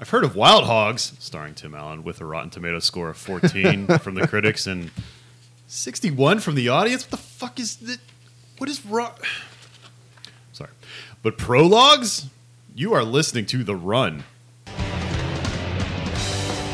[0.00, 3.86] I've heard of Wild Hogs, starring Tim Allen, with a Rotten Tomato score of 14
[4.00, 4.90] from the critics and
[5.68, 7.04] 61 from the audience.
[7.04, 7.98] What the fuck is that?
[8.58, 9.12] What is wrong?
[10.52, 10.70] Sorry.
[11.22, 12.28] But prologues?
[12.74, 14.24] You are listening to The Run.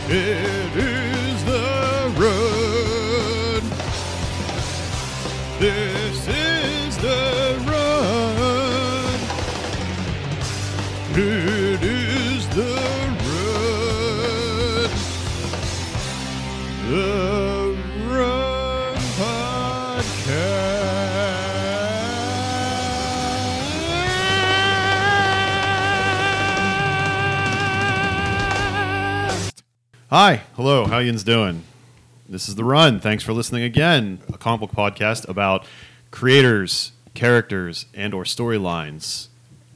[0.09, 3.71] It is The Run.
[5.61, 9.21] This is The Run.
[11.12, 11.49] It
[30.10, 31.62] Hi, hello, how yins doing?
[32.28, 32.98] This is The Run.
[32.98, 34.19] Thanks for listening again.
[34.34, 35.64] A comic book podcast about
[36.10, 39.28] creators, characters, and or storylines.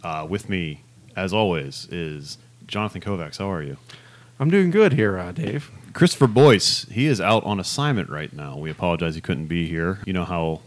[0.02, 0.80] Uh, with me,
[1.14, 3.38] as always, is Jonathan Kovacs.
[3.38, 3.76] How are you?
[4.40, 5.70] I'm doing good here, uh, Dave.
[5.92, 8.56] Christopher Boyce, he is out on assignment right now.
[8.56, 10.00] We apologize he couldn't be here.
[10.04, 10.62] You know how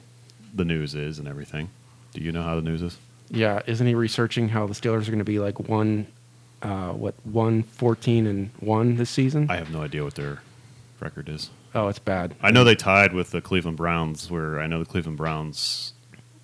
[0.56, 1.72] the news is and everything.
[2.14, 2.98] Do you know how the news is?
[3.30, 6.08] Yeah, isn't he researching how the Steelers are going to be like one,
[6.62, 9.48] uh, what one fourteen and one this season?
[9.50, 10.42] I have no idea what their
[11.00, 11.50] record is.
[11.76, 12.36] oh, it's bad.
[12.42, 15.94] I know they tied with the Cleveland Browns, where I know the Cleveland Browns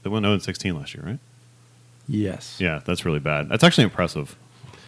[0.03, 1.19] they went 0 16 last year, right?
[2.08, 2.58] Yes.
[2.59, 3.47] Yeah, that's really bad.
[3.50, 4.36] That's actually impressive.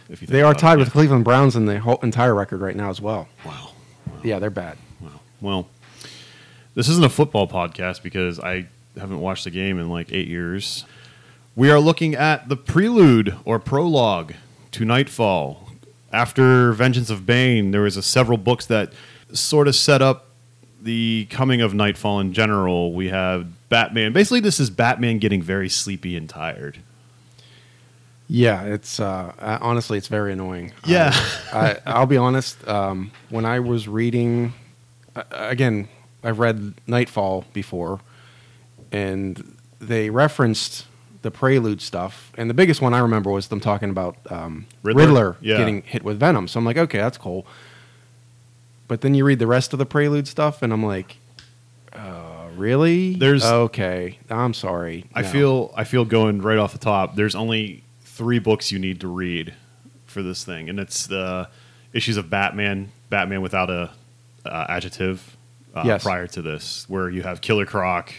[0.08, 0.60] If you They are about it.
[0.60, 3.26] tied with the Cleveland Browns in the whole entire record right now as well.
[3.44, 3.70] Wow.
[4.22, 4.76] Yeah, they're bad.
[5.00, 5.20] Wow.
[5.40, 5.68] Well,
[6.74, 8.66] this isn't a football podcast because I
[8.98, 10.84] haven't watched the game in like eight years.
[11.56, 14.34] We are looking at the prelude or prologue
[14.76, 15.70] to Knightfall.
[16.12, 18.92] After Vengeance of Bane, there was a several books that
[19.32, 20.26] sort of set up
[20.82, 22.92] the coming of Knightfall in general.
[22.92, 24.12] We have Batman.
[24.12, 26.78] Basically, this is Batman getting very sleepy and tired.
[28.28, 29.32] Yeah, it's uh,
[29.62, 30.72] honestly it's very annoying.
[30.84, 31.12] Yeah.
[31.52, 32.66] I, I, I'll be honest.
[32.68, 34.52] Um, when I was reading,
[35.14, 35.88] uh, again,
[36.22, 38.00] I've read Knightfall before,
[38.92, 40.85] and they referenced
[41.26, 45.02] the Prelude stuff, and the biggest one I remember was them talking about um, Riddler?
[45.02, 45.56] Riddler, Yeah.
[45.58, 46.46] getting hit with venom.
[46.46, 47.44] So I'm like, okay, that's cool.
[48.86, 51.16] But then you read the rest of the Prelude stuff, and I'm like,
[51.92, 53.14] uh, really?
[53.16, 54.18] There's- okay.
[54.30, 55.06] I'm sorry.
[55.14, 55.28] I No.
[55.28, 57.16] feel I feel going right off the top.
[57.16, 59.54] There's only three books you need to read
[60.06, 61.48] for this thing, and it's the
[61.92, 63.90] issues of Batman, Batman without a
[64.44, 65.36] uh, adjective.
[65.74, 66.04] Uh, Yes.
[66.04, 68.10] Prior to this, where you have Killer Croc,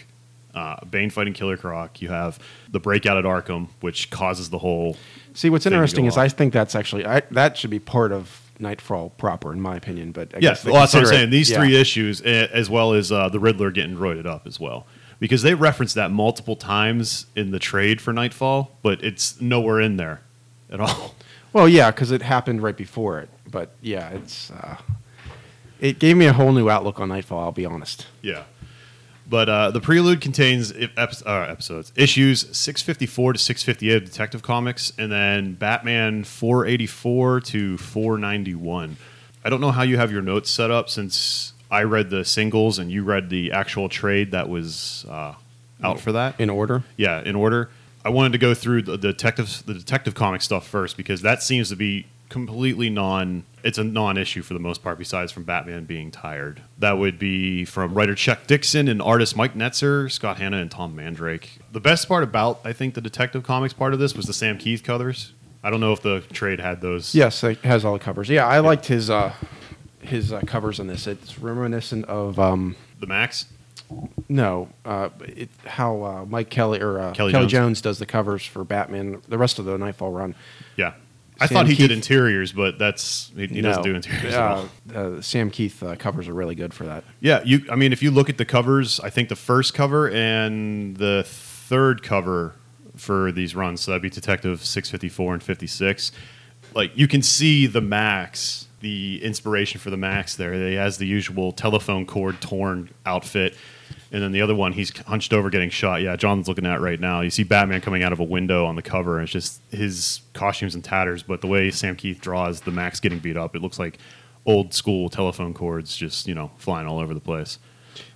[0.58, 2.02] uh, Bane fighting Killer Croc.
[2.02, 2.38] You have
[2.70, 4.96] the breakout at Arkham, which causes the whole.
[5.34, 9.10] See, what's interesting is I think that's actually I, that should be part of Knightfall
[9.10, 10.10] proper, in my opinion.
[10.10, 11.30] But I Yes, guess well, that's what I'm saying.
[11.30, 11.58] These yeah.
[11.58, 14.84] three issues, as well as uh, the Riddler getting roided up as well,
[15.20, 19.96] because they reference that multiple times in the trade for Knightfall, but it's nowhere in
[19.96, 20.22] there
[20.70, 21.14] at all.
[21.50, 23.30] Well, yeah, because it happened right before it.
[23.50, 24.76] But yeah, it's uh,
[25.80, 27.40] it gave me a whole new outlook on Knightfall.
[27.40, 28.06] I'll be honest.
[28.20, 28.44] Yeah.
[29.28, 34.92] But uh, the prelude contains epi- uh, episodes, issues 654 to 658 of Detective Comics,
[34.96, 38.96] and then Batman 484 to 491.
[39.44, 42.78] I don't know how you have your notes set up since I read the singles
[42.78, 45.34] and you read the actual trade that was uh,
[45.82, 46.40] out for that.
[46.40, 47.70] In order, Yeah, in order.
[48.04, 51.42] I wanted to go through the, the detective the detective comic stuff first because that
[51.42, 53.44] seems to be completely non.
[53.64, 54.98] It's a non-issue for the most part.
[54.98, 59.54] Besides from Batman being tired, that would be from writer Chuck Dixon and artist Mike
[59.54, 61.58] Netzer, Scott Hanna, and Tom Mandrake.
[61.72, 64.58] The best part about I think the detective comics part of this was the Sam
[64.58, 65.32] Kieth covers.
[65.62, 67.14] I don't know if the trade had those.
[67.14, 68.28] yes, it has all the covers.
[68.28, 69.32] Yeah, I liked his uh,
[70.00, 71.06] his uh, covers on this.
[71.06, 73.46] It's reminiscent of um, the Maxx.
[74.28, 77.52] no, uh, it, how uh, Mike Kelly or uh, Kelly Kelly, Jones.
[77.52, 77.80] Jones.
[77.80, 79.20] does the covers for Batman.
[79.28, 80.34] The rest of the Knightfall run.
[80.76, 80.94] Yeah,
[81.40, 84.34] I Sam thought he Kieth- did interiors, but that's he, he doesn't do interiors.
[84.34, 87.04] Uh, uh, Sam Kieth uh, covers are really good for that.
[87.20, 87.64] Yeah, you.
[87.70, 91.22] I mean, if you look at the covers, I think the first cover and the
[91.26, 92.54] third cover
[92.96, 96.10] for these runs, so that'd be Detective six fifty four and fifty six.
[96.74, 100.52] Like you can see the Maxx, the inspiration for the Maxx there.
[100.54, 103.54] He has the usual telephone cord torn outfit,
[104.12, 106.00] and then the other one he's hunched over getting shot.
[106.02, 107.20] Yeah, John's looking at it right now.
[107.20, 110.20] You see Batman coming out of a window on the cover, and it's just his
[110.32, 111.22] costumes in tatters.
[111.22, 113.98] But the way Sam Kieth draws the Maxx getting beat up, it looks like
[114.46, 117.58] old school telephone cords just you know flying all over the place.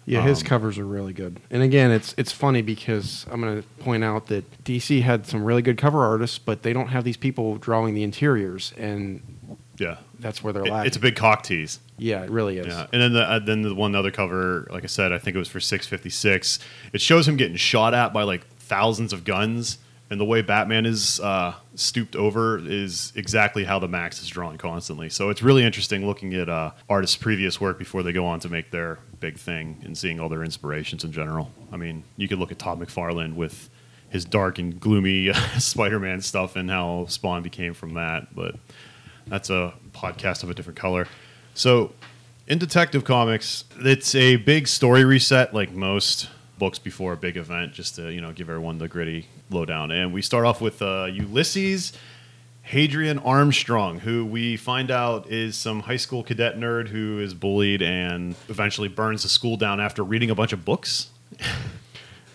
[0.04, 1.38] Yeah, his Um, covers are really good.
[1.50, 5.44] And again, it's it's funny because I'm going to point out that DC had some
[5.44, 9.20] really good cover artists, but they don't have these people drawing the interiors, and
[9.78, 10.86] Yeah, that's where they're It- lacking.
[10.88, 11.78] it's a big cock tease.
[12.02, 12.66] Yeah, it really is.
[12.66, 15.36] Yeah, and then the uh, then the one other cover, like I said, I think
[15.36, 16.58] it was for six fifty six.
[16.92, 19.78] It shows him getting shot at by like thousands of guns,
[20.10, 24.58] and the way Batman is uh, stooped over is exactly how the Maxx is drawn
[24.58, 25.08] constantly.
[25.08, 28.48] So it's really interesting looking at uh, artists' previous work before they go on to
[28.48, 31.52] make their big thing and seeing all their inspirations in general.
[31.70, 33.70] I mean, you could look at Todd McFarlane with
[34.10, 38.56] his dark and gloomy Spider-Man stuff and how Spawn became from that, but
[39.28, 41.06] that's a podcast of a different color.
[41.54, 41.92] So
[42.46, 46.28] in Detective Comics, it's a big story reset like most
[46.58, 49.90] books before a big event, just to you know give everyone the gritty lowdown.
[49.90, 51.92] And we start off with uh, Ulysses
[52.62, 57.82] Hadrian Armstrong, who we find out is some high school cadet nerd who is bullied
[57.82, 61.10] and eventually burns the school down after reading a bunch of books.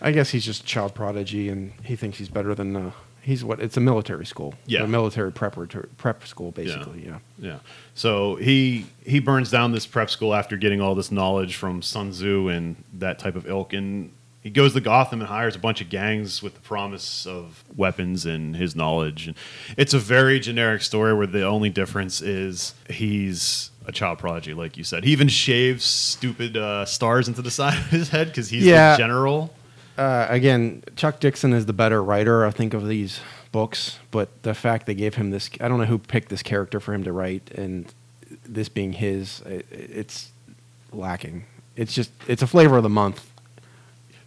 [0.00, 2.76] I guess he's just a child prodigy, and he thinks he's better than.
[2.76, 2.90] Uh,
[3.28, 3.60] he's what?
[3.60, 4.54] It's a military school.
[4.66, 4.82] Yeah.
[4.82, 7.04] a military preparatory prep school, basically.
[7.06, 7.18] Yeah.
[7.38, 7.58] Yeah.
[7.94, 12.10] So he he burns down this prep school after getting all this knowledge from Sun
[12.12, 15.80] Tzu and that type of ilk, and he goes to Gotham and hires a bunch
[15.80, 19.26] of gangs with the promise of weapons and his knowledge.
[19.26, 19.36] And
[19.76, 24.76] it's a very generic story where the only difference is he's a child prodigy, like
[24.76, 25.02] you said.
[25.04, 28.92] He even shaves stupid uh, stars into the side of his head because he's Yeah.
[28.92, 29.52] the general.
[29.98, 33.98] Uh, again, Chuck Dixon is the better writer, I think, of these books.
[34.10, 36.94] But the fact they gave him this, I don't know who picked this character for
[36.94, 37.92] him to write, and
[38.46, 40.30] this being his, it, it's
[40.92, 41.44] lacking.
[41.74, 43.30] It's just, it's a flavor of the month.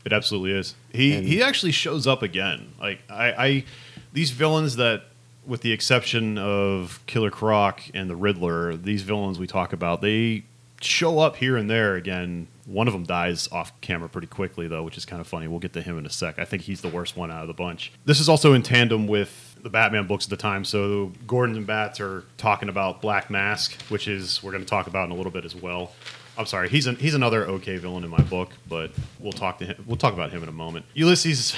[0.03, 0.75] It absolutely is.
[0.91, 2.73] He And- he actually shows up again.
[2.79, 3.63] Like I, I
[4.11, 5.03] these villains that
[5.45, 10.43] with the exception of Killer Croc and the Riddler, these villains we talk about, they
[10.81, 12.47] show up here and there again.
[12.71, 15.47] One of them dies off camera pretty quickly though, which is kind of funny.
[15.47, 16.39] We'll get to him in a sec.
[16.39, 17.91] I think he's the worst one out of the bunch.
[18.05, 20.63] This is also in tandem with the Batman books at the time.
[20.63, 24.87] So Gordon and Bats are talking about Black Mask, which is we're going to talk
[24.87, 25.91] about in a little bit as well.
[26.37, 29.65] I'm sorry, he's an, he's another okay villain in my book, but we'll talk to
[29.65, 29.83] him.
[29.85, 30.85] We'll talk about him in a moment.
[30.93, 31.55] Ulysses,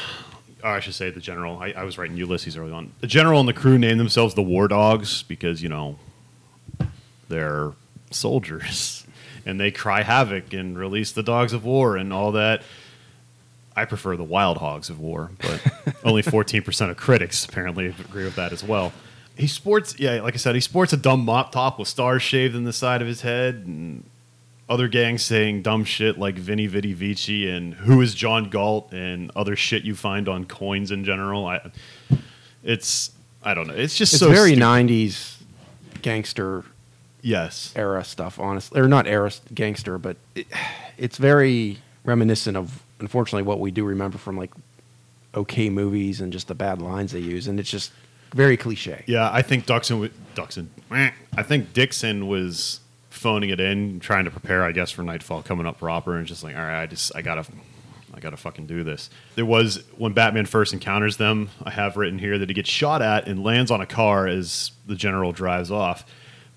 [0.64, 1.60] or I should say the general.
[1.60, 2.92] I, I was writing Ulysses early on.
[3.00, 6.00] The general and the crew named themselves the War Dogs because you know
[7.30, 7.74] they're
[8.10, 9.03] soldiers
[9.46, 12.64] and they cry havoc and release the dogs of war and all that.
[13.76, 18.36] I prefer the wild hogs of war, but only 14% of critics apparently agree with
[18.36, 18.94] that as well.
[19.36, 22.56] He sports, yeah, like I said, he sports a dumb mop top with stars shaved
[22.56, 24.04] in the side of his head and
[24.70, 29.32] other gangs saying dumb shit like Vinny Vidi Vici and who is John Galt and
[29.36, 31.48] other shit you find on coins in general.
[31.48, 31.72] I,
[32.64, 33.12] it's,
[33.44, 33.74] I don't know.
[33.74, 34.64] It's just It's so very stupid.
[34.64, 35.38] 90s
[36.04, 36.64] gangster
[37.24, 37.74] Yes.
[37.76, 38.80] era stuff, honestly.
[38.80, 40.46] Or not era gangster, but it,
[40.98, 44.52] it's very reminiscent of, unfortunately, what we do remember from like
[45.34, 47.48] okay movies and just the bad lines they use.
[47.48, 47.92] And it's just
[48.34, 49.04] very cliche.
[49.08, 50.68] Yeah, I think Duxon, Duxon.
[50.92, 55.66] I think Dixon was phoning it in, trying to prepare, I guess, for Knightfall coming
[55.66, 57.46] up proper, and just like, all right, I just, I gotta,
[58.14, 59.10] I gotta fucking do this.
[59.36, 61.50] There was when Batman first encounters them.
[61.64, 64.72] I have written here that he gets shot at and lands on a car as
[64.86, 66.06] the general drives off.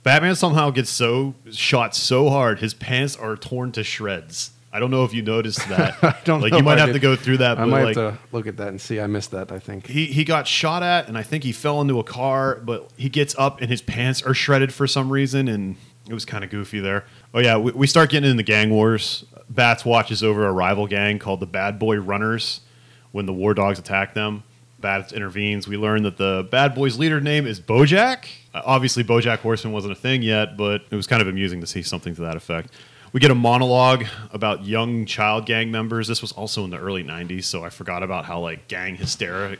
[0.06, 4.52] Batman somehow gets so shot so hard, his pants are torn to shreds.
[4.72, 5.96] I don't know if you noticed that.
[6.00, 6.92] I don't like know you might have did.
[6.92, 7.58] to go through that.
[7.58, 9.00] I but might like, have to look at that and see.
[9.00, 9.88] I missed that, I think.
[9.88, 13.08] he he got shot at and I think he fell into a car, but he
[13.08, 15.74] gets up and his pants are shredded for some reason and
[16.08, 17.04] it was kind of goofy there.
[17.34, 19.24] Oh yeah, we, we start getting into gang wars.
[19.50, 22.60] Bats watches over a rival gang called the Bad Boy Runners
[23.10, 24.44] when the War Dogs attack them.
[24.78, 25.66] Bats intervenes.
[25.66, 28.26] We learn that the Bad Boys' leader name is Bojack.
[28.64, 31.82] Obviously, Bojack Horseman wasn't a thing yet, but it was kind of amusing to see
[31.82, 32.70] something to that effect.
[33.12, 36.06] We get a monologue about young child gang members.
[36.08, 39.56] This was also in the early '90s, so I forgot about how like gang hysteria,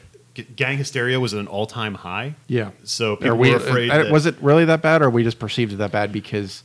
[0.57, 2.35] gang hysteria was at an all-time high.
[2.49, 2.73] Yeah.
[2.85, 3.91] So people Are we, were afraid.
[3.91, 6.65] uh, that- was it really that bad, or we just perceived it that bad because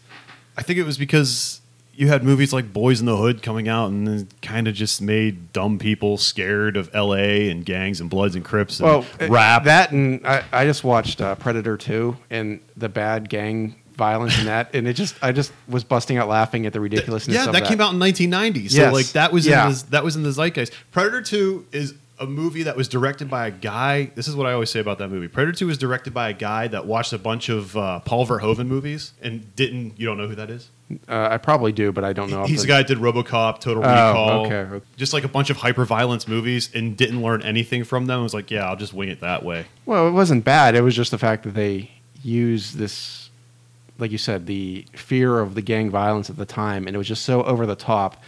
[0.57, 1.60] I think it was because
[2.01, 5.53] you had movies like Boys in the Hood coming out and kind of just made
[5.53, 7.51] dumb people scared of L.A.
[7.51, 9.65] and gangs and Bloods and Crips and well, uh, rap.
[9.65, 14.45] that and I, I just watched uh, Predator Two and the bad gang violence in
[14.45, 17.35] that, and it just I just was busting out laughing at the ridiculousness.
[17.35, 18.69] yeah, of that, came out in 1990.
[18.69, 18.93] So Yes.
[18.93, 19.67] like that was Yeah.
[19.67, 20.73] in the, that was in the zeitgeist.
[20.89, 24.05] Predator 2 is a movie that was directed by a guy.
[24.15, 25.27] This is what I always say about that movie.
[25.27, 28.65] Predator 2 was directed by a guy that watched a bunch of uh, Paul Verhoeven
[28.65, 29.99] movies and didn't.
[29.99, 30.69] You don't know who that is?
[31.07, 32.45] Uh, I probably do, but I don't know.
[32.45, 34.85] He's the- guy that did RoboCop, Total Oh, Recall, okay, okay.
[34.97, 38.19] just like a bunch of hyper violence movies, and didn't learn anything from them.
[38.19, 39.65] It was like, yeah, I'll just wing it that way.
[39.85, 40.75] Well, it wasn't bad.
[40.75, 41.91] It was just the fact that they
[42.23, 43.29] used this,
[43.97, 47.07] like you said, the fear of the gang violence at the time, and it was
[47.07, 48.21] just so over the top.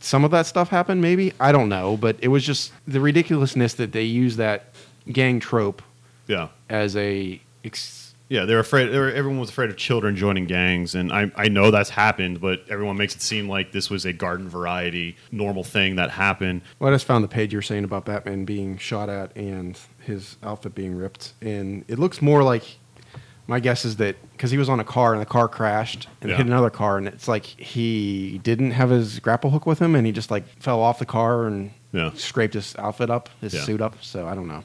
[0.00, 3.74] Some of that stuff happened, maybe I don't know, but it was just the ridiculousness
[3.74, 4.66] that they used that
[5.10, 5.82] gang trope
[6.26, 6.48] Yeah.
[6.68, 7.40] as a.
[7.64, 8.86] Ex- Yeah, they're afraid.
[8.88, 12.40] They were, everyone was afraid of children joining gangs, and I, I know that's happened,
[12.40, 16.62] but everyone makes it seem like this was a garden variety normal thing that happened.
[16.80, 19.78] well, I just found the page you were saying about Batman being shot at and
[20.00, 22.64] his outfit being ripped, and it looks more like.
[23.48, 26.28] My guess is that because he was on a car and the car crashed and
[26.32, 26.36] Yeah.
[26.38, 30.04] hit another car, and it's like he didn't have his grapple hook with him, and
[30.04, 32.10] he just like fell off the car and Yeah.
[32.16, 33.60] scraped his outfit up, his Yeah.
[33.60, 33.98] suit up.
[34.00, 34.64] So I don't know.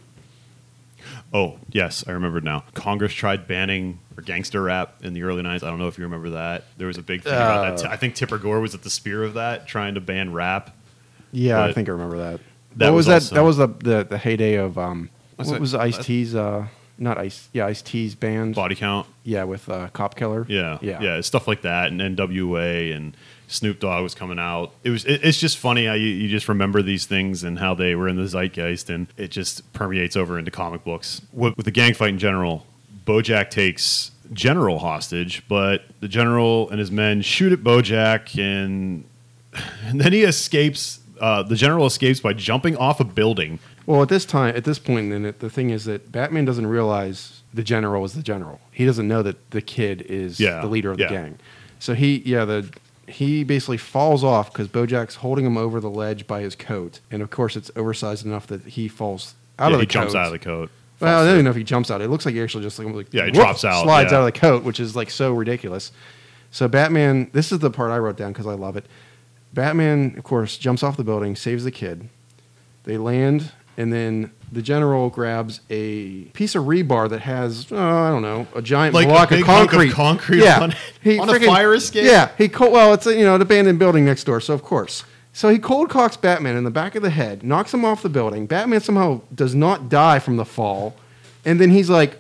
[1.34, 2.64] Oh, yes, I remember now.
[2.74, 5.64] Congress tried banning or gangster rap in the early 90s.
[5.64, 6.66] I don't know if you remember that.
[6.78, 7.86] There was a big thing about that.
[7.86, 7.90] Uh.
[7.90, 10.76] I think Tipper Gore was at the spear of that, trying to ban rap.
[11.32, 12.42] Yeah, I think I remember that.
[12.76, 13.42] that what was was, also- that?
[13.42, 15.10] That was the, the the heyday of um.
[15.38, 15.62] What's what it?
[15.62, 16.36] was Ice That's- T's?
[16.36, 17.48] Uh, not Ice.
[17.54, 18.56] Yeah, Ice T's band.
[18.56, 19.08] Body count.
[19.24, 20.46] Yeah, with uh, Cop Killer.
[20.50, 23.16] Yeah, yeah, yeah, stuff like that, and NWA and
[23.52, 24.72] Snoop Dogg was coming out.
[24.84, 25.04] It was.
[25.06, 28.08] It, it's just funny how you, you just remember these things and how they were
[28.08, 31.22] in the zeitgeist, and it just permeates over into comic books.
[31.34, 32.66] With, with the gang fight in general,
[33.06, 39.04] BoJack takes General hostage, but the General and his men shoot at BoJack, and
[39.84, 41.00] and then he escapes.
[41.20, 43.60] Uh, the General escapes by jumping off a building.
[43.86, 46.68] Well, at this time, at this point, then it, the thing is that Batman doesn't
[46.68, 48.62] realize the general is the general.
[48.72, 51.38] He doesn't know that the kid is Yeah, the leader of the gang.
[51.80, 52.70] So he, yeah, the
[53.08, 57.22] he basically falls off because BoJack's holding him over the ledge by his coat, and
[57.22, 60.20] of course, it's oversized enough that he falls out yeah, of the he jumps coat.
[60.20, 60.70] out of the coat.
[61.00, 62.02] Well, I don't even know if he jumps out.
[62.02, 64.20] It looks like he actually just like, like Yeah, he whoop, drops out, slides yeah.
[64.20, 65.92] out of the coat, which is like so ridiculous.
[66.52, 68.86] So Batman, this is the part I wrote down because I love it.
[69.54, 72.08] Batman, of course, jumps off the building, saves the kid.
[72.84, 78.10] They land, and then the general grabs a piece of rebar that has, oh, I
[78.10, 79.92] don't know, a giant Like a block big of hunk of concrete.
[79.94, 82.04] concrete yeah, on- he on a fire escape?
[82.06, 84.62] Yeah, he co- well, it's a, you know an abandoned building next door, so of
[84.64, 85.04] course.
[85.34, 88.10] So he cold cocks Batman in the back of the head, knocks him off the
[88.10, 88.46] building.
[88.48, 90.96] Batman somehow does not die from the fall,
[91.46, 92.20] and then he's like,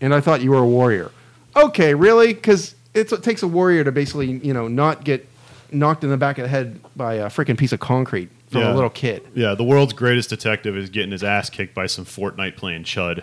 [0.00, 1.10] "And I thought you were a warrior."
[1.54, 2.32] Okay, really?
[2.32, 5.28] Because it takes a warrior to basically, you know, not get
[5.70, 8.72] knocked in the back of the head by a freaking piece of concrete from Yeah.
[8.72, 9.22] a little kid.
[9.34, 13.22] Yeah, the world's greatest detective is getting his ass kicked by some Fortnite playing chud.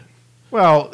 [0.51, 0.93] Well,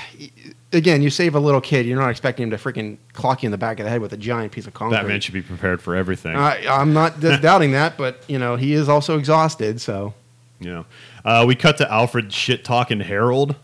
[0.72, 3.50] again, you save a little kid, you're not expecting him to freaking clock you in
[3.50, 4.98] the back of the head with a giant piece of concrete.
[4.98, 6.36] Batman should be prepared for everything.
[6.36, 9.80] I, I'm not d- doubting that, but you know he is also exhausted.
[9.80, 10.14] So
[10.60, 10.84] Yeah.
[11.24, 13.56] Uh, we cut to Alfred shit talking Harold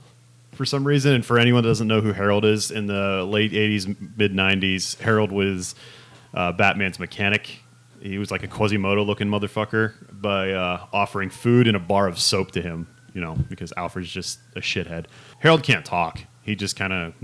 [0.53, 1.13] for some reason.
[1.15, 4.99] And for anyone that doesn't know who Harold is, in the late 80s, mid 90s,
[5.01, 5.75] Harold was
[6.35, 7.61] uh, Batman's mechanic.
[8.01, 12.19] He was like a Quasimodo looking motherfucker by uh, offering food and a bar of
[12.19, 15.07] soap to him, you know, because Alfred's just a shithead.
[15.41, 16.21] Harold can't talk.
[16.43, 17.15] He just kind of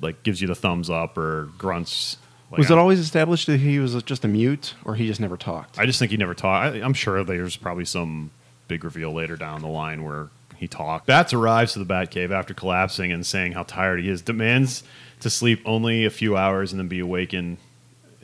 [0.00, 2.18] like gives you the thumbs up or grunts.
[2.50, 5.20] Like, was it I- always established that he was just a mute, or he just
[5.20, 5.78] never talked?
[5.78, 6.76] I just think he never talked.
[6.76, 8.30] I, I'm sure there's probably some
[8.68, 11.06] big reveal later down the line where he talked.
[11.06, 14.22] Bats arrives to the Batcave after collapsing and saying how tired he is.
[14.22, 14.84] Demands
[15.20, 17.58] to sleep only a few hours and then be awakened.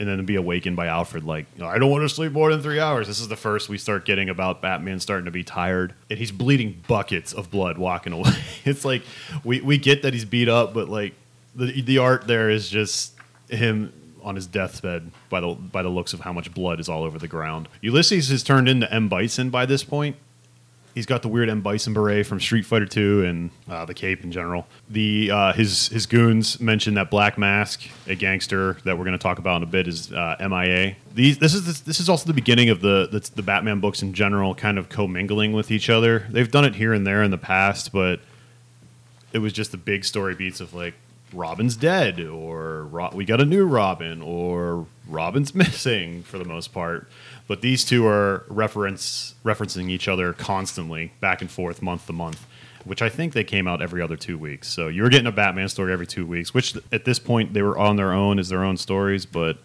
[0.02, 2.80] And then be awakened by Alfred, like, I don't want to sleep more than three
[2.80, 3.06] hours.
[3.06, 5.94] This is the first we start getting about Batman starting to be tired.
[6.10, 8.34] And he's bleeding buckets of blood walking away.
[8.64, 9.04] it's like,
[9.44, 11.14] we, we get that he's beat up, but like,
[11.54, 13.14] the, the art there is just
[13.48, 13.92] him
[14.24, 17.18] on his deathbed by the by the looks of how much blood is all over
[17.18, 17.68] the ground.
[17.80, 20.16] Ulysses has turned into M Bison by this point.
[20.94, 24.22] He's got the weird M Bison beret from Street Fighter Two and uh, the cape
[24.24, 24.66] in general.
[24.90, 29.22] The uh, his his goons mentioned that Black Mask, a gangster that we're going to
[29.22, 30.96] talk about in a bit, is uh, MIA.
[31.14, 34.12] These this is this is also the beginning of the the, the Batman books in
[34.12, 36.26] general, kind of commingling with each other.
[36.30, 38.20] They've done it here and there in the past, but
[39.32, 40.94] it was just the big story beats of like
[41.32, 46.72] Robin's dead or Ro- we got a new Robin or Robin's missing for the most
[46.72, 47.08] part.
[47.48, 52.46] But these two are reference referencing each other constantly, back and forth, month to month,
[52.84, 54.68] which I think they came out every other two weeks.
[54.68, 57.62] So you were getting a Batman story every two weeks, which at this point they
[57.62, 59.58] were on their own as their own stories, but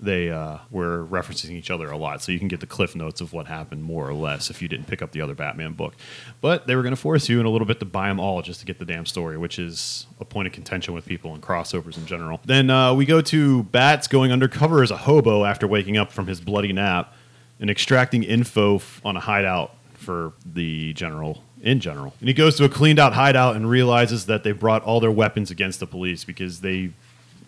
[0.00, 3.20] they uh, were referencing each other a lot, so you can get the cliff notes
[3.20, 5.94] of what happened more or less if you didn't pick up the other Batman book.
[6.40, 8.42] But they were going to force you in a little bit to buy them all
[8.42, 11.42] just to get the damn story, which is a point of contention with people and
[11.42, 12.40] crossovers in general.
[12.44, 16.26] Then uh, we go to Bats going undercover as a hobo after waking up from
[16.26, 17.14] his bloody nap
[17.58, 22.14] and extracting info f- on a hideout for the general in general.
[22.20, 25.10] And he goes to a cleaned out hideout and realizes that they brought all their
[25.10, 26.92] weapons against the police because they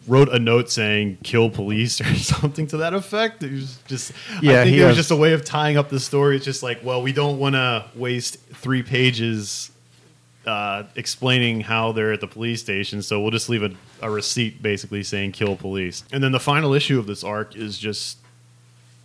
[0.06, 3.42] wrote a note saying "kill police" or something to that effect.
[3.42, 4.12] It was just,
[4.42, 6.36] Yeah, I think it was has- just a way of tying up the story.
[6.36, 9.70] It's just like, well, we don't want to waste three pages
[10.46, 14.62] uh, explaining how they're at the police station, so we'll just leave a, a receipt
[14.62, 18.18] basically saying "kill police." And then the final issue of this arc is just.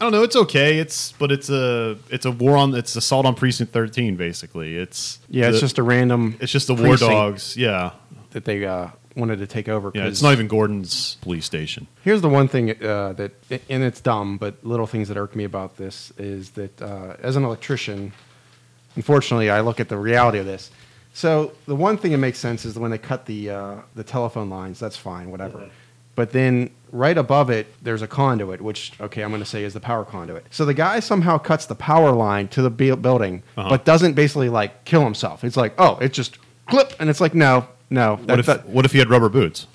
[0.02, 0.24] I don't know.
[0.24, 0.80] It's okay.
[0.80, 4.76] It's but it's a it's a war on it's assault on precinct thirteen basically.
[4.78, 6.36] It's Yeah, it's just a random.
[6.42, 7.56] it's just the war dogs.
[7.56, 7.92] Yeah,
[8.32, 9.91] that they uh, wanted to take over.
[9.93, 10.03] yeah.
[10.03, 11.88] 'cause- It's not even Gordon's police station.
[12.03, 13.32] Here's the one thing uh, that,
[13.70, 17.36] and it's dumb, but little things that irk me about this is that uh, as
[17.36, 18.13] an electrician,
[18.96, 20.72] unfortunately, I look at the reality of this.
[21.13, 24.50] So the one thing that makes sense is when they cut the uh, the telephone
[24.50, 24.79] lines.
[24.79, 25.60] That's fine, whatever.
[25.60, 25.70] Mhm.
[26.15, 29.74] But then right above it, there's a conduit, which okay, I'm going to say is
[29.74, 30.46] the power conduit.
[30.51, 33.70] So the guy somehow cuts the power line to the building, Uh-huh.
[33.70, 35.43] but doesn't basically like kill himself.
[35.43, 38.16] It's like, oh, it just clip, and it's like, no, no.
[38.25, 39.68] What if that- what if he had rubber boots?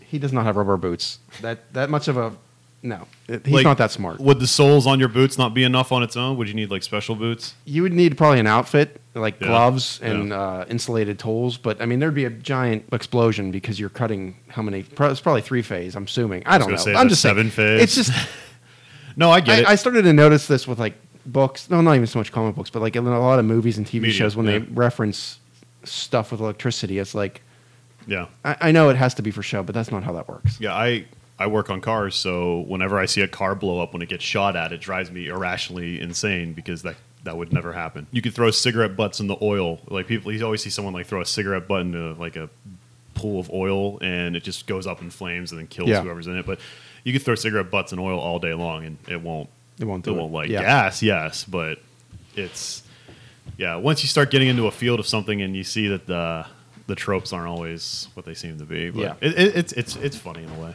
[0.00, 1.20] he does not have rubber boots.
[1.40, 2.32] That that much of a
[2.82, 3.06] no.
[3.28, 4.18] It- He's Like, not that smart.
[4.20, 6.36] Would the soles on your boots not be enough on its own?
[6.38, 7.54] Would you need like special boots?
[7.64, 10.40] You would need probably an outfit like Yeah, gloves and yeah.
[10.40, 14.62] uh, insulated tools, but I mean there'd be a giant explosion because you're cutting how
[14.62, 14.82] many?
[14.82, 15.94] pro- It's probably three phase.
[15.94, 16.42] I'm assuming.
[16.46, 16.82] I don't gonna know.
[16.84, 17.34] say I'm just saying.
[17.36, 17.82] seven phase.
[17.82, 18.12] It's just
[19.16, 19.68] No, I get I, it.
[19.68, 20.94] I started to notice this with like
[21.26, 21.68] books.
[21.70, 23.86] No, not even so much comic books, but like in a lot of movies and
[23.86, 24.58] TV Media, shows when yeah.
[24.58, 25.38] they reference
[25.84, 26.98] stuff with electricity.
[26.98, 27.42] It's like
[28.06, 28.26] yeah.
[28.44, 30.58] I, I know it has to be for show, but that's not how that works.
[30.60, 31.06] Yeah, I
[31.38, 34.24] I work on cars, so whenever I see a car blow up when it gets
[34.24, 38.06] shot at, it drives me irrationally insane because that that would never happen.
[38.12, 39.78] You could throw cigarette butts in the oil.
[39.88, 42.48] Like people, you always see someone like throw a cigarette butt into like a
[43.14, 46.00] pool of oil, and it just goes up in flames and then kills Yeah.
[46.02, 46.46] whoever's in it.
[46.46, 46.60] But
[47.04, 49.48] you could throw cigarette butts in oil all day long, and it won't.
[49.78, 50.34] It won't It won't it.
[50.34, 50.62] like Yeah.
[50.62, 51.78] gas, yes, but
[52.36, 52.82] it's
[53.56, 53.76] yeah.
[53.76, 56.46] Once you start getting into a field of something and you see that the
[56.90, 59.14] the tropes aren't always what they seem to be, but Yeah.
[59.20, 60.74] it, it, it's it's it's funny in a way.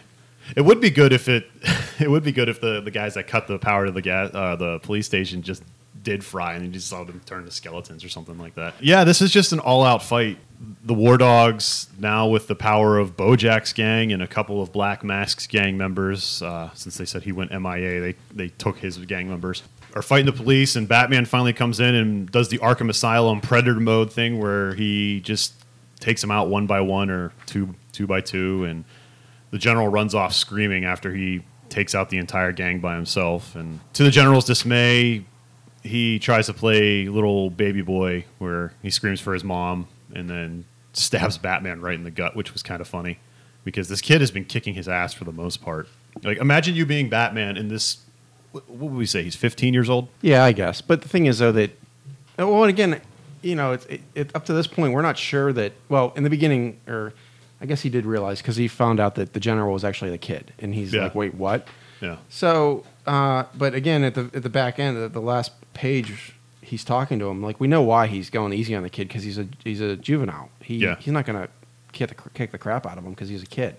[0.55, 1.47] It would be good if it
[1.99, 4.31] it would be good if the, the guys that cut the power to the gas
[4.33, 5.61] uh, the police station just
[6.03, 8.75] did fry and you just saw them turn to skeletons or something like that.
[8.79, 10.37] Yeah, this is just an all out fight.
[10.85, 15.03] The War Dogs now with the power of Bojack's gang and a couple of Black
[15.03, 16.41] Mask's gang members.
[16.43, 19.63] Uh, since they said he went MIA, they they took his gang members.
[19.95, 23.79] Are fighting the police, and Batman finally comes in and does the Arkham Asylum Predator
[23.79, 25.53] mode thing, where he just
[26.05, 28.85] takes them out one by one or two two by two, and
[29.49, 33.55] the general runs off screaming after he takes out the entire gang by himself.
[33.55, 35.25] And to the general's dismay,
[35.81, 40.65] he tries to play little baby boy, where he screams for his mom and then
[40.93, 43.17] stabs Batman right in the gut, which was kind of funny
[43.63, 45.87] because this kid has been kicking his ass for the most part.
[46.23, 47.97] Like, imagine you being Batman in this.
[48.51, 49.23] What would we say?
[49.23, 50.07] He's 15 years old.
[50.21, 50.81] Yeah, I guess.
[50.81, 51.71] But the thing is, though, that
[52.37, 53.01] oh, well, again,
[53.45, 55.73] you know, it's it, it, up to this point, we're not sure that.
[55.89, 57.13] Well, in the beginning, or
[57.61, 60.17] I guess he did realize because he found out that the general was actually the
[60.17, 61.03] kid, and he's Yeah.
[61.03, 61.67] like, "Wait, what?"
[62.01, 62.17] Yeah.
[62.29, 66.83] So, uh, but again, at the at the back end, at the last page, he's
[66.83, 67.41] talking to him.
[67.41, 69.95] Like we know why he's going easy on the kid because he's a he's a
[69.95, 70.49] juvenile.
[70.61, 70.95] He Yeah.
[70.99, 71.47] he's not gonna
[71.93, 73.77] kick the, kick the crap out of him because he's a kid.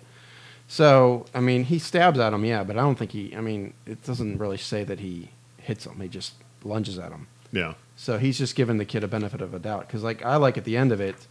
[0.69, 3.35] So I mean, he stabs at him, yeah, but I don't think he.
[3.37, 6.01] I mean, it doesn't really say that he hits him.
[6.01, 7.27] He just lunges at him.
[7.53, 7.75] Yeah.
[7.97, 9.87] So he's just giving the kid a benefit of a doubt.
[9.87, 11.27] Because, like, I like at the end of it,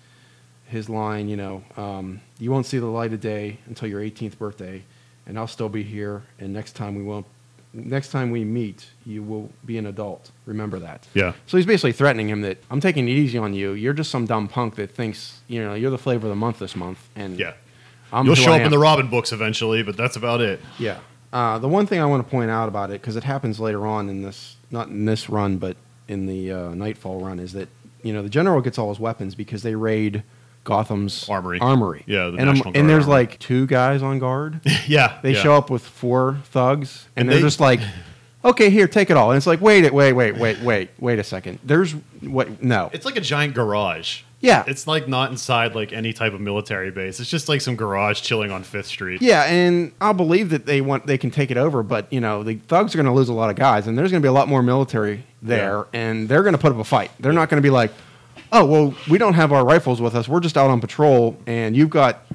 [0.65, 4.37] his line, you know, um, you won't see the light of day until your 18th
[4.37, 4.83] birthday,
[5.27, 6.23] and I'll still be here.
[6.39, 7.27] And next time we won't,
[7.71, 10.31] next time we meet, you will be an adult.
[10.47, 11.07] Remember that.
[11.13, 11.33] Yeah.
[11.45, 13.73] So he's basically threatening him that I'm taking it easy on you.
[13.73, 16.57] You're just some dumb punk that thinks, you know, you're the flavor of the month
[16.59, 17.53] this month, and Yeah.
[18.11, 20.61] I'm You'll show up in the Robin books eventually, but that's about it.
[20.79, 20.99] Yeah.
[21.33, 23.85] Uh, the one thing I want to point out about it, because it happens later
[23.85, 25.75] on in this, not in this run, but
[26.07, 27.69] in the uh, Knightfall run, is that
[28.03, 30.23] you know the general gets all his weapons because they raid
[30.63, 31.59] Gotham's Armory.
[31.59, 32.03] Armory.
[32.07, 33.23] Yeah, the and, National Guard and there's armory.
[33.23, 34.61] like two guys on guard.
[34.87, 35.19] yeah.
[35.21, 35.41] They yeah.
[35.41, 37.79] show up with four thugs, and, And they're they- just like,
[38.43, 41.23] "Okay, here, take it all." And it's like, "Wait, wait, wait, wait, wait, wait a
[41.23, 41.59] second.
[41.63, 42.63] There's what?
[42.63, 42.89] No.
[42.93, 44.21] It's like a giant garage.
[44.45, 44.63] Yeah.
[44.67, 47.19] It's like not inside like any type of military base.
[47.19, 49.21] It's just like some garage chilling on Fifth Street.
[49.21, 52.43] Yeah, and I'll believe that they want they can take it over, but you know
[52.43, 54.29] the thugs are going to lose a lot of guys, and there's going to be
[54.29, 57.11] a lot more military there, and they're going to put up a fight.
[57.19, 57.91] They're not going to be like,
[58.51, 60.27] oh well, we don't have our rifles with us.
[60.27, 62.25] We're just out on patrol, and you've got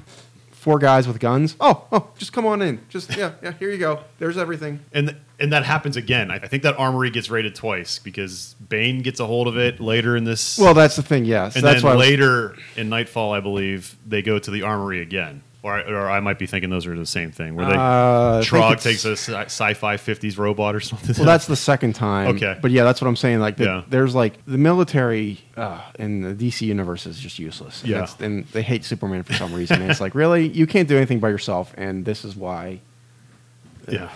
[0.61, 1.55] four guys with guns.
[1.59, 2.79] Oh, oh, just come on in.
[2.87, 3.53] Just yeah, yeah.
[3.53, 4.03] Here you go.
[4.19, 4.79] There's everything.
[4.93, 6.29] And and that happens again.
[6.29, 9.79] I I think that armory gets raided twice because Bane gets a hold of it
[9.79, 10.59] later in this.
[10.59, 11.25] Well, that's the thing.
[11.25, 11.97] Yes, and that's then why.
[11.97, 15.41] later in Knightfall, I believe they go to the armory again.
[15.63, 17.55] Or I, or I might be thinking those are the same thing.
[17.55, 21.15] Where they Uh, Trog takes a sci- sci-fi '50s robot or something.
[21.17, 22.35] Well, that's the second time.
[22.35, 22.57] Okay.
[22.59, 23.41] But yeah, that's what I'm saying.
[23.41, 23.83] Like, the, Yeah.
[23.87, 27.83] there's like the military uh, in the DC universe is just useless.
[27.83, 28.07] And Yeah.
[28.19, 29.83] And they hate Superman for some reason.
[29.83, 30.47] and it's like, really?
[30.47, 31.73] You can't do anything by yourself.
[31.77, 32.79] And this is why.
[33.87, 34.09] Yeah,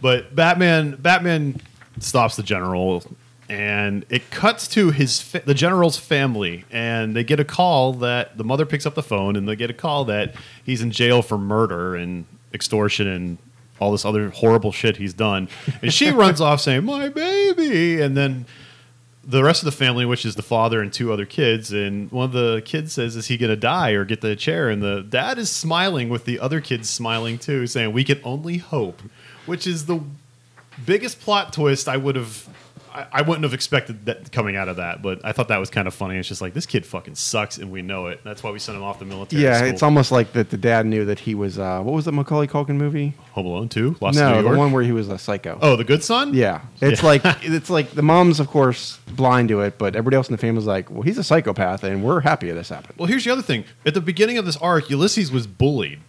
[0.00, 1.60] but Batman Batman
[1.98, 3.02] stops the general,
[3.48, 8.38] and it cuts to his fa- the general's family, and they get a call that
[8.38, 11.22] the mother picks up the phone, and they get a call that he's in jail
[11.22, 13.38] for murder and extortion and
[13.80, 15.48] all this other horrible shit he's done,
[15.82, 18.46] and she runs off saying my baby, and then.
[19.26, 22.26] The rest of the family, which is the father and two other kids, and one
[22.26, 25.00] of the kids says, "Is he going to die or get the chair?" And the
[25.00, 29.00] dad is smiling with the other kids smiling too, saying, "We can only hope,"
[29.46, 30.00] which is the
[30.84, 32.46] biggest plot twist I would have
[32.94, 35.68] I, I wouldn't have expected that coming out of that, but I thought that was
[35.70, 36.16] kind of funny.
[36.16, 38.20] It's just like this kid fucking sucks, and we know it.
[38.24, 39.42] That's why we sent him off the military.
[39.42, 39.68] Yeah, school.
[39.70, 41.58] it's almost like that the dad knew that he was.
[41.58, 43.14] Uh, what was the Macaulay Culkin movie?
[43.32, 43.96] Home Alone two.
[44.00, 45.58] Lost no, New the one where he was a psycho.
[45.60, 46.34] oh, the good son.
[46.34, 47.06] Yeah, it's Yeah.
[47.08, 50.38] like it's like the mom's, of course, blind to it, but everybody else in the
[50.38, 53.42] family's like, "Well, he's a psychopath, and we're happy this happened." Well, here's the other
[53.42, 53.64] thing.
[53.84, 56.00] At the beginning of this arc, Ulysses was bullied.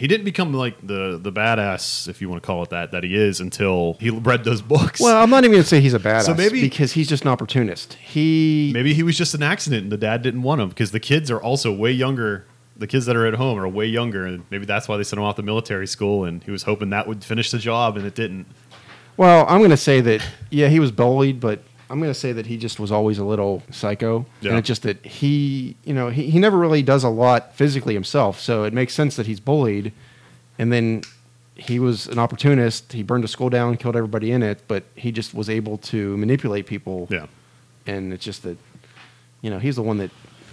[0.00, 3.04] He didn't become like the the badass, if you want to call it that, that
[3.04, 4.98] he is until he read those books.
[4.98, 6.22] Well, I'm not even gonna say he's a badass.
[6.22, 7.92] So maybe- because he's just an opportunist.
[8.00, 11.00] He maybe he was just an accident, and the dad didn't want him because the
[11.00, 12.46] kids are also way younger.
[12.78, 15.18] The kids that are at home are way younger, and maybe that's why they sent
[15.18, 16.24] him off to military school.
[16.24, 18.46] And he was hoping that would finish the job, and it didn't.
[19.18, 21.60] Well, I'm going to say that yeah, he was bullied, but
[21.90, 24.50] I'm going to say that he just was always a little psycho, Yeah.
[24.50, 27.94] and it's just that he, you know, he, he never really does a lot physically
[27.94, 28.38] himself.
[28.40, 29.92] So it makes sense that he's bullied,
[30.58, 31.02] and then
[31.56, 32.92] he was an opportunist.
[32.92, 36.16] He burned a school down, killed everybody in it, but he just was able to
[36.16, 37.08] manipulate people.
[37.10, 37.26] Yeah.
[37.86, 38.56] and it's just that,
[39.42, 40.10] you know, he's the one that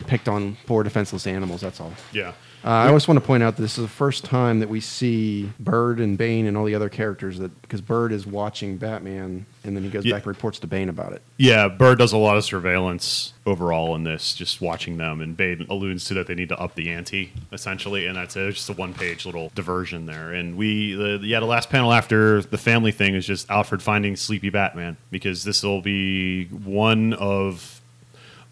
[0.08, 1.62] picked on poor defenseless animals.
[1.62, 1.94] That's all.
[2.12, 2.34] Yeah.
[2.64, 4.82] Uh, I always want to point out that this is the first time that we
[4.82, 9.46] see Bird and Bane and all the other characters that because Bird is watching Batman
[9.64, 10.14] and then he goes Yeah.
[10.16, 11.22] back and reports to Bane about it.
[11.38, 15.66] Yeah, Bird does a lot of surveillance overall in this, just watching them, and Bane
[15.70, 18.42] alludes to that they need to up the ante essentially, and that's it.
[18.48, 20.34] It's just a one-page little diversion there.
[20.34, 24.16] And we, the, yeah, the last panel after the family thing is just Alfred finding
[24.16, 27.77] Sleepy Batman because this will be one of,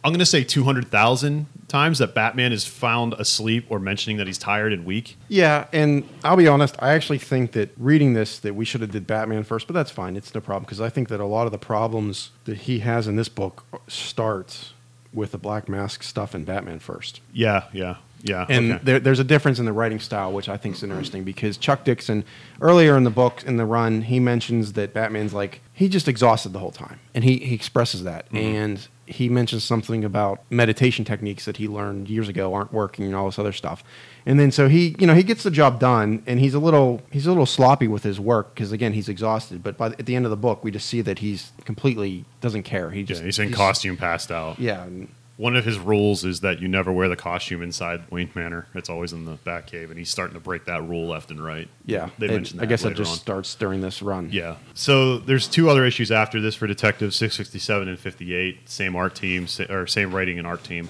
[0.05, 4.17] I'm going to say two hundred thousand times that Batman is found asleep or mentioning
[4.17, 5.17] that he's tired and weak.
[5.29, 8.91] Yeah, and I'll be honest, I actually think that reading this that we should have
[8.91, 10.15] did Batman first, but that's fine.
[10.15, 13.07] It's no problem because I think that a lot of the problems that he has
[13.07, 14.73] in this book starts
[15.11, 17.21] with the Black Mask stuff in Batman first.
[17.33, 18.45] Yeah, yeah, yeah.
[18.47, 18.83] And okay.
[18.83, 21.83] there, there's a difference in the writing style, which I think is interesting because Chuck
[21.83, 22.25] Dixon,
[22.61, 26.53] earlier in the book, in the run, he mentions that Batman's like, he just exhausted
[26.53, 26.99] the whole time.
[27.15, 28.27] And he, he expresses that.
[28.27, 28.37] Mm-hmm.
[28.37, 33.15] And he mentions something about meditation techniques that he learned years ago aren't working and
[33.15, 33.83] all this other stuff.
[34.25, 37.01] And then so he, you know, he gets the job done and he's a little,
[37.11, 39.63] he's a little sloppy with his work because again, he's exhausted.
[39.63, 42.25] But by the, at the end of the book, we just see that he's completely
[42.41, 42.89] doesn't care.
[42.91, 44.59] He yeah, just, he's in costume passed out.
[44.59, 44.83] Yeah.
[44.83, 48.67] and- One of his rules is that you never wear the costume inside Wayne Manor.
[48.73, 51.67] It's always in the Batcave, and he's starting to break that rule left and right.
[51.85, 52.09] Yeah.
[52.17, 53.17] they mentioned I guess that later just on.
[53.17, 54.29] starts during this run.
[54.31, 54.55] Yeah.
[54.73, 59.47] So there's two other issues after this for Detective 667 and 58, same art team
[59.69, 60.89] or same writing and art team,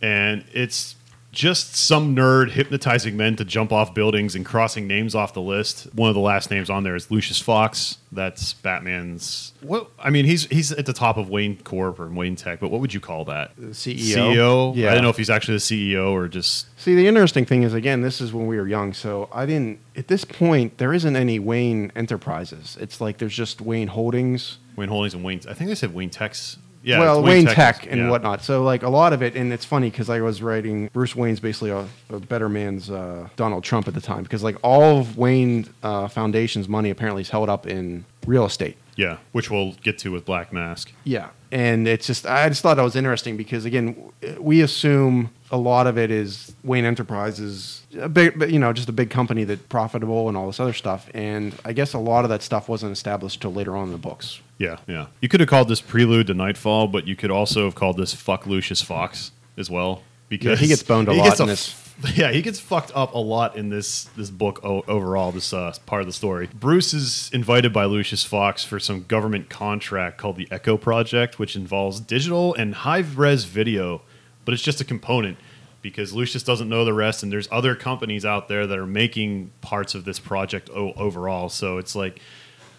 [0.00, 0.96] and it's
[1.34, 5.88] just some nerd hypnotizing men to jump off buildings and crossing names off the list.
[5.94, 7.98] One of the last names on there is Lucius Fox.
[8.12, 9.52] That's Batman's.
[9.60, 12.70] What I mean, he's he's at the top of Wayne Corp or Wayne Tech, but
[12.70, 13.50] what would you call that?
[13.56, 14.14] The CEO?
[14.14, 14.76] CEO.
[14.76, 14.90] Yeah.
[14.90, 17.72] I don't know if he's actually the CEO or just See, the interesting thing is,
[17.72, 19.80] again, this is when we were young, so I didn't.
[19.96, 22.76] At this point, there isn't any Wayne Enterprises.
[22.78, 24.58] It's like there's just Wayne Holdings.
[24.76, 25.40] Wayne Holdings and Wayne.
[25.48, 26.58] I think they said Wayne Tech's.
[26.84, 26.98] Yeah.
[27.00, 28.10] well, it's Wayne, Tech, Tech and yeah.
[28.10, 28.42] whatnot.
[28.42, 31.40] So, like a lot of it, and it's funny because I was writing Bruce Wayne's
[31.40, 35.16] basically a, a better man's uh, Donald Trump at the time because like all of
[35.16, 38.76] Wayne uh, Foundation's money apparently is held up in real estate.
[38.96, 40.92] Yeah, which we'll get to with Black Mask.
[41.04, 45.56] Yeah, and it's just I just thought that was interesting because again, we assume a
[45.56, 49.68] lot of it is Wayne Enterprises, a big, you know, just a big company that
[49.68, 51.08] profitable and all this other stuff.
[51.14, 53.98] And I guess a lot of that stuff wasn't established till later on in the
[53.98, 54.40] books.
[54.58, 55.06] Yeah, yeah.
[55.20, 58.12] You could have called this Prelude to Knightfall, but you could also have called this
[58.12, 60.02] Fuck Lucius Fox as well.
[60.28, 61.56] Because he gets boned a he lot gets in a
[62.14, 65.32] Yeah, he gets fucked up a lot in this this book o- overall.
[65.32, 66.48] This uh, part of the story.
[66.52, 71.56] Bruce is invited by Lucius Fox for some government contract called the Echo Project, which
[71.56, 74.02] involves digital and high res video,
[74.44, 75.38] but it's just a component
[75.82, 79.50] because Lucius doesn't know the rest, and there's other companies out there that are making
[79.60, 81.48] parts of this project o- overall.
[81.48, 82.20] So it's like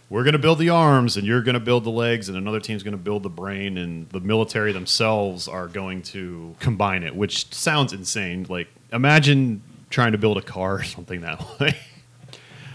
[0.09, 2.59] we're going to build the arms and you're going to build the legs and another
[2.59, 7.15] team's going to build the brain and the military themselves are going to combine it
[7.15, 11.75] which sounds insane like imagine trying to build a car or something that way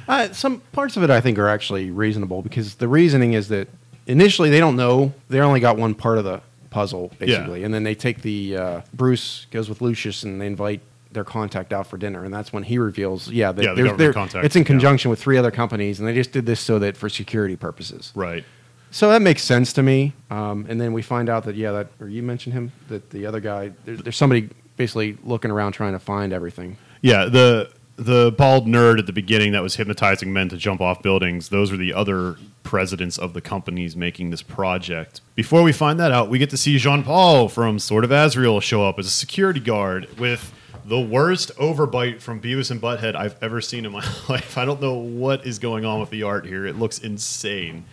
[0.08, 3.68] Uh, some parts of it I think are actually reasonable because the reasoning is that
[4.06, 7.82] initially they don't know they only got one part of the puzzle basically, and then
[7.84, 10.80] they take the uh, Bruce goes with Lucius and they invite
[11.12, 14.14] their contact out for dinner, and that's when he reveals, yeah, that Yeah, the government
[14.14, 14.66] contact, it's in yeah.
[14.66, 18.12] conjunction with three other companies, and they just did this so that for security purposes.
[18.14, 18.44] right
[18.92, 20.12] So that makes sense to me.
[20.30, 23.26] Um, and then we find out that yeah, that or you mentioned him that the
[23.26, 24.48] other guy there, there's somebody
[24.80, 26.78] basically looking around trying to find everything.
[27.02, 31.02] yeah the the bald nerd at the beginning that was hypnotizing men to jump off
[31.02, 35.20] buildings those were the other presidents of the companies making this project.
[35.34, 38.58] Before we find that out we get to see jean paul from sword of azrael
[38.60, 40.50] show up as a security guard with
[40.86, 44.56] the worst overbite from beavis and butthead i've ever seen in my life.
[44.56, 46.64] I don't know what is going on with the art here.
[46.66, 47.84] It looks insane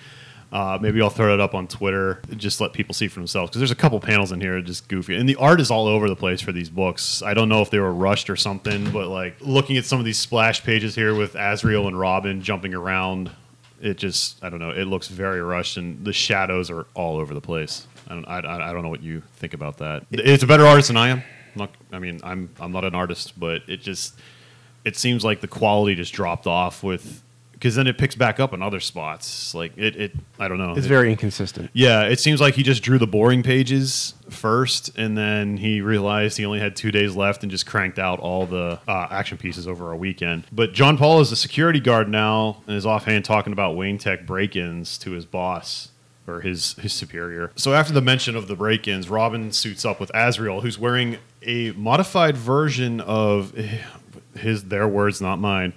[0.52, 3.50] Uh, maybe I'll throw it up on Twitter, just let people see for themselves.
[3.50, 6.08] Because there's a couple panels in here just goofy, and the art is all over
[6.08, 7.22] the place for these books.
[7.22, 10.06] I don't know if they were rushed or something, but like looking at some of
[10.06, 13.30] these splash pages here with Azrael and Robin jumping around,
[13.82, 14.72] it just I don't know.
[14.72, 17.86] It looks very rushed, and the shadows are all over the place.
[18.08, 20.06] I don't I, I don't know what you think about that.
[20.12, 21.24] It's a better artist than I am.
[21.56, 24.18] Not, I mean, I'm I'm not an artist, but it just
[24.86, 27.22] it seems like the quality just dropped off with
[27.58, 29.56] because then it picks back up in other spots.
[29.56, 30.72] Like it, it I don't know.
[30.76, 31.70] It's It- very inconsistent.
[31.74, 36.38] yeah, it seems like he just drew the boring pages first, and then he realized
[36.38, 39.68] he only had two days left and just cranked out all the uh, action pieces
[39.68, 40.44] over a weekend.
[40.52, 44.26] But John Paul is a security guard now and is offhand talking about Wayne Tech
[44.26, 45.90] break ins to his boss
[46.28, 47.52] or his, his superior.
[47.56, 51.18] So after the mention of the break ins, Robin suits up with Azrael, who's wearing
[51.42, 53.54] a modified version of
[54.38, 55.72] his, their words, not mine.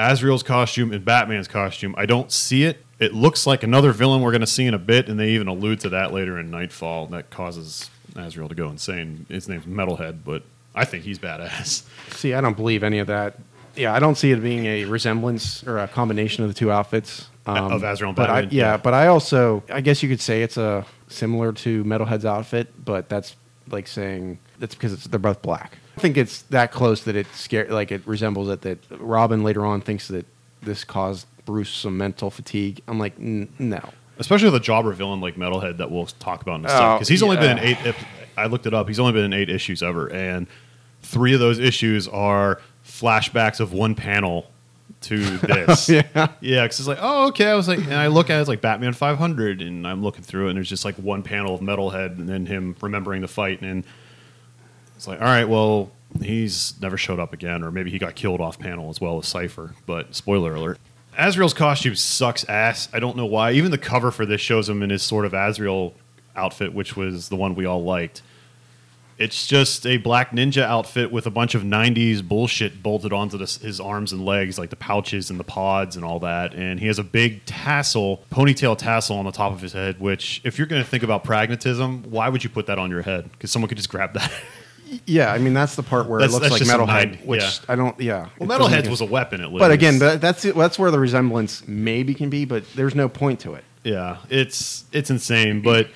[0.00, 1.94] Azrael's costume and Batman's costume.
[1.98, 2.84] I don't see it.
[2.98, 5.48] It looks like another villain we're going to see in a bit, and they even
[5.48, 7.06] allude to that later in Knightfall.
[7.08, 9.26] That causes Azrael to go insane.
[9.28, 10.42] His name's Metalhead, but
[10.74, 11.84] I think he's badass.
[12.10, 13.38] See, I don't believe any of that.
[13.76, 17.30] Yeah, I don't see it being a resemblance or a combination of the two outfits
[17.46, 18.76] um, Of Azrael and but I, Batman, yeah, yeah.
[18.76, 23.08] but I also, I guess you could say it's a similar to Metalhead's outfit, but
[23.08, 23.36] that's
[23.68, 25.78] like saying that's because it's, they're both black.
[26.00, 28.62] I think it's that close that it scare like it resembles it.
[28.62, 30.24] That Robin later on thinks that
[30.62, 32.80] this caused Bruce some mental fatigue.
[32.88, 33.80] I'm like, N- no.
[34.18, 36.94] Especially with a jobber villain like Metalhead that we'll talk about in a Oh, second.
[36.96, 37.76] Because he's only been in eight.
[37.84, 38.02] If,
[38.36, 38.88] I looked it up.
[38.88, 40.46] He's only been in eight issues ever, and
[41.02, 44.50] three of those issues are flashbacks of one panel
[45.02, 45.88] to this.
[45.90, 46.02] Yeah.
[46.40, 47.46] Yeah, because it's like, oh, okay.
[47.50, 50.22] I was like, and I look at it, it's like Batman 500, and I'm looking
[50.22, 53.28] through it, and there's just like one panel of Metalhead, and then him remembering the
[53.28, 53.84] fight, and
[55.00, 58.38] it's like, all right, well, he's never showed up again, or maybe he got killed
[58.38, 59.74] off panel as well as Cypher.
[59.86, 60.78] But spoiler alert.
[61.16, 62.86] Azrael's costume sucks ass.
[62.92, 63.52] I don't know why.
[63.52, 65.94] Even the cover for this shows him in his sort of Azrael
[66.36, 68.20] outfit, which was the one we all liked.
[69.16, 73.80] It's just a black ninja outfit with a bunch of 90s bullshit bolted onto his
[73.80, 76.52] arms and legs, like the pouches and the pods and all that.
[76.52, 80.42] And he has a big tassel, ponytail tassel on the top of his head, which,
[80.44, 83.32] if you're going to think about pragmatism, why would you put that on your head?
[83.32, 84.30] Because someone could just grab that.
[85.06, 87.50] Yeah, I mean that's the part where That's- it looks like Metalhead, which yeah.
[87.68, 87.98] I don't.
[88.00, 89.60] Yeah, well, Metalhead was a weapon, at least.
[89.60, 93.54] But again, that's that's where the resemblance maybe can be, but there's no point to
[93.54, 93.64] it.
[93.84, 95.62] Yeah, it's it's insane.
[95.62, 95.88] But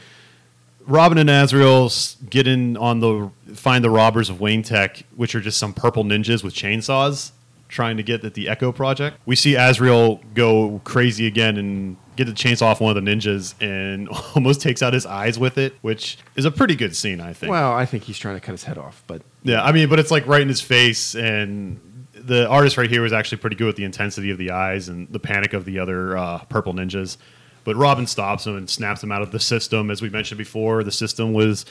[0.86, 1.90] Robin and Azrael
[2.30, 6.04] get in on the find the robbers of Wayne Tech, which are just some purple
[6.04, 7.32] ninjas with chainsaws
[7.68, 9.18] trying to get at the Echo Project.
[9.26, 13.54] We see Azrael go crazy again and get the chainsaw off one of the ninjas
[13.60, 17.32] and almost takes out his eyes with it, which is a pretty good scene, I
[17.32, 17.50] think.
[17.50, 19.98] Well, I think he's trying to cut his head off, but Yeah, I mean, but
[19.98, 21.80] it's like right in his face, and
[22.14, 25.08] the artist right here was actually pretty good with the intensity of the eyes and
[25.10, 27.16] the panic of the other uh, purple ninjas.
[27.64, 29.90] But Robin stops him and snaps him out of the system.
[29.90, 31.64] As we mentioned before, the system was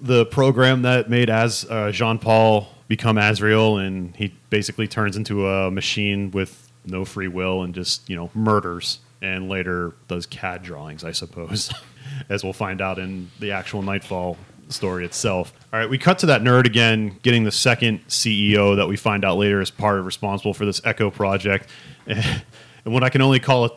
[0.00, 5.48] the program that made as uh, Jean Paul become Azrael, and he basically turns into
[5.48, 10.62] a machine with no free will and just you know murders, and later does CAD
[10.62, 11.72] drawings, I suppose,
[12.28, 14.36] as we'll find out in the actual Knightfall
[14.68, 15.52] story itself.
[15.72, 19.24] All right, we cut to that nerd again, getting the second CEO that we find
[19.24, 21.68] out later is part of responsible for this Echo project,
[22.06, 22.42] and
[22.84, 23.70] what I can only call a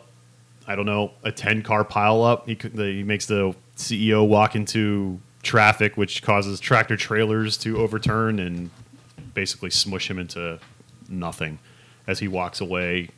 [0.70, 2.46] I don't know, a 10 car pile up.
[2.46, 8.70] He, he makes the CEO walk into traffic, which causes tractor trailers to overturn and
[9.34, 10.60] basically smush him into
[11.08, 11.58] nothing
[12.06, 13.08] as he walks away.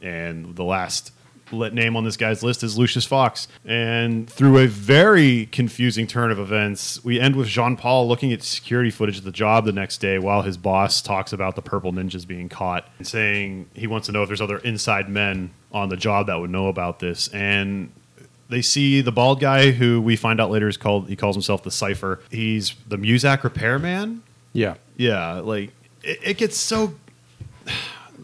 [0.00, 1.12] And the last
[1.52, 3.48] name on this guy's list is Lucius Fox.
[3.64, 8.42] And through a very confusing turn of events, we end with Jean Paul looking at
[8.42, 11.92] security footage of the job the next day while his boss talks about the purple
[11.92, 15.88] ninjas being caught and saying he wants to know if there's other inside men on
[15.88, 17.28] the job that would know about this.
[17.28, 17.92] And
[18.48, 21.62] they see the bald guy who we find out later is called he calls himself
[21.62, 22.20] the Cypher.
[22.30, 24.22] He's the Muzak repairman.
[24.52, 25.70] yeah, Yeah, like
[26.02, 26.94] it, it gets so.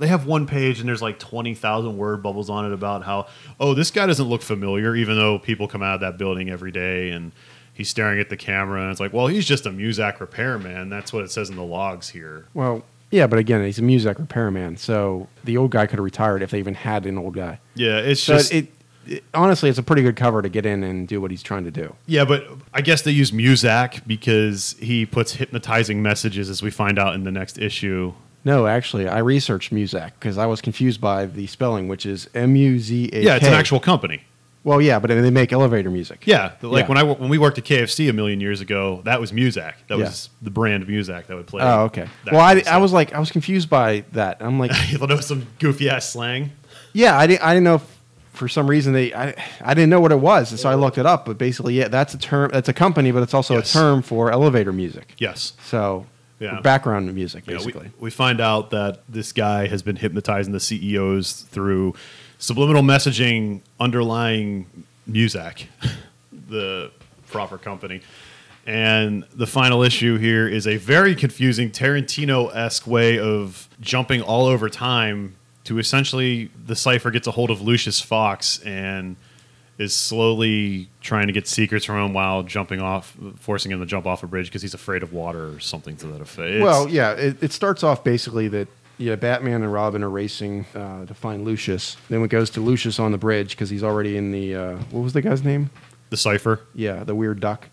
[0.00, 3.28] They have one page and there's like twenty thousand word bubbles on it about how
[3.60, 6.72] oh this guy doesn't look familiar even though people come out of that building every
[6.72, 7.30] day and
[7.72, 11.12] he's staring at the camera and it's like well he's just a Muzak repairman that's
[11.12, 12.82] what it says in the logs here well,
[13.12, 16.50] yeah, but again, he's a Muzak repairman, so the old guy could have retired if
[16.52, 17.58] they even had an old guy.
[17.74, 18.68] yeah it's So just it,
[19.06, 21.64] it honestly, it's a pretty good cover to get in and do what he's trying
[21.64, 21.94] to do.
[22.06, 26.98] yeah but I guess they use Muzak because he puts hypnotizing messages as we find
[26.98, 31.26] out in the next issue No, actually, I researched Muzak because I was confused by
[31.26, 33.22] the spelling, which is M U Z A.
[33.22, 34.22] yeah it's an actual company
[34.64, 36.22] Well, yeah, but they make elevator music.
[36.26, 36.88] Yeah, like Yeah.
[36.88, 39.74] when I when we worked at KFC a million years ago, that was Muzak.
[39.88, 40.04] That Yeah.
[40.04, 41.62] was the brand of Muzak that would play.
[41.62, 42.06] Oh, okay.
[42.30, 44.38] Well, I, I was like, I was confused by that.
[44.40, 46.52] I'm like, you thought it was some goofy ass slang.
[46.92, 47.96] yeah, I didn't, I didn't know if
[48.32, 50.96] for some reason they I, I didn't know what it was, and so I looked
[50.98, 51.24] it up.
[51.26, 52.50] But basically, yeah, that's a term.
[52.52, 53.70] That's a company, but it's also Yes.
[53.70, 55.14] a term for elevator music.
[55.18, 55.52] Yes.
[55.66, 56.06] So
[56.40, 56.60] Yeah.
[56.60, 57.90] background music, Yeah, we, basically.
[58.00, 61.94] we find out that this guy has been hypnotizing the CEOs through
[62.38, 64.66] subliminal messaging underlying
[65.08, 65.66] Muzak,
[66.48, 66.90] the
[67.28, 68.00] proper company.
[68.66, 74.46] And the final issue here is a very confusing Tarantino esque way of jumping all
[74.46, 79.16] over time to essentially the cypher gets a hold of Lucius Fox and
[79.80, 84.06] is slowly trying to get secrets from him while jumping off, forcing him to jump
[84.06, 86.48] off a bridge because he's afraid of water or something to that effect.
[86.50, 90.66] It's- well, yeah, it, it starts off basically that yeah, Batman and Robin are racing
[90.74, 91.96] uh, to find Lucius.
[92.10, 95.00] Then it goes to Lucius on the bridge because he's already in the uh, what
[95.00, 95.70] was the guy's name?
[96.10, 96.60] the cypher.
[96.74, 97.68] Yeah, the weird duck.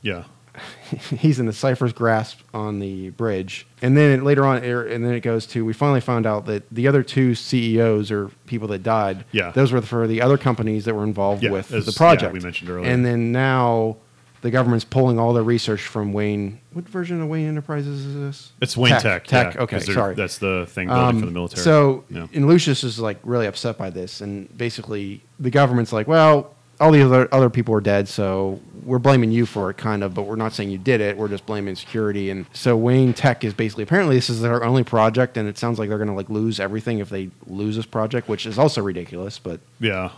[0.00, 0.24] Yeah.
[1.18, 5.14] he's in the cypher's grasp on the bridge, and then it, later on, and then
[5.14, 8.82] it goes to we finally found out that the other two CEOs or people that
[8.82, 9.24] died.
[9.32, 9.50] Yeah.
[9.52, 12.30] those were for the other companies that were involved Yeah, with as- the project.
[12.30, 12.90] yeah, we mentioned earlier.
[12.90, 13.96] And then now
[14.42, 16.60] the government's pulling all their research from Wayne.
[16.72, 18.52] What version of Wayne Enterprises is this?
[18.62, 19.26] It's Wayne Tech.
[19.26, 19.54] Tech.
[19.54, 20.14] yeah, okay, sorry.
[20.14, 21.62] That's the thing building Um, for the military.
[21.62, 22.26] So, Yeah.
[22.32, 26.90] and Lucius is like really upset by this, and basically the government's like, well, all
[26.90, 30.22] the other other people are dead, so we're blaming you for it, kind of, but
[30.22, 31.16] we're not saying you did it.
[31.16, 32.30] We're just blaming security.
[32.30, 35.78] And so Wayne Tech is basically apparently this is their only project, and it sounds
[35.78, 38.82] like they're going to like lose everything if they lose this project, which is also
[38.82, 39.38] ridiculous.
[39.38, 40.10] But yeah.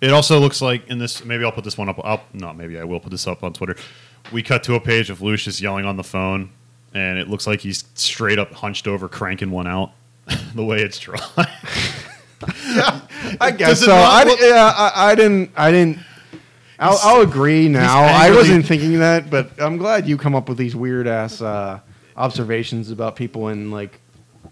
[0.00, 1.24] It also looks like in this.
[1.24, 1.98] Maybe I'll put this one up.
[2.04, 3.76] I'll, not maybe I will put this up on Twitter.
[4.32, 6.50] We cut to a page of Lucius yelling on the phone,
[6.92, 9.92] and it looks like he's straight up hunched over, cranking one out.
[10.54, 11.20] the way it's drawn.
[13.40, 13.92] I guess so.
[13.94, 15.50] I, look- yeah, I, I didn't.
[15.56, 15.98] I didn't.
[16.78, 18.00] I'll, I'll agree now.
[18.02, 21.40] I angrily- wasn't thinking that, but I'm glad you come up with these weird ass
[21.40, 21.80] uh,
[22.16, 24.00] observations about people in like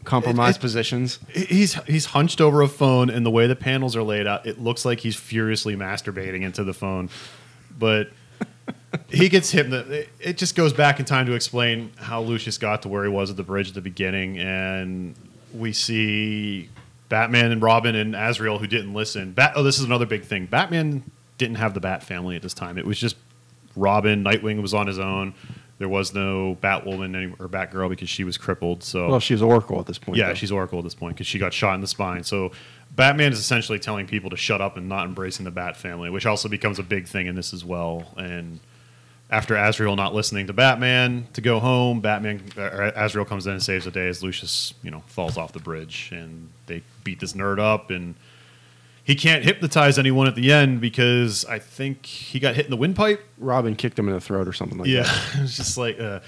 [0.04, 1.18] compromised It- it- positions.
[1.30, 4.60] he's he's hunched over a phone, and the way the panels are laid out, it
[4.60, 7.10] looks like he's furiously masturbating into the phone.
[7.78, 8.10] But
[9.08, 9.72] he gets hit.
[9.72, 13.10] It, it just goes back in time to explain how Lucius got to where he
[13.10, 15.14] was at the bridge at the beginning, and
[15.52, 16.68] we see
[17.12, 19.32] Batman and Robin and Azrael who didn't listen.
[19.32, 20.46] Bat, oh, this is another big thing.
[20.46, 21.02] Batman
[21.36, 22.78] didn't have the Bat family at this time.
[22.78, 23.16] It was just
[23.76, 24.24] Robin.
[24.24, 25.34] Nightwing was on his own.
[25.76, 28.82] There was no Batwoman any, or Batgirl because she was crippled.
[28.82, 30.16] So Well, she's Oracle at this point.
[30.16, 30.34] yeah, though.
[30.34, 32.24] she's Oracle at this point because she got shot in the spine.
[32.24, 32.52] So
[32.96, 36.24] Batman is essentially telling people to shut up and not embracing the Bat family, which
[36.24, 38.14] also becomes a big thing in this as well.
[38.16, 38.58] And
[39.32, 43.62] after Azrael not listening to Batman to go home, Batman or Azrael comes in and
[43.62, 47.32] saves the day as Lucius, you know, falls off the bridge and they beat this
[47.32, 48.14] nerd up and
[49.04, 52.76] he can't hypnotize anyone at the end because I think he got hit in the
[52.76, 54.92] windpipe Robin kicked him in the throat or something like that.
[54.92, 55.30] yeah, that.
[55.42, 56.20] it's just like, uh,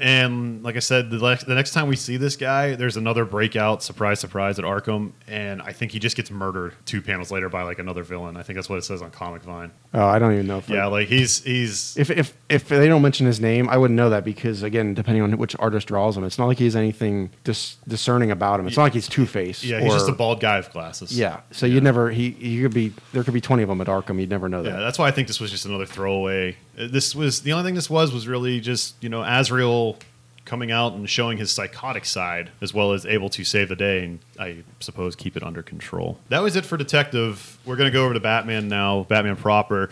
[0.00, 3.24] and like I said, the, lex- the next time we see this guy, there's another
[3.24, 7.48] breakout, surprise, surprise, at Arkham, and I think he just gets murdered two panels later
[7.48, 8.36] by like another villain.
[8.36, 9.70] I think that's what it says on Comic Vine.
[9.92, 10.58] Oh, I don't even know.
[10.58, 13.96] If Yeah, like he's he's If, if if they don't mention his name, I wouldn't
[13.96, 17.30] know that because again, depending on which artist draws him, it's not like he's anything
[17.44, 18.66] dis- discerning about him.
[18.66, 19.62] It's not like he's Two Face.
[19.64, 21.16] yeah he's just a bald guy with glasses.
[21.16, 23.86] Yeah, so you'd never he he could be there could be twenty of them at
[23.86, 24.20] Arkham.
[24.20, 24.70] You'd never know that.
[24.70, 26.56] Yeah, that's why I think this was just another throwaway.
[26.78, 29.98] Uh, This was the only thing this was was really just you know Azrael
[30.44, 34.04] coming out and showing his psychotic side as well as able to save the day
[34.04, 36.18] and I suppose keep it under control.
[36.28, 37.58] That was it for Detective.
[37.64, 39.88] We're going to go over to Batman now, Batman proper.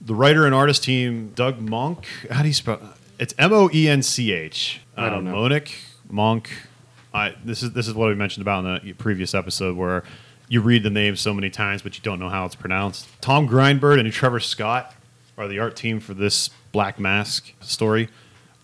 [0.00, 2.06] The writer and artist team, Doug Monk.
[2.30, 2.80] How do you spell?
[3.20, 4.80] It's M O E N C H.
[4.96, 5.34] I don't know.
[5.34, 5.72] Monick
[6.10, 6.50] Monk.
[7.14, 10.02] I this is this is what we mentioned about in the previous episode where
[10.48, 13.06] you read the name so many times but you don't know how it's pronounced.
[13.20, 14.92] Tom Grindberg and Trevor Scott
[15.38, 18.08] are the art team for this Black Mask story.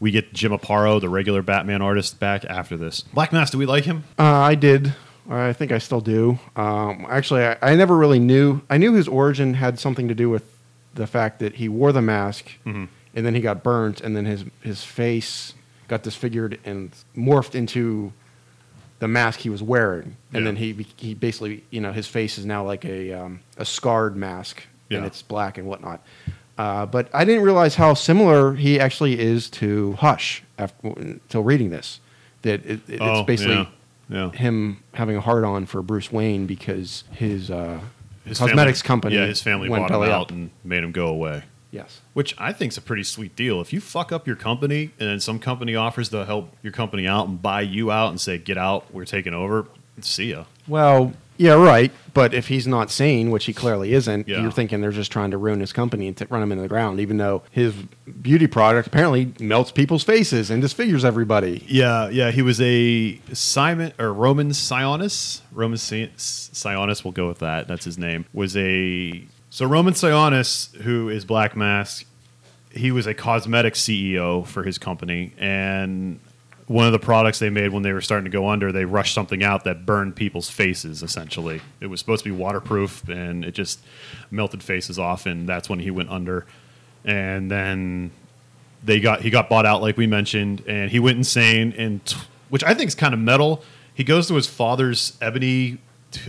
[0.00, 3.00] We get Jim Aparo, the regular Batman artist, back after this.
[3.00, 4.04] Black Mask, do we like him?
[4.18, 4.94] Uh, I did.
[5.28, 6.38] I think I still do.
[6.57, 8.62] Um, actually, I, I never really knew.
[8.70, 10.44] I knew his origin had something to do with
[10.94, 12.85] the fact that he wore the mask, Mm-hmm.
[13.14, 15.54] and then he got burnt, and then his his face
[15.88, 18.12] got disfigured and morphed into
[19.00, 20.44] the mask he was wearing, and Yeah.
[20.44, 24.16] then he he basically you know his face is now like a um, a scarred
[24.16, 26.02] mask, and it's black and whatnot.
[26.58, 31.70] Uh, but I didn't realize how similar he actually is to Hush after, until reading
[31.70, 32.00] this.
[32.42, 33.66] That it, it- Oh, it's basically yeah.
[34.11, 34.30] Yeah.
[34.32, 37.80] him having a hard on for Bruce Wayne because his, uh,
[38.24, 40.30] His cosmetics family- company Yeah, his family bought him out up.
[40.32, 41.44] and made him go away.
[41.70, 42.00] Yes.
[42.14, 43.61] Which I think is a pretty sweet deal.
[43.61, 47.06] If you fuck up your company and then some company offers to help your company
[47.06, 49.66] out and buy you out and say, get out, we're taking over,
[50.00, 50.44] see ya.
[50.66, 51.91] Well, Yeah, right.
[52.14, 54.43] But if he's not sane, which he clearly isn't, Yeah.
[54.43, 56.68] you're thinking they're just trying to ruin his company and t- run him into the
[56.68, 56.99] ground.
[57.01, 57.72] Even though his
[58.20, 61.64] beauty product apparently melts people's faces and disfigures everybody.
[61.68, 65.41] Yeah, yeah, he was a Simon or Roman Sionis.
[65.53, 67.68] Roman Si- Sionis, we'll go with that.
[67.68, 68.24] That's his name.
[68.32, 72.05] Was a so Roman Sionis, who is Black Mask.
[72.70, 76.18] He was a cosmetic CEO for his company, and
[76.68, 79.14] one of the products they made when they were starting to go under, they rushed
[79.14, 81.02] something out that burned people's faces.
[81.02, 83.80] Essentially, it was supposed to be waterproof, and it just
[84.30, 86.46] melted faces off, and that's when he went under.
[87.04, 88.10] And then
[88.84, 92.16] they got he got bought out like we mentioned and he went insane and t-
[92.48, 93.60] which i think is kind of metal
[93.92, 95.78] he goes to his father's ebony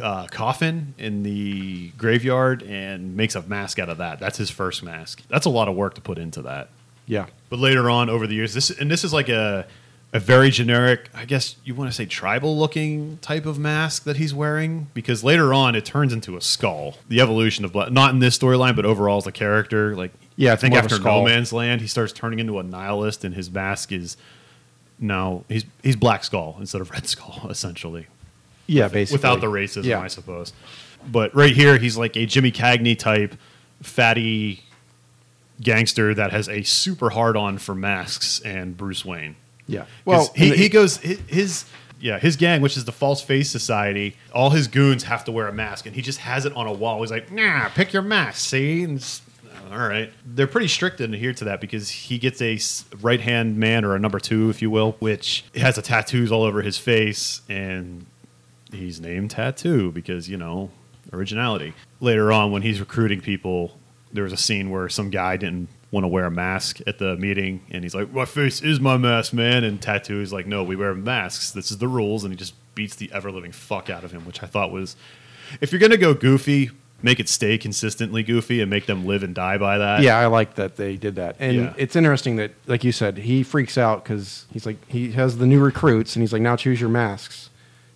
[0.01, 4.81] uh, coffin in the graveyard and makes a mask out of that that's his first
[4.81, 6.69] mask that's a lot of work to put into that
[7.05, 7.27] Yeah.
[7.49, 9.67] but later on over the years this and this is like a
[10.12, 14.18] a very generic i guess you want to say tribal looking type of mask that
[14.18, 18.12] he's wearing because later on it turns into a skull the evolution of Black, not
[18.14, 20.95] in this storyline but overall as a character like Yeah, i think more of a
[20.95, 24.18] after no man's land he starts turning into a nihilist and his mask is
[24.97, 28.07] now he's he's black skull instead of red skull essentially
[28.68, 29.18] Yeah, basically.
[29.18, 30.01] without the racism, Yeah.
[30.01, 30.53] I suppose.
[31.10, 33.36] But right here, he's like a Jimmy Cagney type,
[33.82, 34.64] fatty
[35.62, 39.36] gangster that has a super hard on for masks and Bruce Wayne.
[39.70, 39.86] Yeah.
[40.05, 41.65] Well, he, the- he goes his,
[41.99, 44.15] yeah his gang, which is the False Face Society.
[44.34, 46.74] All his goons have to wear a mask, and he just has it on a
[46.74, 47.01] wall.
[47.01, 48.49] He's like, nah, pick your mask.
[48.49, 49.22] See, and it's-
[49.72, 50.11] all right.
[50.26, 52.59] They're pretty strict and adhere to that because he gets a
[53.01, 56.41] right hand man or a number two, if you will, which has a tattoos all
[56.41, 58.07] over his face, and
[58.72, 60.72] he's named Tattoo because you know
[61.13, 61.74] originality.
[61.99, 63.78] Later on, when he's recruiting people,
[64.11, 67.17] there was a scene where some guy didn't want to wear a mask at the
[67.17, 70.63] meeting, and he's like, "My face is my mask, man." And Tattoo is like, "No,
[70.63, 71.51] we wear masks.
[71.51, 74.25] This is the rules," and he just beats the ever living fuck out of him,
[74.25, 74.95] which I thought was,
[75.61, 76.69] if you're gonna go goofy,
[77.01, 80.01] make it stay consistently goofy and make them live and die by that.
[80.01, 81.73] yeah, I like that they did that, and Yeah.
[81.77, 85.47] it's interesting that, like you said, he freaks out because he's like he has the
[85.47, 87.49] new recruits, and he's like, now choose your masks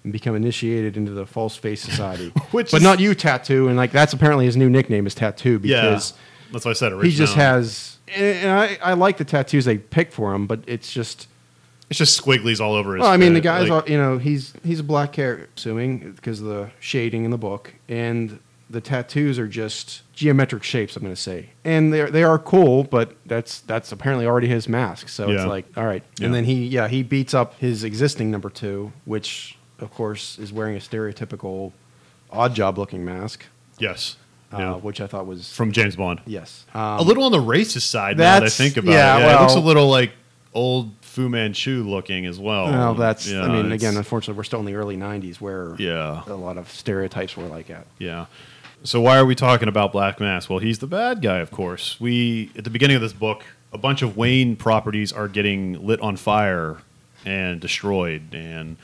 [0.03, 2.29] and become initiated into the false face society.
[2.51, 5.59] Which but is- not you, tattoo, and like that's apparently his new nickname is tattoo
[5.63, 5.99] yeah.
[6.53, 6.93] That's what I said.
[6.93, 7.03] It.
[7.03, 7.97] He just has.
[8.15, 11.27] And I, I like the tattoos they pick for him, but it's just.
[11.89, 13.01] It's just squigglies all over his.
[13.01, 16.13] Well, I mean, the guy's, like- all, you know, he's he's a black character, assuming
[16.13, 18.39] because of the shading in the book, and
[18.69, 20.95] the tattoos are just geometric shapes.
[20.95, 24.67] I'm going to say, and they they are cool, but that's that's apparently already his
[24.69, 25.09] mask.
[25.09, 26.25] So it's like, all right, Yeah.
[26.27, 30.51] and then he yeah he beats up his existing number two, which of course is
[30.53, 31.73] wearing a stereotypical
[32.31, 33.45] Oddjob looking mask,
[33.77, 34.15] yes,
[34.57, 34.73] yeah.
[34.73, 36.21] Uh, which I thought was from James Bond.
[36.25, 39.21] yes a um, little on the racist side now that I think about yeah, it.
[39.21, 40.11] Yeah, it looks a little like
[40.53, 42.65] old Fu Manchu looking as well.
[42.65, 43.27] Well, that's.
[43.27, 46.23] Yeah, I mean, again, unfortunately, we're still in the early '90s where Yeah.
[46.25, 47.85] a lot of stereotypes were like that.
[47.99, 48.25] Yeah.
[48.83, 50.49] So why are we talking about Black Mask?
[50.49, 51.99] Well, he's the bad guy, of course.
[52.01, 56.01] We at the beginning of this book, a bunch of Wayne properties are getting lit
[56.01, 56.77] on fire
[57.25, 58.77] and destroyed, and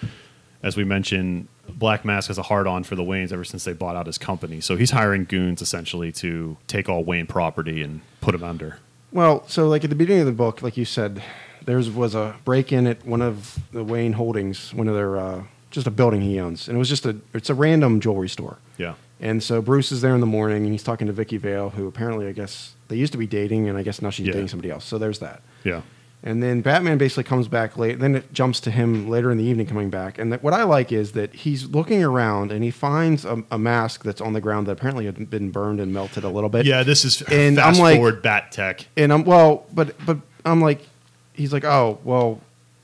[0.62, 1.48] as we mentioned,
[1.78, 4.18] Black Mask has a hard on for the Waynes ever since they bought out his
[4.18, 4.62] company.
[4.62, 8.80] So he's hiring goons essentially to take all Wayne property and put him under.
[9.12, 11.24] Well, so like at the beginning of the book, like you said,
[11.66, 15.44] there was a break in at one of the Wayne Holdings, one of their uh,
[15.72, 18.58] just a building he owns, and it was just a it's a random jewelry store.
[18.78, 18.94] Yeah.
[19.22, 21.88] And so Bruce is there in the morning, and he's talking to Vicki Vale, who
[21.88, 24.34] apparently I guess they used to be dating, and I guess now she's Yeah.
[24.34, 24.86] dating somebody else.
[24.86, 25.42] So there's that.
[25.64, 25.82] Yeah.
[26.22, 28.00] And then Batman basically comes back late.
[28.00, 30.18] Then it jumps to him later in the evening coming back.
[30.20, 33.58] And that, what I like is that he's looking around and he finds a, a
[33.58, 36.66] mask that's on the ground that apparently had been burned and melted a little bit.
[36.66, 38.86] Yeah, this is And I'm fast like- forward bat tech.
[38.98, 40.82] And I'm well, but but I'm like,
[41.34, 42.42] he's like, oh well.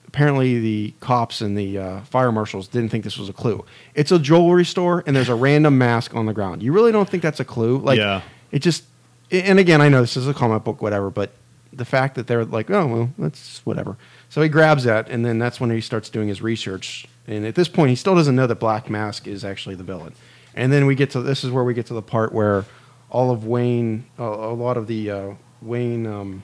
[0.08, 3.66] Apparently, the cops and the uh, fire marshals didn't think this was a clue.
[3.96, 6.64] It's a jewelry store, and there's a random mask on the ground.
[6.64, 7.80] You really don't think that's a clue?
[7.80, 8.22] Like, Yeah.
[8.50, 8.86] it just.
[9.30, 11.32] And again, I know this is a comic book, whatever, but
[11.76, 13.98] the fact that they're like, oh well, that's whatever.
[14.30, 17.06] So he grabs that, and then that's when he starts doing his research.
[17.28, 20.14] And at this point, he still doesn't know that Black Mask is actually the villain.
[20.54, 22.66] And then we get to this is where we get to the part where
[23.10, 26.06] all of Wayne, a, a lot of the uh, Wayne.
[26.08, 26.44] Um,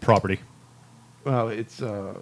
[0.00, 0.38] Property.
[1.24, 2.14] well, it's uh,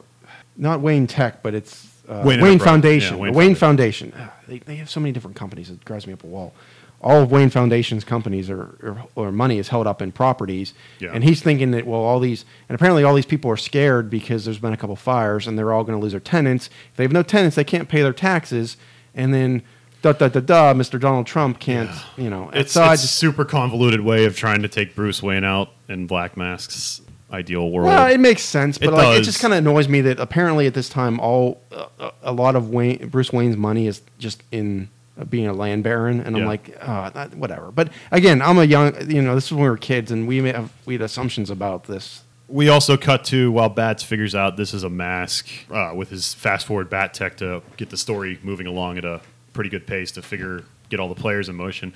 [0.57, 3.17] not Wayne Tech, but it's uh, Wayne Wayne, Foundation.
[3.17, 4.13] Yeah, Wayne, Wayne Foundation.
[4.17, 5.69] Ah, They, they have so many different companies.
[5.71, 6.55] It drives me up a wall.
[7.03, 11.11] All of Wayne Foundation's companies or, or, or money is held up in properties, Yeah.
[11.13, 14.45] and he's thinking that well, all these and apparently all these people are scared because
[14.45, 16.69] there's been a couple fires and they're all going to lose their tenants.
[16.91, 18.77] If they have no tenants, they can't pay their taxes,
[19.15, 19.63] and then
[20.03, 20.99] da da da da, Mr.
[20.99, 22.51] Donald Trump can't, you know.
[22.53, 26.07] It's, so it's a super convoluted way of trying to take Bruce Wayne out in
[26.07, 27.89] Black Mask's ideal world.
[27.89, 30.67] Well, it makes sense, but It like it just kind of annoys me that apparently
[30.67, 34.89] at this time, all uh, a lot of Wayne, Bruce Wayne's money is just in
[35.25, 37.71] being a land baron, and I'm like, oh, that, whatever.
[37.71, 40.41] But again, I'm a young, you know, this is when we were kids, and we
[40.41, 42.23] may have we had assumptions about this.
[42.49, 46.33] We also cut to while Bats figures out this is a mask uh, with his
[46.35, 49.21] fast forward bat tech to get the story moving along at a
[49.53, 51.93] pretty good pace to figure get all the players in motion.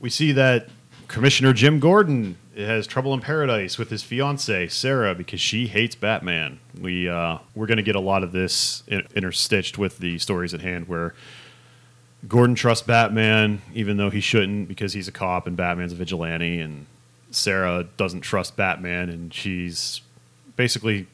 [0.00, 0.68] We see that
[1.08, 6.60] Commissioner Jim Gordon has trouble in paradise with his fiancee Sarah because she hates Batman.
[6.78, 10.54] We uh, we're going to get a lot of this in- interstitched with the stories
[10.54, 11.14] at hand where
[12.28, 16.60] Gordon trusts Batman even though he shouldn't because he's a cop and Batman's a vigilante
[16.60, 16.86] and
[17.30, 20.00] Sarah doesn't trust Batman and she's
[20.56, 21.06] basically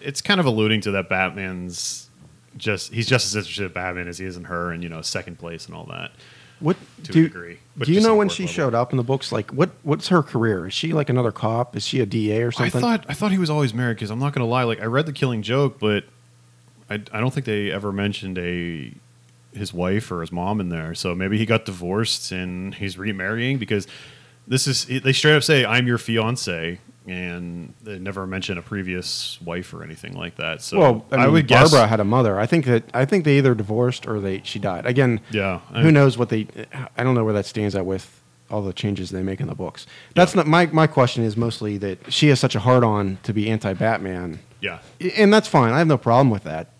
[0.00, 2.08] it's kind of alluding to that Batman's
[2.56, 5.02] just he's just as interested in Batman as he is in her and you know
[5.02, 6.12] second place and all that.
[6.58, 8.54] What To a do, degree, do you know when she level.
[8.54, 9.30] showed up in the books?
[9.30, 10.66] Like, what what's her career?
[10.66, 11.76] Is she like another cop?
[11.76, 12.78] Is she a DA or something?
[12.78, 14.62] I thought I thought he was always married because I'm not going to lie.
[14.62, 16.04] Like I read the Killing Joke, but
[16.88, 18.90] I, I don't think they ever mentioned a
[19.56, 20.94] his wife or his mom in there.
[20.94, 23.86] So maybe he got divorced and he's remarrying because
[24.46, 26.78] this is they straight up say I'm your fiance
[27.08, 30.60] and they never mention a previous wife or anything like that.
[30.62, 32.38] So well, I, mean, would guess Barbara had a mother.
[32.38, 34.86] I think that I think they either divorced or they she died.
[34.86, 36.46] Again, Yeah, I- who knows what they?
[36.96, 39.54] I don't know where that stands at with all the changes they make in the
[39.54, 39.86] books.
[40.14, 41.24] That's not my my question.
[41.24, 44.78] Is mostly that she has such a hard on to be anti Batman, yeah
[45.16, 45.72] and that's fine.
[45.72, 46.70] I have no problem with that.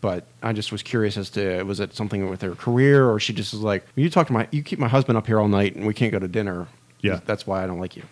[0.00, 3.32] But I just was curious as to was it something with her career or she
[3.32, 5.74] just was like you talk to my you keep my husband up here all night
[5.74, 6.68] and we can't go to dinner.
[7.00, 7.20] Yeah.
[7.24, 8.02] that's why I don't like you.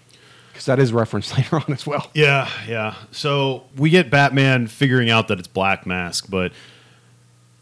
[0.52, 2.10] Because that is referenced later on as well.
[2.14, 2.94] Yeah, yeah.
[3.10, 6.52] So we get Batman figuring out that it's Black Mask, but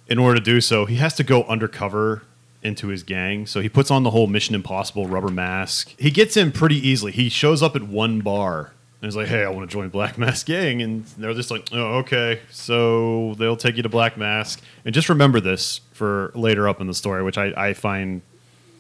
[0.07, 2.23] in order to do so, he has to go undercover
[2.63, 3.47] into his gang.
[3.47, 5.95] So he puts on the whole Mission Impossible rubber mask.
[5.99, 7.13] He gets in pretty easily.
[7.13, 8.73] He shows up at one bar
[9.05, 11.69] and is like, "Hey, I want to join Black Mask gang," and they're just like,
[11.73, 16.67] "Oh, okay." So they'll take you to Black Mask, and just remember this for later
[16.67, 18.23] up in the story, which I, I find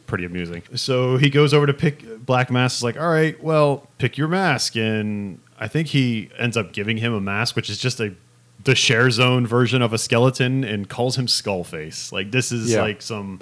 [0.06, 0.62] pretty amusing.
[0.74, 2.78] So he goes over to pick Black Mask.
[2.78, 6.96] Is like, all right, well, pick your mask, and I think he ends up giving
[6.96, 8.14] him a mask, which is just a
[8.64, 12.12] the share zone version of a skeleton, and calls him Skullface.
[12.12, 12.80] Like this is Yeah.
[12.80, 13.40] like some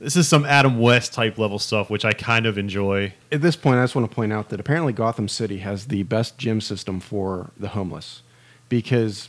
[0.00, 3.14] this is some Adam West type level stuff, which I kind of enjoy.
[3.32, 6.02] At this point, I just want to point out that apparently Gotham City has the
[6.02, 8.22] best gym system for the homeless,
[8.68, 9.28] because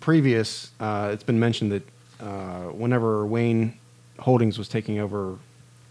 [0.00, 1.88] previous uh, it's been mentioned that
[2.20, 3.78] uh, whenever Wayne
[4.20, 5.38] Holdings was taking over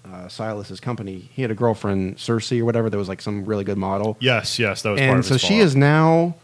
[0.05, 3.63] uh, Silas's company, he had a girlfriend Circe or whatever that was like some really
[3.63, 5.15] good model, Yes, yes, that was part of it.
[5.17, 6.35] and so she is now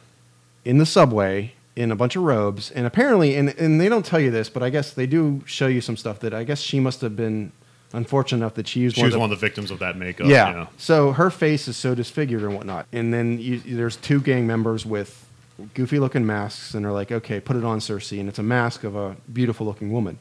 [0.65, 4.19] in the subway in a bunch of robes, and apparently, and and they don't tell
[4.19, 6.80] you this, but I guess they do show you some stuff that I guess she
[6.80, 7.51] must have been
[7.97, 9.79] unfortunate enough that she used She one was of the one of the victims of
[9.79, 10.27] that makeup.
[10.27, 10.49] yeah.
[10.51, 10.67] yeah.
[10.77, 12.85] So her face is so disfigured and whatnot.
[12.93, 15.25] And then you, there's two gang members with
[15.73, 18.11] goofy looking masks, and they're like, okay, put it on Circe.
[18.13, 20.19] And it's a mask of a beautiful looking woman.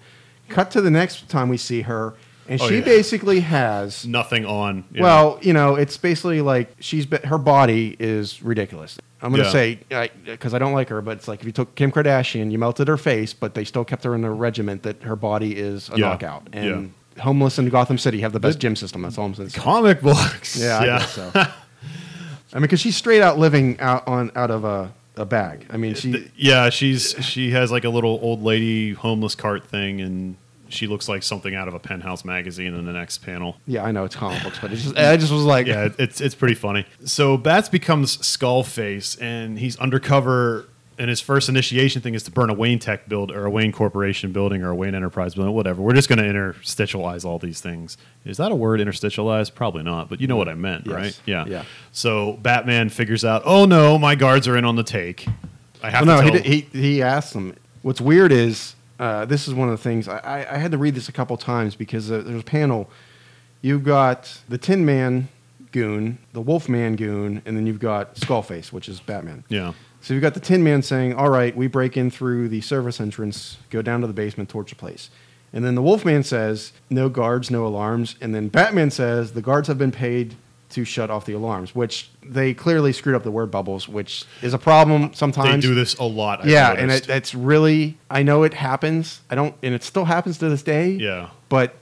[0.49, 2.15] Cut to the next time we see her,
[2.49, 2.85] and Oh, she yeah.
[2.85, 4.07] basically has.
[4.07, 4.85] Nothing on.
[4.93, 5.03] yeah.
[5.03, 8.99] Well, you know, it's basically like she's be- her body is ridiculous.
[9.21, 9.51] I'm gonna Yeah.
[9.51, 9.79] say
[10.25, 12.87] because I, don't like her, but it's like if you took Kim Kardashian, you melted
[12.87, 15.97] her face, but they still kept her in the regiment that her body is a
[15.99, 16.47] knockout.
[16.53, 19.03] And homeless in Gotham City have the best gym system.
[19.03, 19.51] That's all I'm saying.
[19.51, 20.57] comic books.
[20.57, 21.31] Yeah, I guess so.
[21.35, 21.49] I
[22.55, 25.67] mean, because she's straight out living out on out of a, a bag.
[25.71, 30.01] I mean, she yeah, she's she has like a little old lady homeless cart thing,
[30.01, 30.37] and
[30.69, 33.57] she looks like something out of a penthouse magazine in the next panel.
[33.67, 36.21] yeah, I know it's comic books, but it's just I just was like, Yeah, it's
[36.21, 36.87] it's pretty funny.
[37.05, 40.67] So Bats becomes Skullface, and he's undercover.
[40.99, 43.71] And his first initiation thing is to burn a Wayne Tech build or a Wayne
[43.71, 45.83] Corporation building or a Wayne Enterprise building, whatever.
[45.83, 47.99] We're just going to interstitialize all these things.
[48.25, 49.55] Is that a word, interstitialize?
[49.55, 50.95] Probably not, but you know what I meant, Yes.
[50.95, 51.21] right?
[51.27, 51.45] Yeah.
[51.47, 51.65] Yeah.
[51.93, 55.27] So Batman figures out, oh no, my guards are in on the take.
[55.83, 57.55] I have well, no, to he, tell did, he he asked them.
[57.83, 60.79] What's weird is uh, this is one of the things I, I, I had to
[60.79, 62.89] read this a couple times because uh, there's a panel.
[63.61, 65.29] You've got the Tin Man
[65.73, 69.45] goon, the Wolf Man goon, and then you've got Skullface, which is Batman.
[69.49, 69.75] Yeah.
[70.07, 73.01] So you've got the Tin Man saying, "All right, we break in through the service
[73.01, 75.11] entrance, go down to the basement, torch the place."
[75.53, 79.67] And then the Wolfman says, "No guards, no alarms." And then Batman says, "The guards
[79.67, 80.37] have been paid
[80.71, 84.55] to shut off the alarms," which they clearly screwed up the word bubbles, which is
[84.55, 85.65] a problem sometimes.
[85.65, 86.43] They do this a lot.
[86.43, 89.23] I've yeah, and it, it's really I know it happens.
[89.29, 90.91] I don't, and it still happens to this day.
[90.91, 91.31] yeah.
[91.49, 91.75] but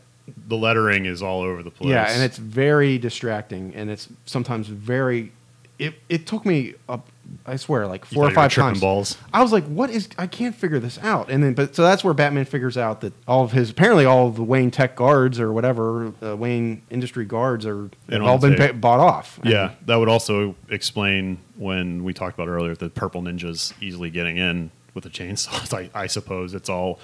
[0.49, 1.91] The lettering is all over the place.
[1.91, 5.33] yeah, and it's very distracting, and it's sometimes very.
[5.79, 7.09] It it took me up.
[7.47, 8.81] I swear, like four or five times.
[8.81, 9.19] balls.
[9.33, 10.09] I was like, "What is?
[10.19, 13.13] I can't figure this out." And then, but so that's where Batman figures out that
[13.29, 17.25] all of his apparently all of the Wayne Tech guards or whatever uh, Wayne Industry
[17.25, 19.39] guards are And have all been bought off.
[19.45, 24.37] Yeah, that would also explain when we talked about earlier the purple ninjas easily getting
[24.39, 25.73] in with a chainsaw.
[25.95, 26.99] I, I suppose it's all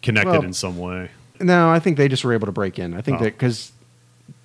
[0.00, 1.10] connected Well, in some way.
[1.40, 2.94] No, I think they just were able to break in.
[2.94, 3.24] I think Oh.
[3.24, 3.72] that because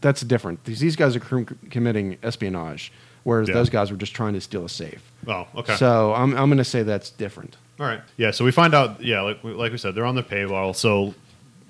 [0.01, 0.63] that's different.
[0.65, 2.91] These, these guys are com- committing espionage,
[3.27, 3.55] whereas Yeah.
[3.55, 5.03] those guys were just trying to steal a safe.
[5.27, 5.75] Oh, okay.
[5.75, 7.57] So I'm, I'm going to say that's different.
[7.79, 8.01] All right.
[8.15, 8.31] Yeah.
[8.31, 9.03] So we find out.
[9.03, 10.75] Yeah, like we- like we said, they're on the paywall.
[10.75, 11.13] So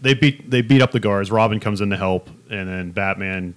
[0.02, 1.32] they beat they beat up the guards.
[1.32, 3.56] Robin comes in to help, and then Batman.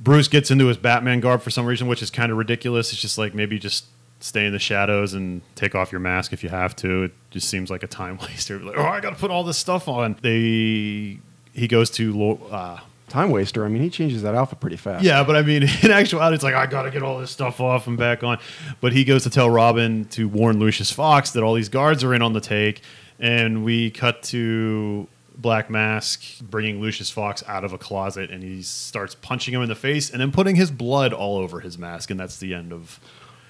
[0.00, 2.92] Bruce gets into his Batman garb for some reason, which is kind of ridiculous.
[2.92, 3.84] It's just like maybe just
[4.20, 7.04] stay in the shadows and take off your mask if you have to.
[7.04, 8.58] It just seems like a time waster.
[8.58, 10.16] Like, oh, I got to put all this stuff on.
[10.22, 11.20] They
[11.52, 12.80] he goes to uh,
[13.12, 13.62] Time waster.
[13.66, 15.04] I mean, he changes that outfit pretty fast.
[15.04, 17.60] yeah, but I mean, in actuality, it's like I got to get all this stuff
[17.60, 18.38] off and back on.
[18.80, 22.14] But he goes to tell Robin to warn Lucius Fox that all these guards are
[22.14, 22.80] in on the take,
[23.18, 28.62] and we cut to Black Mask bringing Lucius Fox out of a closet, and he
[28.62, 32.10] starts punching him in the face, and then putting his blood all over his mask,
[32.10, 32.98] and that's the end of.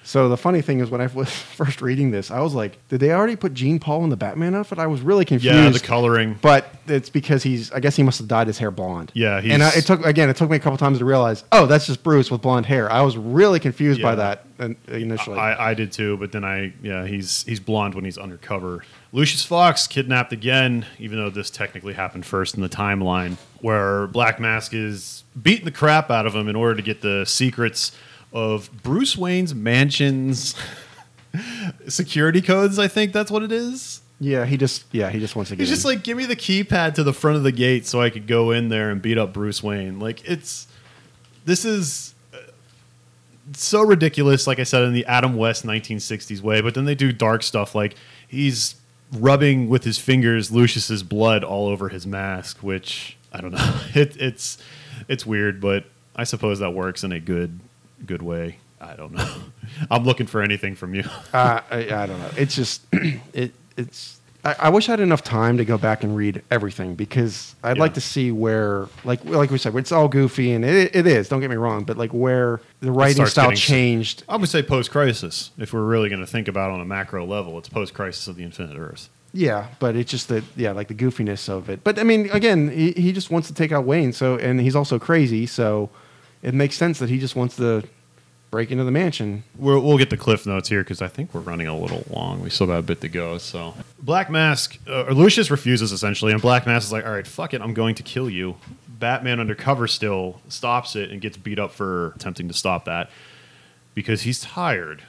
[0.05, 2.99] So the funny thing is, when I was first reading this, I was like, did
[2.99, 4.77] they already put Jean Paul in the Batman outfit?
[4.79, 5.55] I was really confused.
[5.55, 6.37] Yeah, the coloring.
[6.41, 7.71] But it's because he's.
[7.71, 9.11] I guess he must have dyed his hair blonde.
[9.15, 10.29] Yeah, he's- and I, it took again.
[10.29, 11.43] It took me a couple times to realize.
[11.51, 12.91] Oh, that's just Bruce with blonde hair.
[12.91, 15.37] I was really confused by that uh, initially.
[15.39, 18.83] I, I did too, but then I yeah he's he's blonde when he's undercover.
[19.13, 24.39] Lucius Fox kidnapped again, even though this technically happened first in the timeline, where Black
[24.39, 27.91] Mask is beating the crap out of him in order to get the secrets
[28.33, 30.55] of Bruce Wayne's mansion's
[31.87, 32.79] security codes.
[32.79, 34.01] I think that's what it is.
[34.19, 34.85] yeah, he just.
[34.91, 35.61] Yeah, he just wants to get.
[35.61, 35.91] He's just in.
[35.91, 38.51] like, give me the keypad to the front of the gate so I could go
[38.51, 39.99] in there and beat up Bruce Wayne.
[39.99, 40.67] Like, it's
[41.45, 42.37] this is uh,
[43.53, 44.47] so ridiculous.
[44.47, 47.75] Like I said, in the Adam West 1960s way, but then they do dark stuff
[47.75, 47.95] like
[48.27, 48.75] he's
[49.11, 53.79] rubbing with his fingers Lucius's blood all over his mask, which I don't know.
[53.95, 54.57] It, it's
[55.07, 57.59] it's weird, but I suppose that works in a good
[58.05, 58.57] good way.
[58.81, 59.27] I don't know.
[59.91, 61.03] I'm looking for anything from you.
[61.33, 62.29] Uh, I, I don't know.
[62.37, 62.81] It's just
[63.33, 63.53] it.
[63.77, 64.19] It's.
[64.45, 67.77] I, I wish I had enough time to go back and read everything because I'd
[67.77, 67.83] Yeah.
[67.83, 71.29] like to see where, like, like we said, it's all goofy and it, it is.
[71.29, 74.23] Don't get me wrong, but like where the writing style changed.
[74.27, 75.51] I would say post crisis.
[75.57, 78.27] If we're really going to think about it on a macro level, it's post crisis
[78.27, 79.07] of the Infinite Earth.
[79.31, 81.81] Yeah, but it's just the yeah, like the goofiness of it.
[81.83, 84.11] But I mean, again, he, he just wants to take out Wayne.
[84.11, 85.45] So and he's also crazy.
[85.47, 85.89] So
[86.43, 87.83] it makes sense that he just wants to
[88.51, 89.43] break into the mansion.
[89.57, 92.39] We're, we'll get the cliff notes here because I think we're running a little long.
[92.41, 93.39] We still got a bit to go.
[93.39, 97.55] So Black Mask, uh, Lucius refuses essentially, and Black Mask is like, "All right, fuck
[97.55, 101.71] it, I'm going to kill you." Batman undercover still stops it and gets beat up
[101.71, 103.09] for attempting to stop that
[103.95, 105.01] because he's tired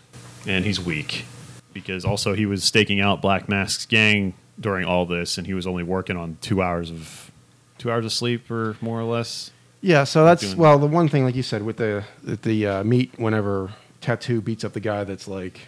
[0.47, 1.27] and he's weak.
[1.75, 5.67] Because also he was staking out Black Mask's gang during all this, and he was
[5.67, 7.31] only working on two hours of
[7.77, 9.51] two hours of sleep, or more or less.
[9.85, 12.85] Yeah, so that's well the one thing, like you said, with the with the uh,
[12.85, 13.13] meat.
[13.19, 13.71] Whenever
[14.01, 15.61] Tattoo beats up the guy that's like,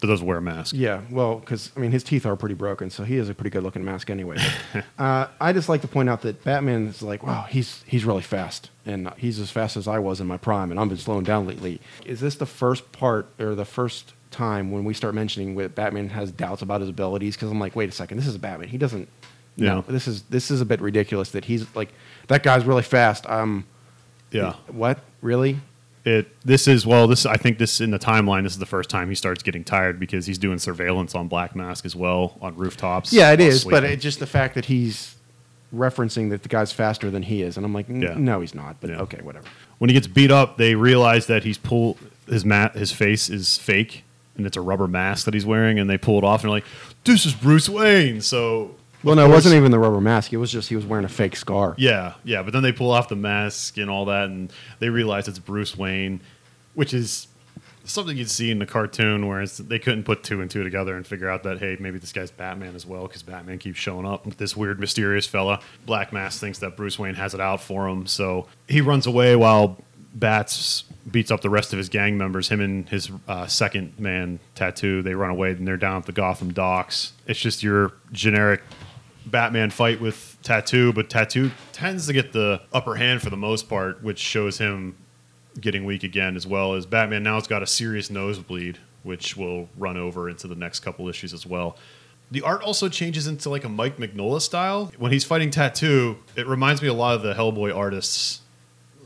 [0.00, 0.74] That doesn't wear a mask.
[0.76, 3.50] yeah, well, because I mean his teeth are pretty broken, so he has a pretty
[3.50, 4.38] good looking mask anyway.
[4.98, 8.22] Uh, I just like to point out that Batman is like, wow, he's he's really
[8.22, 11.24] fast, and he's as fast as I was in my prime, and I've been slowing
[11.24, 11.80] down lately.
[12.04, 16.08] Is this the first part or the first time when we start mentioning that Batman
[16.10, 17.36] has doubts about his abilities?
[17.36, 18.68] Because I'm like, wait a second, this is Batman.
[18.68, 19.08] He doesn't.
[19.56, 19.74] Yeah.
[19.74, 21.92] No, this is this is a bit ridiculous that he's like
[22.28, 23.28] that guy's really fast.
[23.28, 23.64] Um,
[24.30, 24.54] Yeah.
[24.68, 25.58] what really?
[26.04, 28.90] it this is well this i think this in the timeline this is the first
[28.90, 32.56] time he starts getting tired because he's doing surveillance on black mask as well on
[32.56, 35.14] rooftops Yeah, it is, is, but it, just the fact that he's
[35.72, 38.14] referencing that the guy's faster than he is, and I'm like, Yeah.
[38.18, 38.76] no, he's not.
[38.80, 39.00] But Yeah.
[39.02, 39.46] okay, whatever.
[39.78, 41.98] when he gets beat up they realize that he's pulled
[42.28, 44.02] his mat his face is fake
[44.36, 46.56] and it's a rubber mask that he's wearing and they pull it off and they're
[46.56, 46.64] like
[47.04, 50.32] this is bruce wayne so Well, no, it wasn't even the rubber mask.
[50.32, 51.74] It was just he was wearing a fake scar.
[51.76, 55.26] Yeah, yeah, but then they pull off the mask and all that, and they realize
[55.28, 56.20] it's Bruce Wayne,
[56.74, 57.26] which is
[57.84, 60.96] something you'd see in the cartoon, where it's, they couldn't put two and two together
[60.96, 64.06] and figure out that hey, maybe this guy's Batman as well, because Batman keeps showing
[64.06, 65.60] up with this weird, mysterious fella.
[65.84, 69.34] Black Mask thinks that Bruce Wayne has it out for him, so he runs away
[69.34, 69.78] while
[70.14, 72.48] Bats beats up the rest of his gang members.
[72.48, 76.12] Him and his uh, second man, Tattoo, they run away and they're down at the
[76.12, 77.12] Gotham docks.
[77.26, 78.62] It's just your generic
[79.32, 83.68] Batman fight with Tattoo, but Tattoo tends to get the upper hand for the most
[83.68, 84.94] part, which shows him
[85.60, 89.68] getting weak again, as well as Batman now has got a serious nosebleed, which will
[89.76, 91.76] run over into the next couple issues as well.
[92.30, 94.92] The art also changes into like a Mike Mignola style.
[94.98, 98.40] When he's fighting Tattoo, it reminds me a lot of the Hellboy artists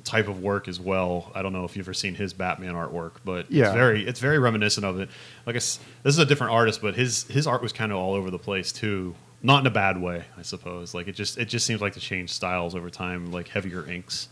[0.05, 1.33] type of work as well.
[1.35, 3.64] I don't know if you've ever seen his Batman artwork, but Yeah.
[3.66, 5.09] it's very it's very reminiscent of it.
[5.47, 8.14] Like I this is a different artist, but his his art was kind of all
[8.14, 9.16] over the place too.
[9.43, 10.95] Not in a bad way, I suppose.
[10.95, 14.28] Like it just it just seems like to change styles over time, like heavier inks.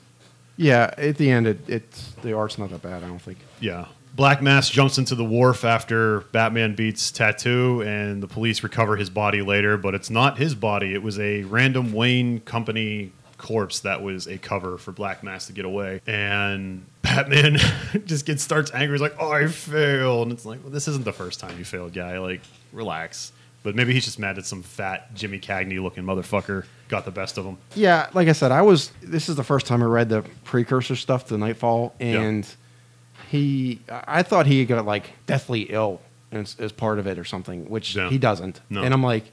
[0.57, 3.03] Yeah, at the end, it, it's the art's not that bad.
[3.03, 3.39] I don't think.
[3.61, 8.97] Yeah, Black Mask jumps into the wharf after Batman beats Tattoo, and the police recover
[8.97, 10.95] his body later, but it's not his body.
[10.95, 15.53] It was a random Wayne Company corpse that was a cover for Black Mask to
[15.53, 16.01] get away.
[16.07, 17.59] And Batman
[18.05, 18.95] just gets starts angry.
[18.95, 21.65] He's like, "Oh, I failed," and it's like, "Well, this isn't the first time you
[21.65, 22.19] failed, guy.
[22.19, 22.41] Like,
[22.73, 23.33] relax."
[23.65, 27.39] But maybe he's just mad that some fat Jimmy Cagney looking motherfucker got the best
[27.39, 27.57] of him.
[27.75, 28.93] Yeah, like I said, I was.
[29.03, 32.47] This is the first time I read the precursor stuff to Knightfall, and
[33.31, 33.81] he.
[33.89, 36.01] I thought he got like deathly ill
[36.31, 38.11] as, as part of it or something, which Yeah.
[38.11, 38.61] he doesn't.
[38.69, 38.83] No.
[38.83, 39.25] And I'm like,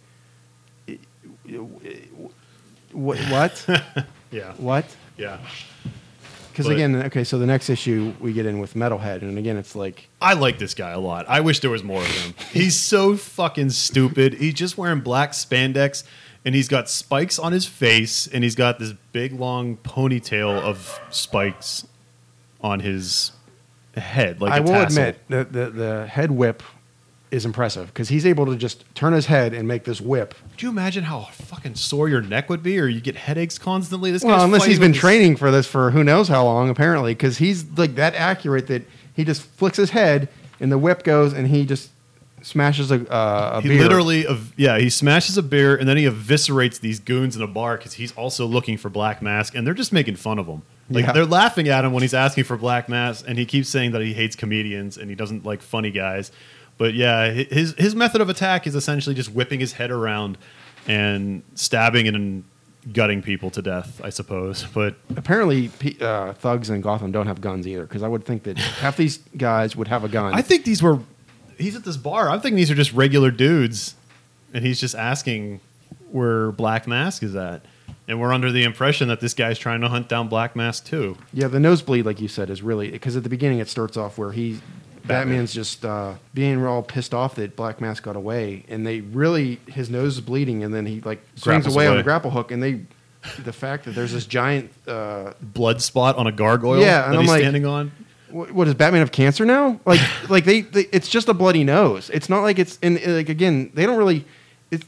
[2.94, 3.20] what?
[3.20, 3.66] What?
[4.32, 4.86] Yeah, what?
[5.18, 5.40] yeah.
[6.52, 9.58] Because But- again, okay, so the next issue we get in with Metalhead, and again,
[9.58, 11.26] it's like, I like this guy a lot.
[11.28, 12.34] I wish there was more of him.
[12.52, 14.36] He's so fucking stupid.
[14.36, 16.04] He's just wearing black spandex
[16.46, 21.00] and he's got spikes on his face and he's got this big long ponytail of
[21.10, 21.86] spikes
[22.62, 23.32] on his
[23.96, 24.42] head.
[24.42, 25.04] Like I a will tassel.
[25.04, 26.64] admit that the, the head whip
[27.32, 30.36] is impressive because he's able to just turn his head and make this whip.
[30.58, 34.12] Do you imagine how fucking sore your neck would be or you get headaches constantly?
[34.12, 37.38] This Well, unless he's been training for this for who knows how long, apparently, because
[37.38, 38.84] he's like that accurate that
[39.16, 40.28] he just flicks his head
[40.60, 41.90] and the whip goes and he just
[42.44, 43.82] smashes a, uh, a He beer.
[43.84, 47.48] literally, ev- yeah, he smashes a beer and then he eviscerates these goons in a
[47.48, 50.64] bar because he's also looking for Black Mask, and they're just making fun of him.
[50.90, 51.12] Like Yeah.
[51.14, 54.02] they're laughing at him when he's asking for Black Mask, and he keeps saying that
[54.02, 56.32] he hates comedians and he doesn't like funny guys.
[56.82, 60.40] But yeah, his his method of attack is essentially just whipping his head around
[60.88, 62.44] and stabbing and
[62.92, 64.64] gutting people to death, I suppose.
[64.74, 65.70] But apparently
[66.02, 69.20] uh, thugs in Gotham don't have guns either because I would think that half these
[69.38, 70.34] guys would have a gun.
[70.34, 70.98] I think these were.
[71.56, 72.32] He's at this bar.
[72.32, 73.94] I'm thinking these are just regular dudes,
[74.52, 75.60] and he's just asking
[76.10, 77.64] where Black Mask is at.
[78.08, 81.16] And we're under the impression that this guy's trying to hunt down Black Mask too.
[81.32, 84.18] yeah, the nosebleed, like you said, is really because at the beginning it starts off
[84.18, 84.62] where he.
[85.02, 85.28] Batman.
[85.28, 89.60] Batman's just uh, being all pissed off that Black Mask got away, and they really
[89.68, 91.98] his nose is bleeding, and then he like swings Grapples away, on away.
[91.98, 92.82] the grapple hook, and they
[93.44, 97.16] the fact that there's this giant uh, Blood spot on a gargoyle Yeah, that and
[97.16, 97.92] I'm he's like- standing on.
[98.32, 99.80] what, what does Batman have cancer now?
[99.86, 100.00] Like,
[100.30, 102.10] like they, they, it's just a bloody nose.
[102.12, 104.26] It's not like it's and like again, they don't really.
[104.72, 104.84] It,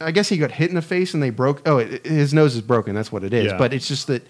[0.00, 1.62] I guess he got hit in the face and they broke.
[1.66, 2.94] Oh, it, his nose is broken.
[2.94, 3.46] That's what it is.
[3.46, 3.56] Yeah.
[3.56, 4.26] But it's just that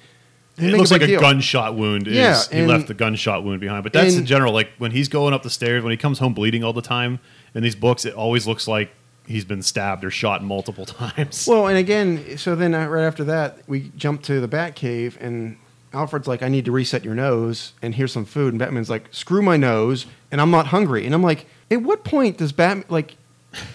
[0.59, 1.21] It looks a like a deal.
[1.21, 2.07] gunshot wound.
[2.09, 3.83] Is, Yeah, he left the gunshot wound behind.
[3.83, 4.53] But that's in general.
[4.53, 7.21] Like when he's going up the stairs, when he comes home bleeding all the time
[7.55, 8.91] in these books, it always looks like
[9.27, 11.47] he's been stabbed or shot multiple times.
[11.49, 15.57] Well, and again, so then uh, right after that, we jump to the Batcave, and
[15.95, 19.09] Alfred's like, "I need to reset your nose, and here's some food." And Batman's like,
[19.11, 22.85] "Screw my nose, and I'm not hungry." And I'm like, "At what point does Batman
[22.89, 23.17] like?"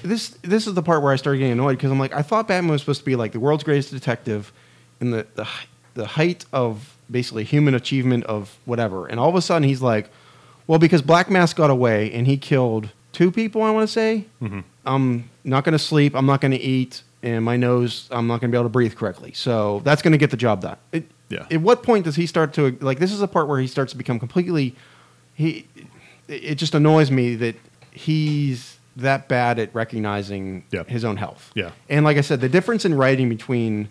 [0.02, 2.48] This this is the part where I started getting annoyed because I'm like, I thought
[2.48, 4.52] Batman was supposed to be like the world's greatest detective,
[5.00, 5.48] in the the
[5.98, 10.10] the height of basically human achievement of whatever, and all of a sudden he's like,
[10.68, 14.26] "Well, because Black Mask got away and he killed two people, I want to say."
[14.42, 14.64] Mhm.
[14.86, 16.16] I'm not going to sleep.
[16.16, 18.74] I'm not going to eat, and my nose, I'm not going to be able to
[18.74, 19.32] breathe correctly.
[19.34, 20.78] So that's going to get the job done.
[20.94, 21.46] It, Yeah.
[21.52, 23.00] At what point does he start to like?
[23.00, 24.76] This is a part where he starts to become completely.
[25.34, 25.66] He.
[26.30, 27.56] It just annoys me that
[27.92, 31.52] he's that bad at recognizing his own health.
[31.54, 31.72] Yeah.
[31.90, 33.90] And like I said, the difference in writing between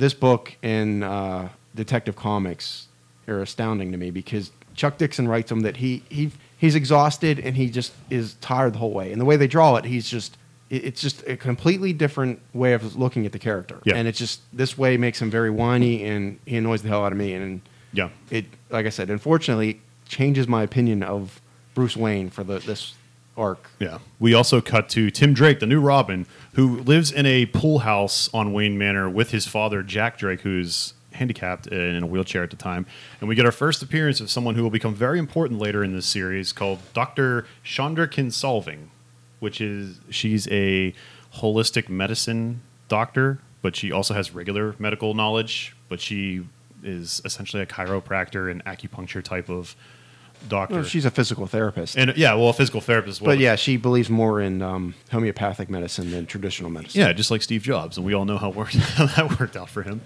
[0.00, 2.88] this book and uh, Detective Comics
[3.28, 7.56] are astounding to me because Chuck Dixon writes them that he he he's exhausted and
[7.56, 9.12] he just is tired the whole way.
[9.12, 10.36] And the way they draw it, he's just
[10.70, 13.78] it's just a completely different way of looking at the character.
[13.84, 13.96] Yeah.
[13.96, 17.12] And it's just this way makes him very whiny and he annoys the hell out
[17.12, 17.34] of me.
[17.34, 17.60] And
[17.92, 18.08] yeah.
[18.30, 21.40] it like I said, unfortunately, changes my opinion of
[21.74, 22.94] Bruce Wayne for the this
[23.36, 23.70] arc.
[23.78, 23.98] Yeah.
[24.18, 28.28] We also cut to Tim Drake, the new Robin, who lives in a pool house
[28.34, 32.50] on Wayne Manor with his father, Jack Drake, who's handicapped and in a wheelchair at
[32.50, 32.86] the time.
[33.20, 35.94] And we get our first appearance of someone who will become very important later in
[35.94, 37.46] this series called Dr.
[37.64, 38.88] Shondra Kinsolving,
[39.38, 40.94] which is she's a
[41.36, 46.46] holistic medicine doctor, but she also has regular medical knowledge, but she
[46.82, 49.76] is essentially a chiropractor and acupuncture type of
[50.48, 50.76] doctor.
[50.76, 51.96] Well, she's a physical therapist.
[51.96, 53.30] and yeah, well, a physical therapist well.
[53.30, 57.00] but yeah, she believes more in um, homeopathic medicine than traditional medicine.
[57.00, 59.68] Yeah, just like Steve Jobs, and we all know how, worked, how that worked out
[59.70, 60.00] for him.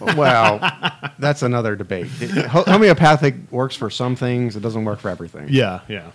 [0.00, 0.58] well,
[1.18, 2.08] that's another debate.
[2.20, 5.46] It- homeopathic works for some things; it doesn't work for everything.
[5.50, 6.10] Yeah, yeah.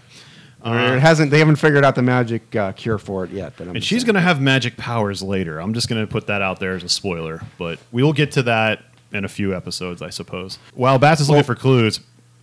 [0.64, 1.32] Or it hasn't.
[1.32, 3.58] They haven't figured out the magic uh, cure for it yet.
[3.62, 5.60] And she's going to have magic powers later.
[5.60, 8.34] I'm just going to put that out there as a spoiler, but we will get
[8.34, 10.60] to that in a few episodes, I suppose.
[10.74, 12.02] While Bats is looking for clues,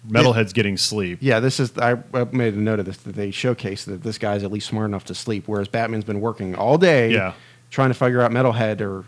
[0.09, 1.19] Metalhead's getting sleep.
[1.21, 1.77] Yeah, this is.
[1.79, 4.69] I, I made a note of this that they showcase that this guy's at least
[4.69, 7.33] smart enough to sleep, whereas Batman's been working all day, Yeah.
[7.71, 9.05] trying to figure out Metalhead or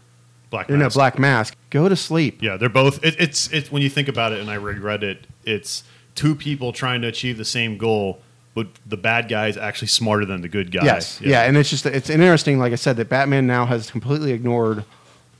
[0.50, 0.94] Black you know Mask.
[0.96, 1.56] Black Mask.
[1.70, 2.42] Go to sleep.
[2.42, 3.04] Yeah, they're both.
[3.04, 5.26] It, it's it's when you think about it, and I regret it.
[5.44, 5.84] It's
[6.14, 8.20] two people trying to achieve the same goal,
[8.54, 10.84] but the bad guy is actually smarter than the good guy.
[10.84, 11.42] Yes, yeah.
[11.42, 12.58] and it's just it's interesting.
[12.58, 14.84] Like I said, that Batman now has completely ignored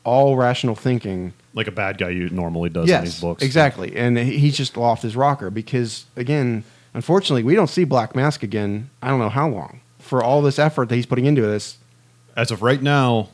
[0.09, 1.33] all rational thinking.
[1.55, 3.43] like a bad guy you normally does in these Yes, books.
[3.43, 6.63] exactly, and he's just off his rocker because again,
[6.95, 8.91] unfortunately, we don't see Black Mask again.
[9.03, 11.79] I don't know how long for all this effort that he's putting into this.
[12.37, 13.29] As of right now,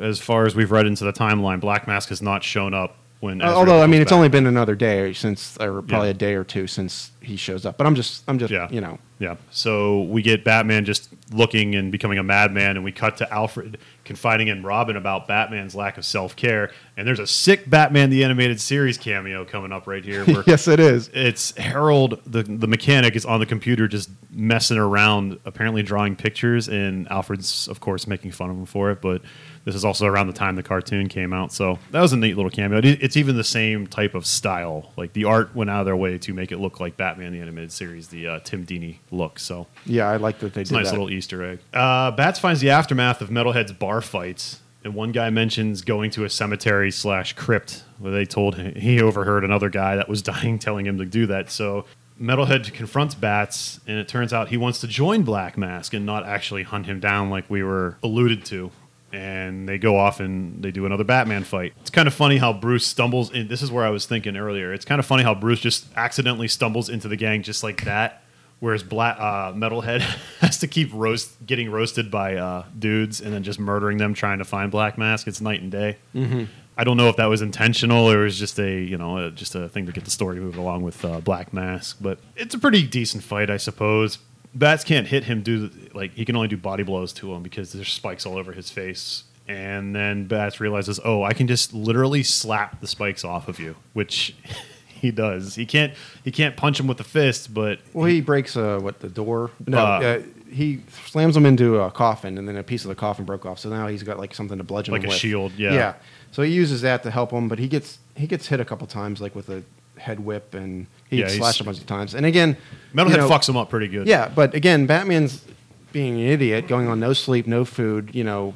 [0.00, 3.40] as far as we've read into the timeline, Black Mask has not shown up when.
[3.40, 4.16] Ezra although I mean, it's back.
[4.16, 6.14] only been another day since, or probably Yeah.
[6.14, 7.78] a day or two since he shows up.
[7.78, 8.68] But I'm just, I'm just, Yeah.
[8.70, 9.36] you know, Yeah.
[9.50, 13.78] So we get Batman just looking and becoming a madman, and we cut to Alfred
[14.04, 16.70] confiding in Robin about Batman's lack of self care.
[16.96, 20.24] And there's a sick Batman the Animated Series cameo coming up right here.
[20.46, 21.08] Yes, it is.
[21.14, 26.68] It's Harold, the the mechanic, is on the computer just messing around, apparently drawing pictures,
[26.68, 29.00] and Alfred's of course making fun of him for it.
[29.00, 29.22] But
[29.64, 32.36] this is also around the time the cartoon came out, so that was a neat
[32.36, 32.80] little cameo.
[32.82, 34.92] It's even the same type of style.
[34.96, 37.40] Like the art went out of their way to make it look like Batman the
[37.40, 39.38] Animated Series, the uh, Tim Dini look.
[39.38, 40.92] So Yeah, I like that they it's did a nice that.
[40.92, 41.58] little Easter egg.
[41.72, 46.24] Uh, Bats finds the aftermath of Metalhead's bar fights, and one guy mentions going to
[46.24, 50.58] a cemetery slash crypt where they told him he overheard another guy that was dying
[50.58, 51.50] telling him to do that.
[51.50, 51.86] So
[52.20, 56.26] Metalhead confronts Bats, and it turns out he wants to join Black Mask and not
[56.26, 58.70] actually hunt him down like we were alluded to.
[59.14, 61.72] And they go off and they do another Batman fight.
[61.80, 63.46] It's kind of funny how Bruce stumbles in.
[63.46, 64.72] This is where I was thinking earlier.
[64.72, 68.24] It's kind of funny how Bruce just accidentally stumbles into the gang just like that
[68.60, 70.00] whereas Black uh, Metalhead
[70.40, 74.38] has to keep roast getting roasted by uh, dudes and then just murdering them trying
[74.38, 75.26] to find Black Mask.
[75.26, 75.98] It's night and day.
[76.14, 76.44] Mm-hmm.
[76.76, 79.30] I don't know if that was intentional or it was just a you know uh
[79.30, 81.98] just a thing to get the story moving along with uh, Black Mask.
[82.00, 84.18] But it's a pretty decent fight, I suppose.
[84.54, 85.42] Bats can't hit him.
[85.42, 88.52] Do like he can only do body blows to him because there's spikes all over
[88.52, 89.24] his face.
[89.46, 93.76] And then Bats realizes, oh, I can just literally slap the spikes off of you,
[93.92, 94.34] which
[94.88, 95.54] he does.
[95.56, 95.92] He can't
[96.24, 99.50] he can't punch him with the fist, but Well, he breaks uh, what the door.
[99.66, 102.94] No, Uh, uh, he slams him into a coffin, and then a piece of the
[102.94, 103.58] coffin broke off.
[103.58, 105.18] So now he's got like something to bludgeon with, Like him a with.
[105.18, 105.74] shield, yeah.
[105.74, 105.94] Yeah.
[106.30, 108.86] So he uses that to help him, but he gets he gets hit a couple
[108.86, 109.62] times, like with a
[109.98, 112.14] head whip, and he Yeah, gets slashed a bunch of times.
[112.14, 112.56] And again,
[112.94, 114.06] Metalhead you know, fucks him up pretty good.
[114.06, 115.44] Yeah, but again, Batman's
[115.92, 118.10] being an idiot, going on no sleep, no food.
[118.14, 118.54] You know,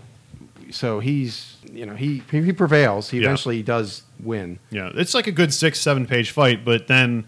[0.71, 3.11] so he's you know he he prevails.
[3.11, 3.25] He Yeah.
[3.25, 4.59] eventually does win.
[4.71, 7.25] Yeah, it's like a good six, seven page fight, but then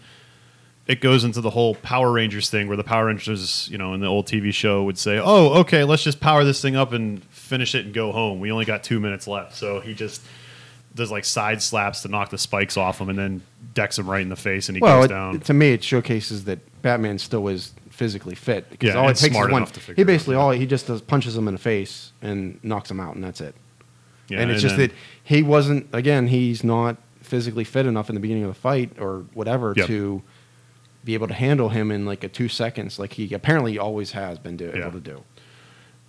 [0.87, 4.01] it goes into the whole Power Rangers thing where the Power Rangers, you know, in
[4.01, 7.23] the old TV show would say, oh, okay, let's just power this thing up and
[7.25, 8.39] finish it and go home.
[8.39, 9.55] We only got two minutes left.
[9.55, 10.21] So he just
[10.95, 13.41] does like side slaps to knock the spikes off him and then
[13.73, 15.39] decks him right in the face and he well, goes it- down.
[15.41, 19.35] to me, it showcases that Batman still is physically fit because Yeah, all it takes
[19.35, 19.51] is one.
[19.53, 22.59] enough to figure He basically all he just does punches him in the face and
[22.63, 23.55] knocks him out, and that's it.
[24.27, 25.87] Yeah, and it's just then- that he wasn't.
[25.93, 29.87] Again, he's not physically fit enough in the beginning of the fight or whatever Yep.
[29.87, 30.21] to
[31.03, 34.37] be able to handle him in like a two seconds, like he apparently always has
[34.39, 34.81] been do, Yeah.
[34.87, 35.23] able to do.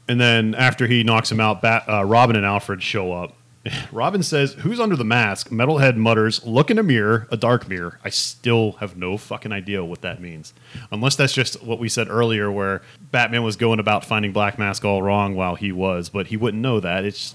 [0.09, 3.37] And then after he knocks him out, Bat, uh, Robin and Alfred show up.
[3.93, 5.51] Robin says, Who's under the mask?
[5.51, 7.99] Metalhead mutters, Look in a mirror, a dark mirror.
[8.05, 10.53] I still have no fucking idea what that means.
[10.91, 14.85] Unless that's just what we said earlier, where Batman was going about finding Black Mask
[14.85, 17.05] all wrong while he was, but he wouldn't know that.
[17.05, 17.35] It's,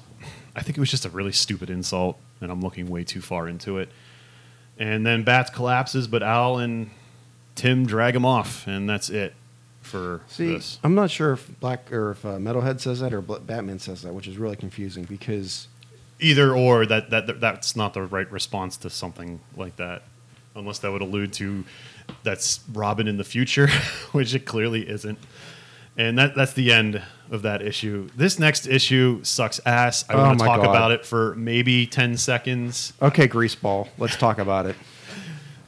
[0.55, 3.47] I think it was just a really stupid insult, and I'm looking way too far
[3.47, 3.89] into it.
[4.77, 6.91] And then Bats collapses, but Al and
[7.55, 9.33] Tim drag him off, and that's it
[9.81, 10.79] for See, this.
[10.83, 14.13] I'm not sure if Black or if uh, Metalhead says that or Batman says that,
[14.13, 15.67] which is really confusing because
[16.19, 20.03] either or that, that that's not the right response to something like that.
[20.55, 21.63] Unless that would allude to
[22.23, 23.67] that's robin in the future
[24.13, 25.19] which it clearly isn't.
[25.97, 27.01] And that that's the end
[27.31, 28.09] of that issue.
[28.15, 30.05] This next issue sucks ass.
[30.09, 30.69] I Oh want to talk God.
[30.69, 32.93] about it for maybe 10 seconds.
[33.01, 34.75] Okay, Greaseball, let's talk about it.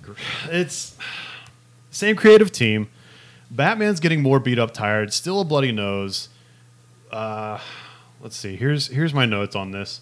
[0.50, 0.96] it's
[1.92, 2.90] same creative team.
[3.52, 6.30] Batman's getting more beat up tired still a bloody nose.
[7.12, 7.60] Uh,
[8.22, 10.02] let's see here's here's my notes on this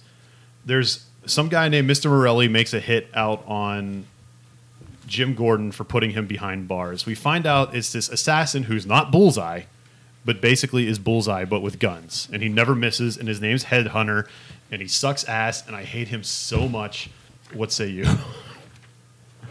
[0.68, 2.10] there's some guy named Mr.
[2.10, 4.06] Morelli makes a hit out on
[5.08, 7.06] Jim Gordon for putting him behind bars.
[7.06, 9.64] We find out it's this assassin who's not Bullseye,
[10.26, 13.18] but basically is Bullseye but with guns, and he never misses.
[13.18, 14.28] And his name's Headhunter,
[14.70, 17.10] and he sucks ass, and I hate him so much.
[17.54, 18.06] What say you?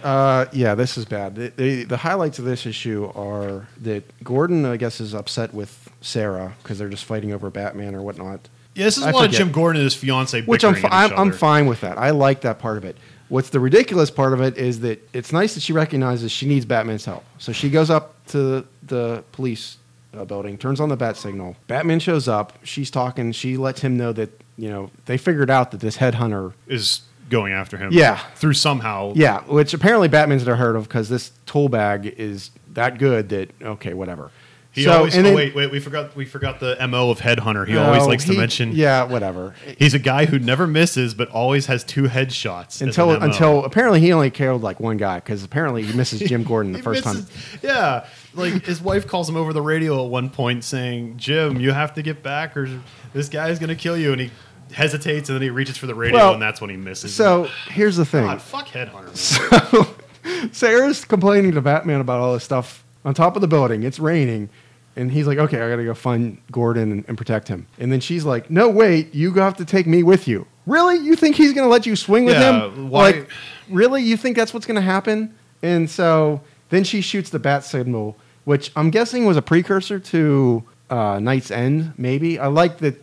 [0.05, 1.35] Uh, yeah, this is bad.
[1.35, 5.91] The, the, the highlights of this issue are that Gordon, I guess, is upset with
[6.01, 8.49] Sarah because they're just fighting over Batman or whatnot.
[8.77, 9.31] Yeah, this is a I lot of.
[9.33, 11.99] Jim Gordon and his fiance Which I'm, fi- I'm, I'm fine with that.
[11.99, 12.97] I like that part of it.
[13.29, 16.65] What's the ridiculous part of it is that it's nice that she recognizes she needs
[16.65, 17.25] Batman's help.
[17.39, 19.79] So she goes up to the police
[20.15, 21.57] uh, building, turns on the bat signal.
[21.67, 22.53] Batman shows up.
[22.63, 23.33] She's talking.
[23.33, 26.53] She lets him know that you know they figured out that this headhunter.
[26.69, 27.93] Is going after him.
[27.93, 28.19] Yeah.
[28.37, 29.13] through somehow.
[29.17, 33.51] Yeah, which apparently Batman's never heard of because this tool bag is that good that
[33.61, 34.31] okay, whatever.
[34.77, 35.17] He So, always.
[35.17, 35.71] oh then- wait, wait.
[35.73, 36.15] We forgot.
[36.15, 37.67] We forgot the mo of headhunter.
[37.67, 38.73] He always No, likes to mention.
[38.73, 39.55] Yeah, whatever.
[39.79, 42.83] He's a guy who never misses, but always has two headshots.
[42.83, 46.73] Until until apparently he only killed like one guy because apparently he misses Jim Gordon
[46.73, 47.27] the He first time.
[47.63, 51.73] Yeah, like his wife calls him over the radio at one point saying, "Jim, you
[51.73, 52.69] have to get back, or
[53.15, 54.31] this guy is going to kill you." And he
[54.73, 57.15] hesitates, and then he reaches for the radio, Well, and that's when he misses.
[57.15, 58.27] So here's the thing.
[58.27, 59.81] God, fuck Headhunter.
[60.25, 60.51] Man.
[60.53, 63.85] Sarah's complaining to Batman about all this stuff on top of the building.
[63.85, 64.51] It's raining.
[64.97, 67.67] And he's like, okay, I got to go find Gordon and, and protect him.
[67.79, 70.47] And then she's like, no, wait, you have to take me with you.
[70.65, 70.97] Really?
[70.97, 72.89] You think he's to let you swing with Yeah, him?
[72.91, 73.31] why- Like,
[73.69, 74.03] really?
[74.03, 75.35] You think that's what's to happen?
[75.63, 76.41] And so
[76.71, 81.51] then she shoots the bat signal, which I'm guessing was a precursor to uh, Night's
[81.51, 82.39] End, maybe.
[82.39, 83.03] I like that.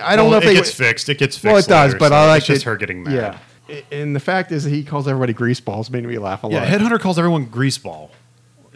[0.00, 0.54] I don't Well, know if it they.
[0.54, 1.08] gets fixed.
[1.08, 1.44] It gets fixed.
[1.44, 3.38] well, it does, later, but so I like it's just her getting mad.
[3.68, 3.80] Yeah.
[3.90, 6.52] And the fact is that he calls everybody greaseballs made me laugh a lot.
[6.52, 8.10] Yeah, Headhunter calls everyone greaseball.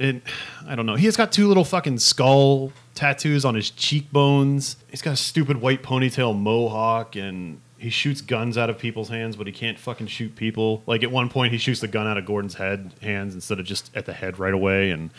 [0.01, 0.23] And
[0.67, 0.95] I don't know.
[0.97, 4.77] He has got two little fucking skull tattoos on his cheekbones.
[4.91, 9.37] He's got a stupid white ponytail mohawk and he shoots guns out of people's hands,
[9.37, 10.83] but he can't fucking shoot people.
[10.87, 13.67] Like at one point he shoots the gun out of Gordon's head hands instead of
[13.67, 15.11] just at the head right away and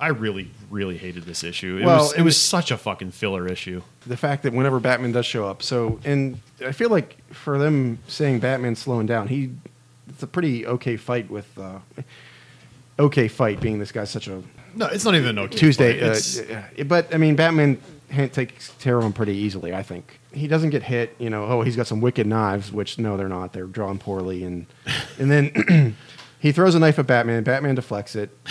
[0.00, 1.78] I really, really hated this issue.
[1.80, 3.82] It Well, was it was such a fucking filler issue.
[4.06, 7.98] the fact that whenever Batman does show up, so and I feel like for them
[8.06, 9.50] saying Batman's slowing down, he
[10.08, 11.80] it's a pretty okay fight with uh,
[12.98, 14.42] okay fight being this guy's such a
[14.74, 15.56] No, it's not even an okay.
[15.56, 16.00] Tuesday.
[16.00, 16.08] fight.
[16.08, 17.78] Uh, It's- but I mean, Batman
[18.12, 19.74] ha- takes care of him pretty easily.
[19.74, 21.14] I think he doesn't get hit.
[21.18, 23.52] You know, oh, he's got some wicked knives, which no, they're not.
[23.52, 24.66] They're drawn poorly, and
[25.18, 25.96] and then
[26.38, 27.42] he throws a knife at Batman.
[27.44, 28.30] Batman deflects it.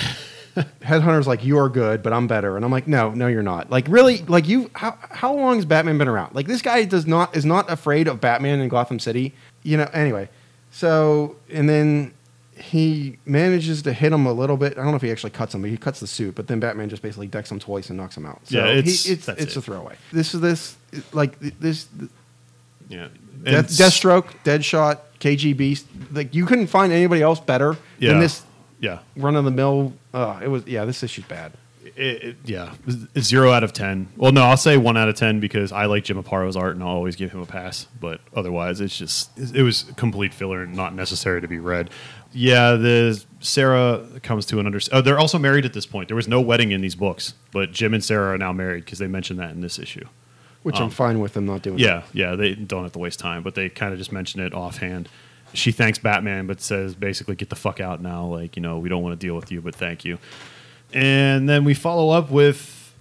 [0.82, 3.70] Headhunter's like, "You are good, but I'm better," and I'm like, "No, no, you're not."
[3.70, 4.24] Like, really?
[4.24, 4.72] Like, you?
[4.74, 6.34] How how long has Batman been around?
[6.34, 9.36] Like, this guy does not is not afraid of Batman in Gotham City.
[9.62, 9.88] You know.
[9.94, 10.30] Anyway,
[10.72, 12.12] so and then
[12.58, 14.74] he manages to hit him a little bit.
[14.74, 16.36] I don't know if he actually cuts him, but he cuts the suit.
[16.36, 18.42] But then Batman just basically decks him twice and knocks him out.
[18.48, 19.58] So Yeah, it's- he, it's it's it.
[19.58, 19.96] a throwaway.
[20.12, 20.76] This is this
[21.14, 21.88] like this
[22.90, 23.08] yeah.
[23.44, 25.86] Death, Deathstroke, Deadshot, KG Beast.
[26.12, 28.12] Like you couldn't find anybody else better Yeah.
[28.12, 28.44] than this
[28.80, 29.00] Yeah.
[29.16, 29.94] run of the mill.
[30.14, 30.86] Uh, it was yeah.
[30.86, 31.54] This issue's bad.
[31.96, 32.74] It, it, yeah,
[33.18, 34.10] zero out of ten.
[34.18, 36.84] Well, no, I'll say one out of ten because I like Jim Aparo's art and
[36.84, 37.88] I'll always give him a pass.
[38.00, 41.90] But otherwise, it's just it was complete filler and not necessary to be read.
[42.34, 44.80] Yeah, the Sarah comes to an under.
[44.92, 46.08] Oh, they're also married at this point.
[46.10, 49.00] There was no wedding in these books, but Jim and Sarah are now married because
[49.00, 50.06] they mentioned that in this issue.
[50.64, 51.80] Which Um, I'm fine with them not doing.
[51.80, 54.54] Yeah, yeah, they don't have to waste time, but they kind of just mention it
[54.54, 55.08] offhand.
[55.54, 58.90] She thanks Batman, but says basically, "Get the fuck out now." Like, you know, we
[58.90, 60.18] don't want to deal with you, but thank you.
[60.94, 62.94] And then we follow up with,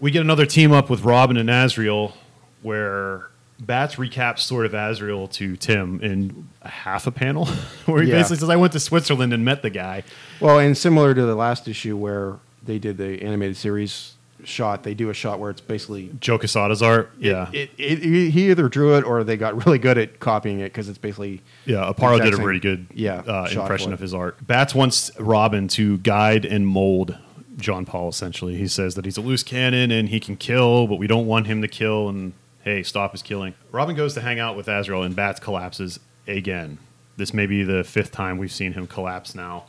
[0.00, 2.16] we get another team up with Robin and Azrael,
[2.62, 3.28] where
[3.66, 7.46] Bats recaps sort of Azrael to Tim in a half a panel,
[7.86, 8.16] where he Yeah.
[8.18, 10.02] basically says, "I went to Switzerland and met the guy."
[10.40, 14.92] Well, and similar to the last issue where they did the animated series shot, they
[14.94, 18.96] do a shot where it's basically Joe Quesada's art, yeah, It, it, he either drew
[18.96, 22.24] it or they got really good at copying it because it's basically Yeah, Aparo Exact
[22.24, 24.44] did a same- pretty good yeah, uh, shot impression for of his art.
[24.44, 27.16] Bats wants Robin to guide and mold
[27.56, 28.56] John Paul, essentially.
[28.56, 31.46] He says that he's a loose cannon and he can kill, but we don't want
[31.46, 32.32] him to kill, and
[32.62, 33.54] hey, stop his killing.
[33.70, 36.78] Robin goes to hang out with Azrael, and Bats collapses again.
[37.16, 39.64] This may be the fifth time we've seen him collapse now.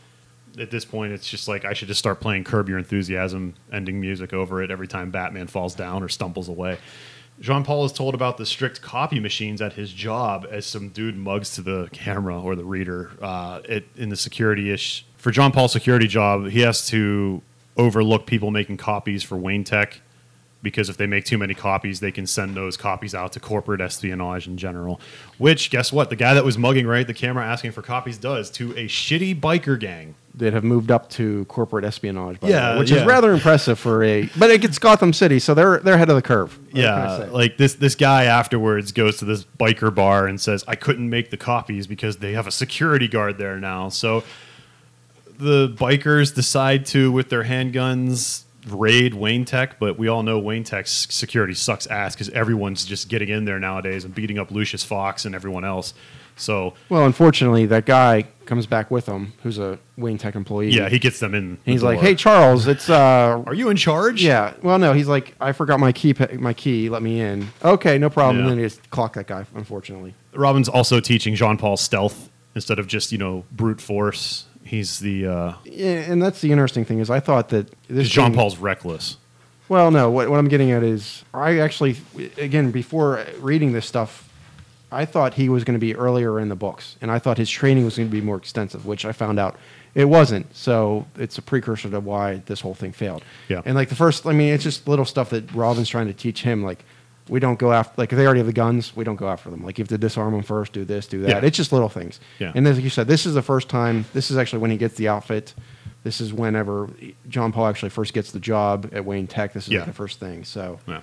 [0.60, 4.00] At this point, it's just like I should just start playing Curb Your Enthusiasm ending
[4.00, 6.78] music over it every time Batman falls down or stumbles away.
[7.39, 11.18] Jean Paul is told about the strict copy machines at his job as some dude
[11.18, 13.12] mugs to the camera or the reader.
[13.20, 17.41] Uh, it, in the security ish for Jean Paul's security job, he has to
[17.76, 20.02] overlook people making copies for Wayne Tech
[20.64, 23.82] because if they make too many copies, they can send those copies out to corporate
[23.82, 24.99] espionage in general.
[25.38, 26.09] Which, guess what?
[26.09, 29.39] The guy that was mugging right the camera asking for copies does to a shitty
[29.39, 30.16] biker gang.
[30.36, 33.01] that have moved up to corporate espionage, by Yeah, the way, which yeah.
[33.01, 34.28] is rather impressive for a.
[34.39, 36.57] But it gets Gotham City, so they're they're ahead of the curve.
[36.57, 40.41] What can I Yeah, like this this guy afterwards goes to this biker bar and
[40.41, 44.24] says, "I couldn't make the copies because they have a security guard there now." So
[45.38, 49.80] the bikers decide to, with their handguns, raid Wayne Tech.
[49.80, 53.59] But we all know Wayne Tech's security sucks ass because everyone's just getting in there
[53.59, 55.93] nowadays and beating up Lucius Fox and everyone else.
[56.36, 60.72] So Well, unfortunately, that guy comes back with him, who's a Wayne Tech employee.
[60.72, 61.59] yeah, he gets them in.
[61.64, 65.07] the he's like, "Hey, Charles, it's uh, are you in charge?" yeah." Well, no, he's
[65.07, 66.89] like, "I forgot my key, my key.
[66.89, 68.38] Let me in." Okay, no problem.
[68.38, 68.41] Yeah.
[68.43, 69.45] And then he just clock that guy.
[69.53, 74.45] Unfortunately, Robin's also teaching Jean Paul stealth instead of just you know brute force.
[74.74, 78.32] He's the uh, yeah, and that's the interesting thing is I thought that this Jean
[78.32, 79.17] thing- Paul's reckless.
[79.69, 80.09] Well, no.
[80.09, 81.97] What, what I'm getting at is, I actually,
[82.39, 84.28] again, before reading this stuff,
[84.91, 87.51] I thought he was going to be earlier in the books, and I thought his
[87.51, 89.57] training was going to be more extensive, which I found out
[89.93, 90.55] it wasn't.
[90.55, 93.24] So it's a precursor to why this whole thing failed.
[93.49, 93.61] Yeah.
[93.65, 96.41] And like the first, I mean, it's just little stuff that Robin's trying to teach
[96.41, 96.63] him.
[96.63, 96.84] Like
[97.30, 99.49] we don't go after, like if they already have the guns, we don't go after
[99.49, 99.63] them.
[99.63, 101.30] Like you have to disarm them first, do this, do that.
[101.30, 101.47] Yeah.
[101.47, 102.19] It's just little things.
[102.39, 102.51] Yeah.
[102.53, 104.05] And as you said, this is the first time.
[104.13, 105.53] This is actually when he gets the outfit.
[106.03, 106.89] This is whenever
[107.30, 109.53] John Paul actually first gets the job at Wayne Tech.
[109.53, 109.80] This is Yeah.
[109.80, 110.43] like the first thing.
[110.43, 110.99] So Yeah.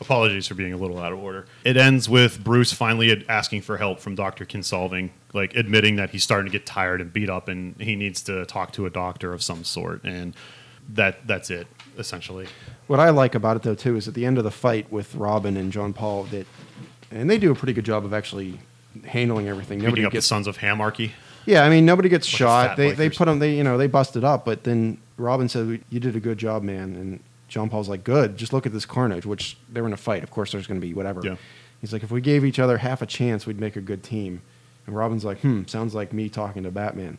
[0.00, 1.46] Apologies for being a little out of order.
[1.64, 4.44] It ends with Bruce finally asking for help from Dr.
[4.44, 8.22] Kinsolving, like admitting that he's starting to get tired and beat up and he needs
[8.24, 10.02] to talk to a doctor of some sort.
[10.04, 10.34] And
[10.92, 11.66] that that's it,
[11.98, 12.46] essentially.
[12.86, 15.14] What I like about it though too is at the end of the fight with
[15.14, 16.46] Robin and John Paul that,
[17.10, 18.60] and they do a pretty good job of actually
[19.04, 19.78] handling everything.
[19.78, 21.12] Beating Nobody up gets the Sons of Hamarchy.
[21.46, 21.64] yeah.
[21.64, 22.76] I mean nobody gets of shot.
[22.76, 23.38] They they put them.
[23.38, 26.62] They you know they busted up, but then Robin said you did a good job,
[26.62, 26.96] man.
[26.96, 28.36] And John Paul's like good.
[28.36, 29.26] Just look at this carnage.
[29.26, 30.22] Which they were in a fight.
[30.22, 31.20] Of course, there's going to be whatever.
[31.22, 31.36] Yeah.
[31.80, 34.42] He's like if we gave each other half a chance, we'd make a good team.
[34.86, 37.18] And Robin's like hmm, sounds like me talking to Batman.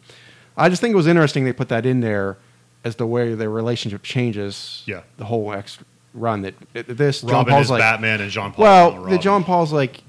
[0.57, 2.37] I just think it was interesting they put that in there
[2.85, 4.83] as the way their relationship changes.
[4.85, 5.01] Yeah.
[5.17, 5.79] The whole X
[6.13, 8.63] run that that this John Robin Paul's is like Batman and John Paul.
[8.63, 10.01] well, the John Paul's like,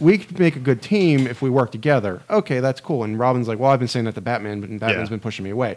[0.00, 2.22] we could make a good team if we work together.
[2.28, 3.04] Okay, that's cool.
[3.04, 5.10] And Robin's like, well, I've been saying that to Batman, but Batman's Yeah.
[5.10, 5.76] been pushing me away.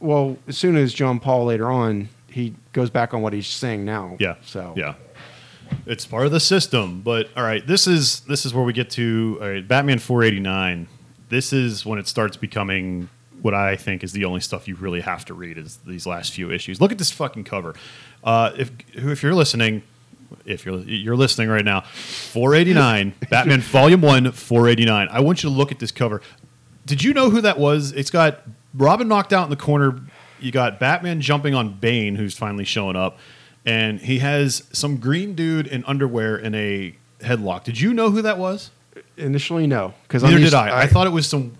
[0.00, 3.84] Well, as soon as John Paul later on, he goes back on what he's saying
[3.84, 4.16] now.
[4.18, 4.36] Yeah.
[4.42, 4.94] So yeah,
[5.86, 7.02] it's part of the system.
[7.02, 10.88] But all right, this is this is where we get to all right, Batman 489.
[11.28, 13.08] This is when it starts becoming
[13.42, 16.32] what I think is the only stuff you really have to read is these last
[16.32, 16.80] few issues.
[16.80, 17.74] Look at this fucking cover.
[18.24, 19.82] Uh, if if you're listening.
[20.46, 25.08] If you're you're listening right now, 489 Batman Volume One, 489.
[25.10, 26.22] I want you to look at this cover.
[26.86, 27.92] Did you know who that was?
[27.92, 28.40] It's got
[28.72, 30.00] Robin knocked out in the corner.
[30.40, 33.18] You got Batman jumping on Bane, who's finally showing up,
[33.66, 37.64] and he has some green dude in underwear in a headlock.
[37.64, 38.70] Did you know who that was?
[39.16, 40.82] initially, no, because Neither did I.
[40.82, 41.52] I thought it was some.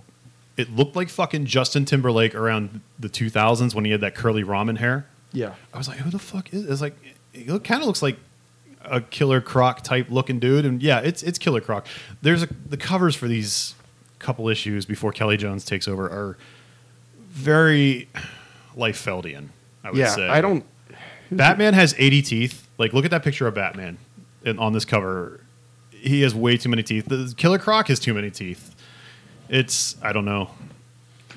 [0.57, 4.79] It looked like fucking Justin Timberlake around the 2000s when he had that curly ramen
[4.79, 5.07] hair.
[5.33, 6.67] yeah, I was like, who the fuck is?
[6.67, 6.97] It's like
[7.33, 8.19] it kind of looks like
[8.85, 11.87] a Killer Croc type looking dude, and yeah, it's it's Killer Croc.
[12.21, 13.75] There's a, the covers for these
[14.19, 16.39] couple issues before Kelly Jones takes over are
[17.19, 18.09] very
[18.77, 19.49] Liefeldian.
[19.85, 20.15] I would yeah.
[20.15, 20.29] say.
[20.29, 20.65] I don't.
[21.31, 22.69] Batman has 80 teeth.
[22.79, 23.99] Like, look at that picture of Batman
[24.59, 25.41] on this cover.
[25.91, 27.07] He has way too many teeth.
[27.07, 28.72] The Killer Croc has too many teeth.
[29.53, 30.51] It's I don't know.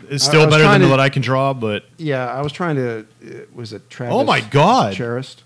[0.10, 2.42] It's I- still I was better than to- what I can draw, but Yeah, I
[2.42, 3.00] was trying to.
[3.26, 4.16] uh, Was it Travis?
[4.16, 4.94] Oh my God.
[4.96, 5.38] Charest.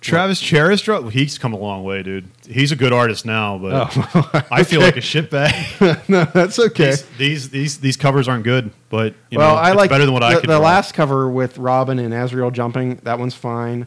[0.00, 2.28] Travis Charest, draw- he's come a long way, dude.
[2.46, 6.08] He's a good artist now, but Oh, I feel like a shitbag.
[6.10, 6.90] no, that's okay.
[6.90, 10.04] these, these these these covers aren't good, but you well, know, I it's like better
[10.04, 10.42] than what the, I could.
[10.42, 10.58] The draw.
[10.58, 13.86] last cover with Robin and Azrael jumping, that one's fine.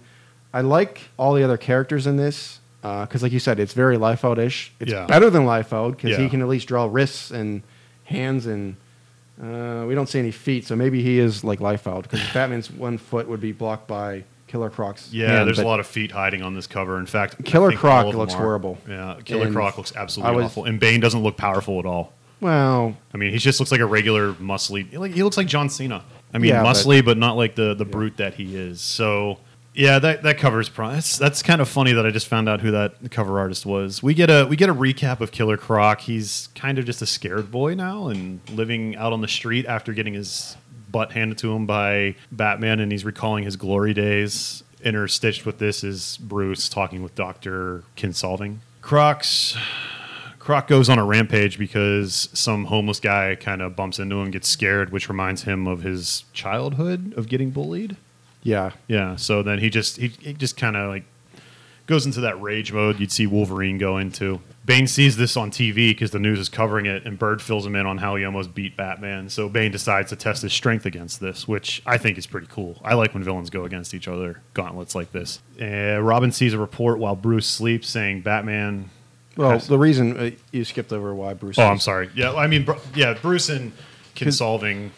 [0.54, 4.72] I like all the other characters in this because, like you said, it's very Liefeld-ish.
[4.80, 5.06] It's Yeah.
[5.06, 6.18] better than Liefeld because Yeah.
[6.20, 7.62] he can at least draw wrists and
[8.08, 8.76] hands, and
[9.42, 10.66] uh, we don't see any feet.
[10.66, 14.70] So maybe he is like Liefeld because Batman's one foot would be blocked by Killer
[14.70, 15.14] Croc's.
[15.14, 16.98] yeah, hand, there's a lot of feet hiding on this cover.
[17.00, 18.78] In fact, Killer Croc all of them looks horrible.
[18.88, 22.14] Yeah, Killer And Croc looks absolutely was- awful, and Bane doesn't look powerful at all.
[22.40, 24.94] Well, I mean, he just looks like a regular muscly.
[24.98, 26.04] Like he looks like John Cena.
[26.34, 28.80] I mean, Yeah, muscly, but, not like the the brute that he is.
[28.80, 29.40] So
[29.78, 30.70] yeah, that that covers.
[30.70, 33.64] Pro- that's that's kind of funny that I just found out who that cover artist
[33.64, 34.02] was.
[34.02, 36.02] We get a we get a recap of Killer Croc.
[36.02, 39.94] He's kind of just a scared boy now and living out on the street after
[39.94, 40.58] getting his
[40.90, 44.64] butt handed to him by Batman, and he's recalling his glory days.
[44.84, 48.58] Interstitched with this is Bruce talking with Doctor Kinsolving.
[48.82, 49.56] Croc's
[50.40, 54.48] Croc goes on a rampage because some homeless guy kind of bumps into him, gets
[54.48, 57.98] scared, which reminds him of his childhood of getting bullied.
[58.48, 58.72] Yeah.
[58.88, 61.04] Yeah, so then he just he, he just kind of like
[61.86, 64.40] goes into that rage mode you'd see Wolverine go into.
[64.66, 67.76] Bane sees this on TV because the news is covering it, and Bird fills him
[67.76, 69.30] in on how he almost beat Batman.
[69.30, 72.78] So Bane decides to test his strength against this, which I think is pretty cool.
[72.84, 75.42] I like when villains go against each other, gauntlets like this.
[75.62, 78.90] Uh, Robin sees a report while Bruce sleeps saying Batman.
[79.36, 81.60] Well, has- the reason uh, you skipped over why Bruce.
[81.60, 82.10] Oh, I'm sorry.
[82.16, 83.74] Yeah, I mean, Bru- yeah, Bruce and
[84.16, 84.92] Kinsolving.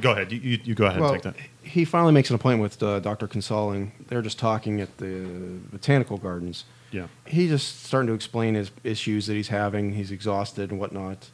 [0.00, 0.30] Go ahead.
[0.32, 1.42] You, you, you go ahead well, and take that.
[1.68, 3.28] He finally makes an appointment with uh, Dr.
[3.28, 3.90] Kinsolving.
[4.08, 5.26] They're just talking at the
[5.70, 6.64] botanical gardens.
[6.90, 7.08] Yeah.
[7.26, 9.92] He's just starting to explain his issues that he's having.
[9.92, 11.28] He's exhausted and whatnot.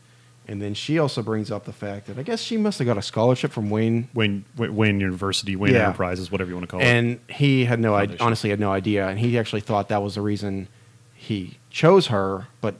[0.48, 2.98] And then she also brings up the fact that I guess she must have got
[2.98, 5.84] a scholarship from Wayne, Wayne, Wayne University, Wayne Yeah.
[5.86, 6.84] Enterprises, whatever you want to call it.
[6.84, 8.16] and he had no idea.
[8.20, 10.68] Honestly, had no idea, and he actually thought that was the reason
[11.14, 12.74] he chose her, but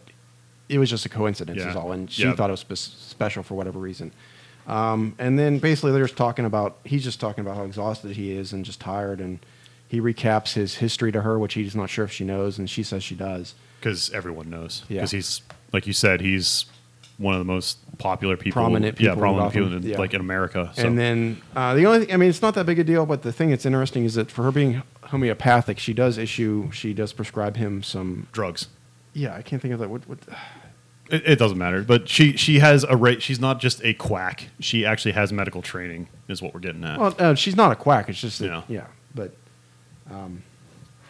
[0.69, 1.75] it was just a coincidence, is Yeah.
[1.75, 1.93] all.
[1.93, 2.35] And she Yeah.
[2.35, 4.13] thought it was spe- special for whatever reason.
[4.67, 8.33] Um, and then basically they're just talking about he's just talking about how exhausted he
[8.33, 9.39] is and just tired, and
[9.87, 12.83] he recaps his history to her, which he's not sure if she knows, and she
[12.83, 13.55] says she does.
[13.79, 14.83] Because everyone knows.
[14.89, 14.97] Yeah.
[14.97, 15.43] Because he's,
[15.73, 16.65] like you said, he's
[17.19, 19.99] one of the most popular people, Prominent people in prominent people in, yeah.
[19.99, 20.73] like in America.
[20.75, 20.87] So.
[20.87, 23.23] And then uh, the only thing, I mean, it's not that big a deal, but
[23.23, 27.13] the thing that's interesting is that for her being homeopathic, she does issue, she does
[27.13, 28.27] prescribe him some.
[28.33, 28.69] drugs.
[29.13, 29.91] Yeah, I can't think of that.
[29.91, 30.09] What?
[30.09, 30.19] what
[31.11, 33.23] It, it doesn't matter, but she she has a rate.
[33.23, 34.49] She's not just a quack.
[34.61, 36.99] She actually has medical training, is what we're getting at.
[36.99, 38.09] well, uh, she's not a quack.
[38.09, 38.63] It's just that, Yeah.
[38.69, 38.87] yeah.
[39.15, 39.35] But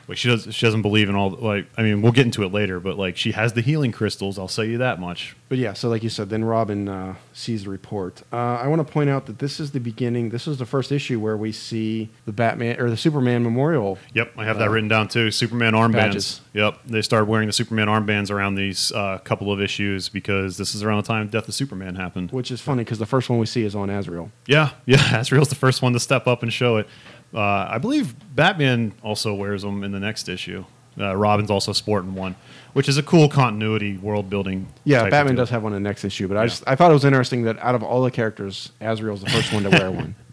[0.08, 2.52] Like she does she doesn't believe in all like I mean we'll get into it
[2.52, 4.38] later, but like she has the healing crystals.
[4.38, 5.34] I'll say you that much.
[5.48, 5.72] but yeah.
[5.72, 8.22] So like you said, then Robin uh, sees the report.
[8.32, 10.30] Uh, I want to point out that this is the beginning.
[10.30, 13.98] This is the first issue where we see the Batman or the Superman memorial.
[14.14, 15.30] Yep, I have that Uh, written down too.
[15.30, 15.92] Superman armbands.
[15.92, 16.40] badges.
[16.52, 20.74] Yep, they started wearing the Superman armbands around these uh, couple of issues because this
[20.74, 22.30] is around the time Death of Superman happened.
[22.30, 24.30] Which is funny because the first one we see is on Azrael.
[24.46, 25.18] Yeah, yeah.
[25.20, 26.86] Azrael's the first one to step up and show it.
[27.32, 27.40] Uh,
[27.70, 30.64] I believe Batman also wears them in the next issue.
[30.98, 32.36] Uh, Robin's also sporting one,
[32.72, 34.68] which is a cool continuity world building.
[34.84, 36.46] Yeah, Batman does have one in the next issue, but I Yeah.
[36.48, 39.52] just I thought it was interesting that out of all the characters, Azrael's the first
[39.52, 40.14] one to wear one.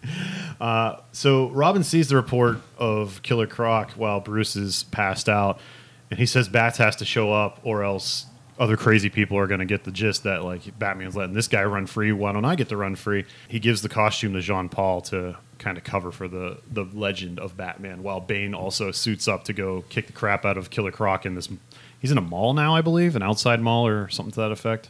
[1.11, 5.59] So Robin sees the report of Killer Croc while Bruce is passed out,
[6.11, 8.27] and he says Bats has to show up, or else
[8.59, 11.63] other crazy people are going to get the gist that like Batman's letting this guy
[11.63, 12.11] run free.
[12.11, 13.25] Why don't I get to run free?
[13.47, 17.39] He gives the costume to Jean Paul to kind of cover for the the legend
[17.39, 20.91] of Batman, while Bane also suits up to go kick the crap out of Killer
[20.91, 21.47] Croc in this.
[21.99, 24.89] He's in a mall now, I believe, an outside mall or something to that effect.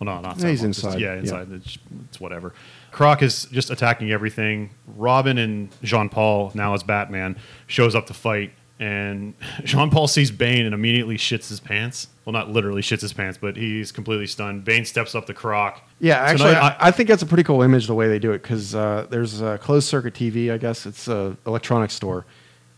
[0.00, 1.20] Well, no, not Yeah, he's mall, inside, yeah, yeah.
[1.20, 1.52] inside.
[1.52, 1.78] It's,
[2.08, 2.52] it's whatever.
[2.90, 4.70] Croc is just attacking everything.
[4.96, 9.34] Robin and Jean Paul, now as Batman, shows up to fight, and
[9.64, 12.08] Jean Paul sees Bane and immediately shits his pants.
[12.24, 14.64] Well, not literally shits his pants, but he's completely stunned.
[14.64, 15.82] Bane steps up the Croc.
[16.00, 18.32] Yeah, So actually, I, I think that's a pretty cool image the way they do
[18.32, 20.50] it because uh, there's a closed circuit TV.
[20.50, 22.24] I guess it's a electronics store,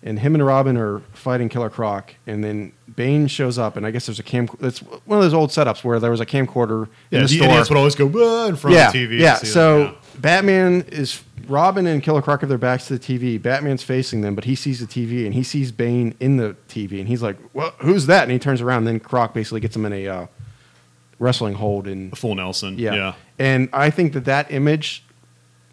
[0.03, 3.93] and him and Robin are fighting Killer Croc, and then Bane shows up, and I
[3.93, 4.49] guess there's a cam.
[4.61, 7.37] It's one of those old setups where there was a camcorder yeah, in the the
[7.37, 7.49] store.
[7.49, 9.19] idiots would always go in front yeah, of the TV.
[9.21, 9.37] yeah.
[9.37, 10.01] So them, yeah.
[10.19, 13.41] Batman is Robin and Killer Croc have their backs to the TV.
[13.41, 16.99] Batman's facing them, but he sees the TV and he sees Bane in the TV,
[17.01, 18.79] and he's like, "Well, who's that?" And he turns around.
[18.79, 20.27] And then Croc basically gets him in a uh,
[21.19, 22.79] wrestling hold, and a full Nelson.
[22.79, 22.95] yeah.
[22.95, 23.15] yeah.
[23.39, 25.03] And I think that that image,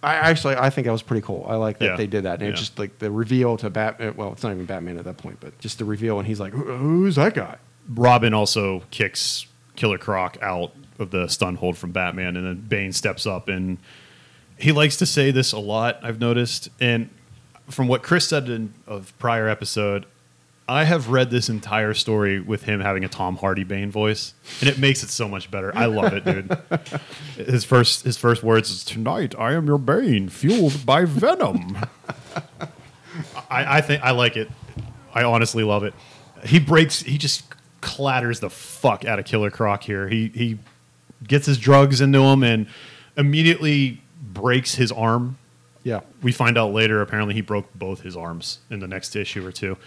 [0.02, 1.46] I actually I think that was pretty cool.
[1.48, 1.96] I like that Yeah.
[1.98, 2.50] they did that, and Yeah.
[2.52, 4.16] it's just like the reveal to Batman.
[4.16, 6.54] Well, it's not even Batman at that point, but just the reveal, and he's like,
[6.54, 7.58] "Who's that guy?"
[7.88, 9.46] Robin also kicks
[9.76, 13.78] Killer Croc out of the stun hold from Batman, and then Bane steps up and
[14.60, 16.00] he likes to say this a lot.
[16.04, 17.10] I've noticed, and
[17.70, 20.06] from what Chris said in of prior episode,
[20.68, 24.70] I have read this entire story with him having a Tom Hardy Bane voice, and
[24.70, 25.76] it makes it so much better.
[25.76, 26.58] I love it, dude.
[27.50, 31.78] his first his first words is "Tonight I am your Bane, fueled by venom."
[33.50, 34.52] I, I think I like it.
[35.14, 35.94] I honestly love it.
[36.46, 37.02] He breaks.
[37.02, 37.46] He just
[37.82, 40.08] clatters the fuck out of Killer Croc here.
[40.08, 40.60] He he
[41.28, 42.68] gets his drugs into him and
[43.18, 44.02] immediately
[44.34, 45.38] breaks his arm.
[45.84, 46.02] Yeah.
[46.22, 47.02] We find out later.
[47.02, 49.78] Apparently, he broke both his arms in the next issue or two.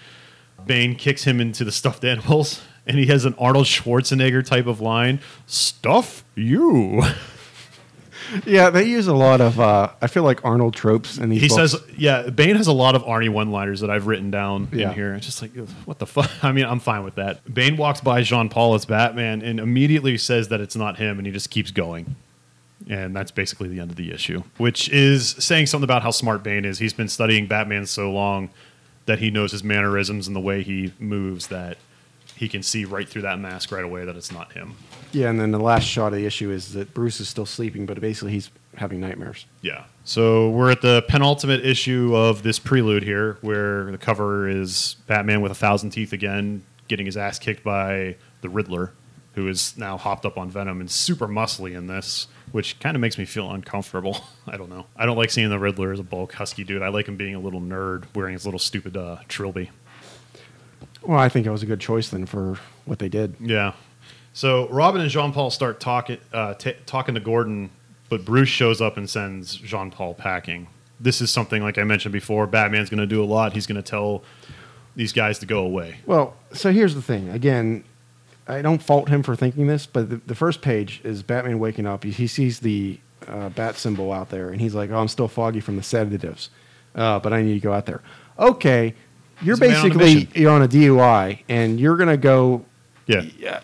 [0.67, 4.81] Bane kicks him into the stuffed animals, and he has an Arnold Schwarzenegger type of
[4.81, 7.03] line: "Stuff you."
[8.47, 9.61] Yeah, they use a lot of.
[9.61, 11.43] Uh, I feel like Arnold tropes in these.
[11.43, 11.73] He books.
[11.73, 14.89] says, "Yeah." Bane has a lot of Arnie one-liners that I've written down Yeah.
[14.89, 15.15] in here.
[15.15, 15.51] It's just like,
[15.85, 16.31] what the fuck?
[16.43, 17.53] I mean, I'm fine with that.
[17.53, 21.27] Bane walks by Jean Paul as Batman and immediately says that it's not him, and
[21.27, 22.15] he just keeps going.
[22.93, 26.43] And that's basically the end of the issue, which is saying something about how smart
[26.43, 26.79] Bane is.
[26.79, 28.51] He's been studying Batman so long
[29.07, 31.79] that he knows his mannerisms and the way he moves that
[32.37, 34.75] he can see right through that mask right away that it's not him.
[35.13, 37.87] Yeah, and then the last shot of the issue is that Bruce is still sleeping,
[37.87, 39.47] but basically he's having nightmares.
[39.63, 39.85] Yeah.
[40.05, 45.41] So we're at the penultimate issue of this prelude here, where the cover is Batman
[45.41, 48.93] with a thousand teeth again, getting his ass kicked by the Riddler,
[49.35, 53.01] who is now hopped up on Venom and super muscly in this, which kind of
[53.01, 54.19] makes me feel uncomfortable.
[54.47, 54.87] I don't know.
[54.97, 56.83] I don't like seeing the Riddler as a bulk husky dude.
[56.83, 59.71] I like him being a little nerd wearing his little stupid uh, trilby.
[61.03, 63.35] Well, I think it was a good choice then for what they did.
[63.41, 63.73] Yeah.
[64.33, 67.71] So Robin and Jean Paul start talking uh, t- talking to Gordon,
[68.09, 70.69] but Bruce shows up and sends Jean Paul packing.
[71.01, 72.47] This is something like I mentioned before.
[72.47, 73.53] Batman's going to do a lot.
[73.53, 74.23] He's going to tell
[74.95, 75.97] these guys to go away.
[76.07, 77.29] Well, so here's the thing.
[77.31, 77.85] Again,
[78.49, 81.87] I don't fault him for thinking this, but the, the first page is Batman waking
[81.87, 82.05] up.
[82.05, 82.99] He, he sees the
[83.29, 86.51] uh, bat symbol out there, and he's like, "Oh, I'm still foggy from the sedatives,
[86.95, 88.03] uh, but I need to go out there."
[88.39, 88.95] Okay,
[89.43, 90.33] you're He's a man on a basically mission.
[90.35, 92.65] you're on a DUI, and you're gonna go.
[93.07, 93.61] Yeah, Yeah,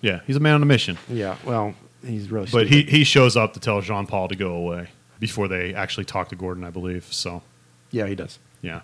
[0.00, 0.20] yeah.
[0.26, 0.98] He's a man on a mission.
[1.08, 1.36] yeah.
[1.44, 2.44] Well, he's really.
[2.52, 2.88] But stupid.
[2.88, 4.88] he he shows up to tell Jean Paul to go away
[5.18, 7.06] before they actually talk to Gordon, I believe.
[7.10, 7.42] So
[7.90, 8.38] yeah, he does.
[8.62, 8.82] Yeah.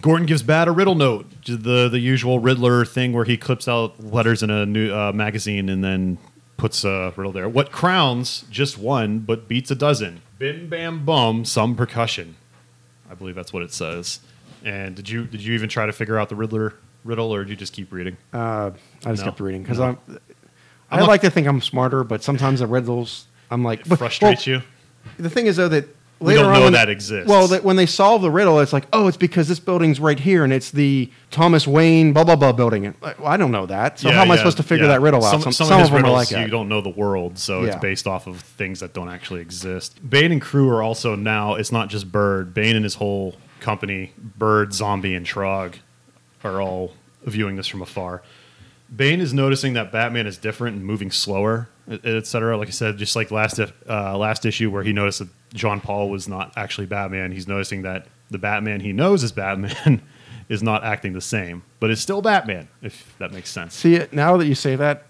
[0.00, 4.02] Gordon gives Bat a riddle note, the the usual Riddler thing where he clips out
[4.02, 6.18] letters in a new uh, magazine and then
[6.56, 7.48] puts a riddle there.
[7.48, 10.22] What crowns just one but beats a dozen?
[10.38, 12.36] Bim bam bum, some percussion.
[13.10, 14.20] I believe that's what it says.
[14.64, 16.74] And did you did you even try to figure out the Riddler
[17.04, 18.16] riddle, or did you just keep reading?
[18.32, 18.70] Uh,
[19.04, 19.30] I just No.
[19.30, 19.84] kept reading because No.
[19.84, 19.98] I'm.
[20.08, 23.88] I I'm not- like to think I'm smarter, but sometimes the riddles, I'm like It
[23.88, 24.62] but- frustrates well, you.
[25.18, 25.86] The thing is though that
[26.22, 27.28] We don't on know when that exists.
[27.28, 30.18] Well, that when they solve the riddle, it's like, oh, it's because this building's right
[30.18, 32.94] here, and it's the Thomas Wayne blah blah blah building.
[33.00, 34.92] Like, well, I don't know that, so Yeah, how am I supposed to figure yeah.
[34.92, 35.30] that riddle out?
[35.30, 36.50] Some, Some, some, of his them are like you that.
[36.50, 39.98] don't know the world, so it's based off of things that don't actually exist.
[40.08, 41.54] Bane and crew are also now.
[41.54, 42.54] It's not just Bird.
[42.54, 45.76] Bane and his whole company, Bird, Zombie, and Trog,
[46.44, 46.94] are all
[47.24, 48.22] viewing this from afar.
[48.94, 52.58] Bane is noticing that Batman is different and moving slower, etc.
[52.58, 56.08] Like I said, just like last uh, last issue where he noticed that John Paul
[56.10, 60.02] was not actually Batman, he's noticing that the Batman he knows is Batman
[60.48, 62.68] is not acting the same, but is still Batman.
[62.80, 63.74] If that makes sense.
[63.74, 65.06] See, now that you say that,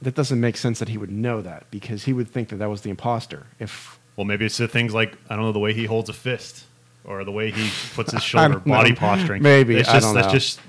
[0.00, 2.68] that doesn't make sense that he would know that because he would think that that
[2.68, 3.46] was the imposter.
[3.58, 6.12] If Well, maybe it's the things like I don't know the way he holds a
[6.12, 6.64] fist
[7.04, 8.74] or the way he puts his shoulder, don't know.
[8.74, 9.42] body posturing.
[9.42, 10.32] Maybe, it's I just, don't that's know.
[10.32, 10.60] just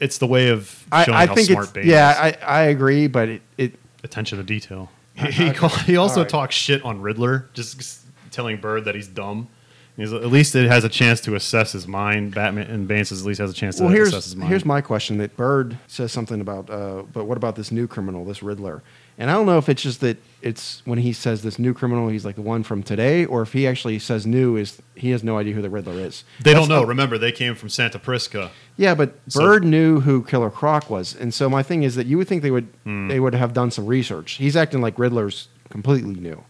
[0.00, 2.36] it's the way of I, showing I how think smart Bane yeah, is.
[2.42, 3.74] I, I agree, but it, it
[4.04, 4.90] Attention to detail.
[5.16, 6.28] He he, call, he also right.
[6.28, 8.03] talks shit on Riddler, just
[8.34, 9.48] telling Bird that he's dumb.
[9.96, 12.34] He's, at least it has a chance to assess his mind.
[12.34, 14.48] Batman and Bane says at least has a chance to well, assess his mind.
[14.48, 15.18] here's my question.
[15.18, 18.82] That Bird says something about, uh, but what about this new criminal, this Riddler?
[19.18, 22.08] And I don't know if it's just that it's when he says this new criminal,
[22.08, 25.22] he's like the one from today, or if he actually says new, is he has
[25.22, 26.24] no idea who the Riddler is.
[26.42, 26.80] they don't know.
[26.80, 28.50] the- Remember, they came from Santa Prisca.
[28.76, 32.08] Yeah, but So- Bird knew who Killer Croc was, and so my thing is that
[32.08, 33.06] you would think they would Hmm.
[33.06, 34.32] they would have done some research.
[34.32, 36.42] He's acting like Riddler's completely new.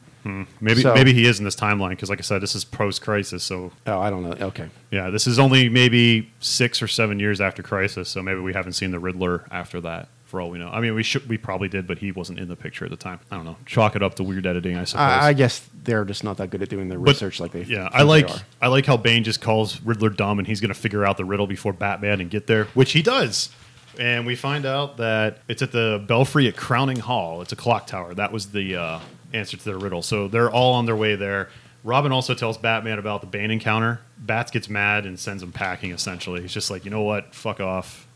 [0.60, 3.02] Maybe So- maybe he is in this timeline because, like I said, this is post
[3.02, 3.42] crisis.
[3.44, 4.46] So Oh, I don't know.
[4.48, 8.52] Okay, Yeah, this is only maybe six or seven years after Crisis, so maybe we
[8.54, 10.08] haven't seen the Riddler after that.
[10.26, 12.48] For all we know, I mean, we should we probably did, but he wasn't in
[12.48, 13.20] the picture at the time.
[13.30, 13.56] I don't know.
[13.66, 15.00] Chalk it up to weird editing, I suppose.
[15.02, 17.62] I, I guess they're just not that good at doing their But, research like they.
[17.62, 18.28] yeah, I like.
[18.60, 21.24] I like how Bane just calls Riddler dumb, and he's going to figure out the
[21.24, 23.50] riddle before Batman and get there, which he does.
[23.96, 27.40] And we find out that it's at the Belfry at Crowning Hall.
[27.42, 28.12] It's a clock tower.
[28.14, 28.98] That was the uh,
[29.34, 30.02] answer to their riddle.
[30.02, 31.50] So they're all on their way there.
[31.82, 34.00] Robin also tells Batman about the Bane encounter.
[34.16, 35.92] Bats gets mad and sends him packing.
[35.92, 38.06] Essentially, he's just like, you know what, fuck off.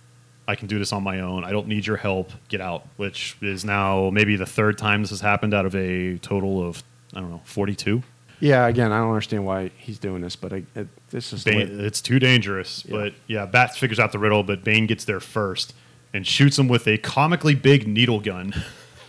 [0.46, 1.44] I can do this on my own.
[1.44, 2.32] I don't need your help.
[2.48, 2.86] Get out.
[2.96, 6.82] Which is now maybe the third time this has happened out of a total of
[7.14, 8.02] I don't know forty-two.
[8.40, 11.80] Yeah, again, I don't understand why he's doing this, but I, it, this is Bane,
[11.80, 12.84] it's too dangerous.
[12.86, 12.92] Yeah.
[12.92, 15.74] But yeah, Bats figures out the riddle, but Bane gets there first
[16.14, 18.54] and shoots him with a comically big needle gun,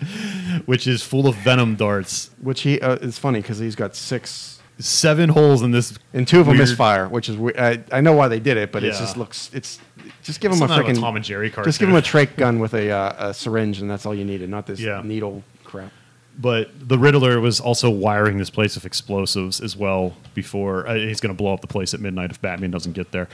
[0.66, 2.30] which is full of venom darts.
[2.40, 5.96] which he uh, it's funny because he's got six Seven holes in this.
[6.14, 8.56] and two of them weird- misfire, which is we- I, I know why they did
[8.56, 8.98] it, but it Yeah.
[8.98, 9.78] just looks it's
[10.22, 11.68] just give him a freaking Tom and Jerry cartoon.
[11.68, 14.24] just give him a trach gun with a, uh, a syringe and that's all you
[14.24, 15.02] needed, not this Yeah.
[15.04, 15.92] needle crap.
[16.38, 21.20] But the Riddler was also wiring this place with explosives as well before uh, he's
[21.20, 23.28] going to blow up the place at midnight if Batman doesn't get there.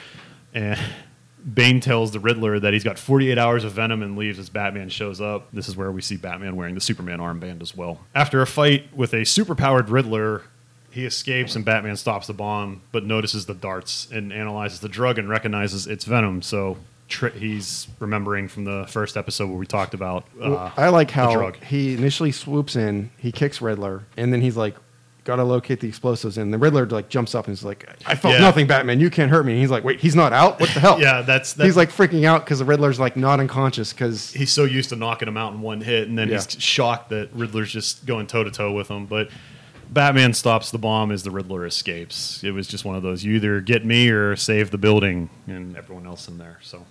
[0.53, 0.79] And
[1.53, 4.89] Bane tells the Riddler that he's got 48 hours of venom and leaves as Batman
[4.89, 5.49] shows up.
[5.53, 8.01] This is where we see Batman wearing the Superman armband as well.
[8.15, 10.43] After a fight with a superpowered Riddler,
[10.91, 15.19] he escapes and Batman stops the bomb, but notices the darts and analyzes the drug
[15.19, 16.43] and recognizes it's venom.
[16.43, 16.77] So
[17.09, 20.25] tr- he's remembering from the first episode where we talked about.
[20.41, 24.77] Uh, I like how he initially swoops in, he kicks Riddler, and then he's like,
[25.29, 28.33] "Gotta locate the explosives." And the Riddler like jumps up and is like, "I felt
[28.35, 28.41] Yeah.
[28.41, 28.99] nothing, Batman.
[28.99, 30.59] You can't hurt me." And he's like, "Wait, he's not out?
[30.59, 33.39] What the hell?" Yeah, that's, that's he's like freaking out because the Riddler's like not
[33.39, 36.37] unconscious because he's so used to knocking him out in one hit, and then Yeah.
[36.37, 39.05] he's shocked that Riddler's just going toe to toe with him.
[39.05, 39.29] But
[39.91, 42.43] Batman stops the bomb as the Riddler escapes.
[42.43, 45.77] It was just one of those: you either get me or save the building and
[45.77, 46.59] everyone else in there.
[46.63, 46.87] So,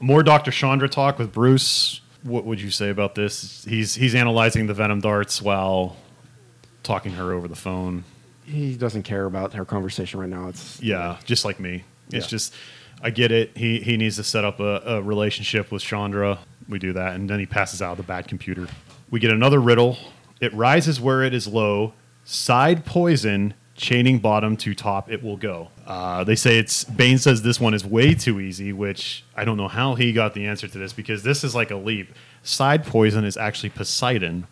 [0.00, 2.00] more Doctor Shondra talk with Bruce.
[2.22, 3.64] What would you say about this?
[3.68, 5.96] He's he's analyzing the venom darts while
[6.82, 8.04] talking her over the phone.
[8.44, 10.48] he doesn't care about her conversation right now.
[10.48, 11.84] It's Yeah, just like me.
[12.12, 12.30] It's Yeah.
[12.30, 12.54] just,
[13.02, 13.52] I get it.
[13.56, 16.38] He he needs to set up a, a relationship with Shondra.
[16.68, 18.66] We do that, and then he passes out the bad computer.
[19.10, 19.98] We get another riddle.
[20.40, 21.92] It rises where it is low.
[22.24, 25.10] Side poison, chaining bottom to top.
[25.10, 25.68] It will go.
[25.86, 26.84] Uh, they say it's.
[26.84, 30.34] Bane says this one is way too easy, which I don't know how he got
[30.34, 32.12] the answer to this because this is like a leap.
[32.42, 34.46] Side poison is actually Poseidon.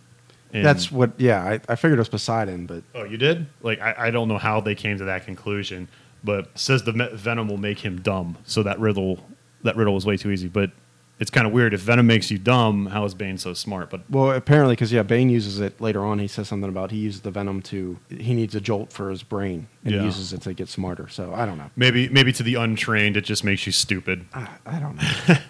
[0.53, 1.12] And- that's what.
[1.19, 3.47] Yeah, I, I figured it was Poseidon, but Oh, you did?
[3.62, 5.89] Like, I, I don't know how they came to that conclusion,
[6.25, 8.39] but says the me- venom will make him dumb.
[8.45, 9.25] So that riddle,
[9.62, 10.49] that riddle was way too easy.
[10.49, 10.70] But
[11.20, 11.75] it's kind of weird.
[11.75, 13.91] If venom makes you dumb, how is Bane so smart?
[13.91, 16.20] But well, apparently because yeah, Bane uses it later on.
[16.20, 19.23] He says something about he uses the venom to he needs a jolt for his
[19.25, 20.01] brain and Yeah.
[20.01, 21.09] he uses it to get smarter.
[21.09, 21.70] So I don't know.
[21.75, 24.27] maybe, maybe to the untrained, it just makes you stupid.
[24.33, 25.35] I, I don't know.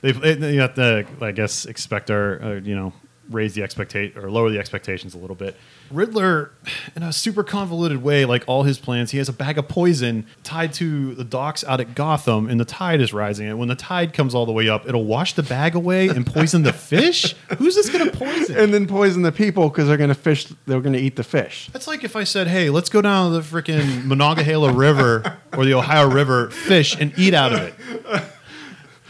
[0.00, 2.92] They, they you have to, I guess, expect our, uh, you know,
[3.30, 5.56] raise the expectate or lower the expectations a little bit.
[5.90, 6.50] Riddler,
[6.94, 10.26] in a super convoluted way, like all his plans, he has a bag of poison
[10.42, 13.48] tied to the docks out at Gotham, and the tide is rising.
[13.48, 16.26] And when the tide comes all the way up, it'll wash the bag away and
[16.26, 17.34] poison the fish.
[17.58, 18.56] Who's this going to poison?
[18.58, 20.46] and then poison the people because they're going to fish.
[20.66, 21.70] They're going to eat the fish.
[21.72, 25.64] That's like if I said, "Hey, let's go down to the freaking Monongahela River or
[25.64, 28.24] the Ohio River, fish and eat out of it."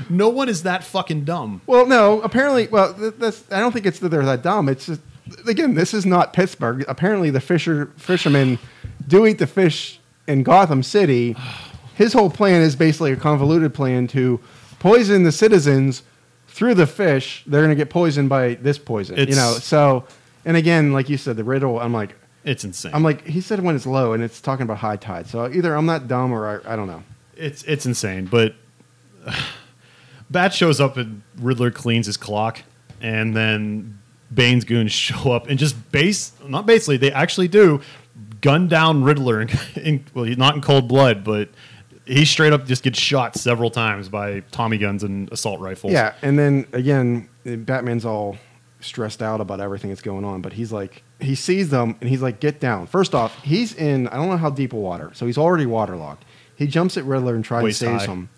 [0.09, 1.61] No one is that fucking dumb.
[1.67, 2.21] Well, no.
[2.23, 3.45] Apparently, well, th- that's.
[3.51, 4.69] I don't think it's that they're that dumb.
[4.69, 5.01] It's just
[5.47, 6.85] again, this is not Pittsburgh.
[6.89, 8.59] Apparently, the fisher fishermen
[9.07, 11.37] do eat the fish in Gotham City.
[11.95, 14.39] His whole plan is basically a convoluted plan to
[14.79, 16.03] poison the citizens
[16.47, 17.43] through the fish.
[17.47, 19.17] They're going to get poisoned by this poison.
[19.17, 19.53] you It's- know.
[19.59, 20.05] So,
[20.45, 21.81] and again, like you said, the riddle.
[21.81, 22.15] I'm like,
[22.45, 22.93] It's insane.
[22.95, 25.27] I'm like, he said when it's low, and it's talking about high tide.
[25.27, 27.03] So either I'm not dumb or I, I don't know.
[27.37, 28.27] it's it's insane.
[28.27, 28.55] But
[30.31, 32.63] Bat shows up and Riddler cleans his clock,
[33.01, 33.99] and then
[34.33, 37.81] Bane's goons show up and just base not basically they actually do
[38.41, 41.49] gun down Riddler in, in well he's not in cold blood, but
[42.05, 45.93] he straight up just gets shot several times by Tommy guns and assault rifles.
[45.93, 48.39] Yeah, and then again, Batman's all
[48.81, 52.23] stressed out about everything that's going on, but he's like, he sees them and he's
[52.23, 52.87] like, get down.
[52.87, 56.25] First off, he's in, I don't know how deep a water, so he's already waterlogged.
[56.57, 58.31] He jumps at Riddler and tries Waist to save him,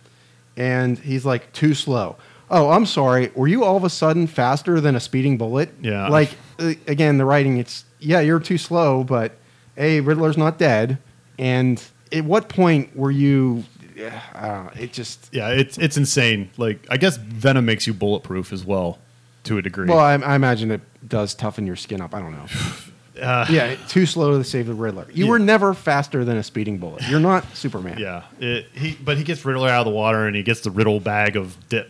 [0.61, 2.17] and he's like, too slow.
[2.51, 3.31] Oh, I'm sorry.
[3.35, 5.73] Were you all of a sudden faster than a speeding bullet?
[5.81, 6.09] Yeah.
[6.09, 9.33] Like, uh, again, the writing, it's, yeah, you're too slow, but
[9.79, 10.99] A, Riddler's not dead.
[11.39, 11.83] And
[12.13, 13.65] at what point were you,
[13.97, 16.51] yeah, I don't know, it just, Yeah, it's it's insane.
[16.59, 18.99] Like I guess Venom makes you bulletproof as well,
[19.45, 19.89] to a degree.
[19.89, 22.15] Well, I, I imagine it does toughen your skin up.
[22.15, 22.47] I don't know.
[23.21, 25.07] Uh, yeah, too slow to save the Riddler.
[25.13, 25.31] You Yeah.
[25.31, 27.07] were never faster than a speeding bullet.
[27.09, 27.99] You're not Superman.
[27.99, 30.71] Yeah, it, he but he gets Riddler out of the water and he gets the
[30.71, 31.87] Riddle bag of de-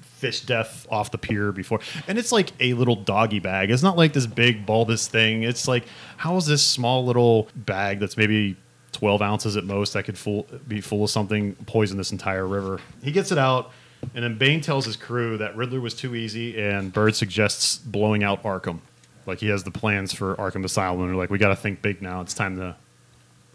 [0.00, 3.70] fish death off the pier before, and it's like a little doggy bag.
[3.70, 5.42] It's not like this big bulbous thing.
[5.42, 5.84] It's like
[6.16, 8.56] how is this small little bag that's maybe
[8.92, 12.78] twelve ounces at most that could full, be full of something poison this entire river?
[13.02, 13.72] He gets it out.
[14.16, 18.24] And then Bane tells his crew that Riddler was too easy, and Bird suggests blowing
[18.24, 18.80] out Arkham.
[19.26, 21.82] Like he has the plans for Arkham Asylum, and they're like, "We got to think
[21.82, 22.20] big now.
[22.20, 22.76] It's time to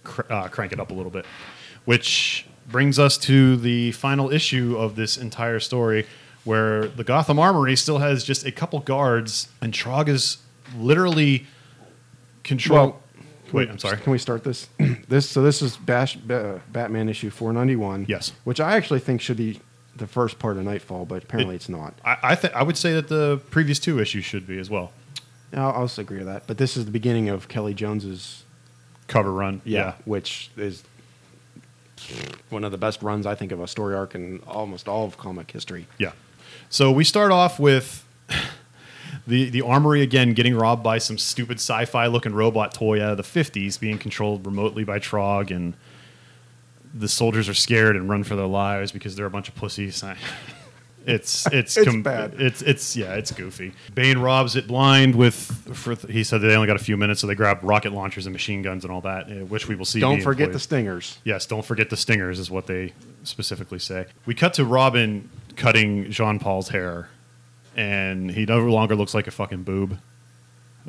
[0.03, 1.25] cr- uh, crank it up a little bit.
[1.85, 6.05] Which brings us to the final issue of this entire story,
[6.43, 10.37] where the Gotham Armory still has just a couple guards, and Trog is
[10.77, 11.45] literally
[12.43, 12.77] control.
[12.77, 13.01] Well,
[13.53, 13.97] Wait, I'm sorry.
[13.97, 14.67] Can we start this?
[15.07, 18.05] this so this is Bash, uh, Batman issue 491.
[18.09, 18.33] Yes.
[18.43, 19.61] Which I actually think should be
[19.95, 21.93] the first part of Knightfall, but apparently it's not.
[22.03, 24.91] I I, th- I would say that the previous two issues should be as well.
[25.53, 26.43] I'll, I'll also agree with that.
[26.47, 28.43] But this is the beginning of Kelly Jones's
[29.07, 29.93] Cover run, yeah.
[30.03, 30.83] which is
[32.49, 35.17] one of the best runs I think of a story arc in almost all of
[35.17, 35.87] comic history.
[35.97, 36.11] Yeah.
[36.69, 38.05] So we start off with
[39.27, 43.17] the the armory again getting robbed by some stupid sci-fi looking robot toy out of
[43.17, 45.75] the 50s being controlled remotely by Trog and
[46.93, 50.03] the soldiers are scared and run for their lives because they're a bunch of pussies.
[51.15, 52.33] It's it's It's bad.
[52.37, 53.71] It's it's yeah, it's goofy.
[53.95, 57.27] Bane robs it blind with for he said they only got a few minutes so
[57.27, 60.01] they grab rocket launchers and machine guns and all that, uh, which we will see
[60.01, 61.19] Don't forget the stingers.
[61.23, 62.91] Yes, don't forget the stingers, is what they
[63.23, 64.07] specifically say.
[64.25, 67.07] We cut to Robin cutting Jean Paul's hair,
[67.75, 69.97] and he no longer looks like a fucking boob,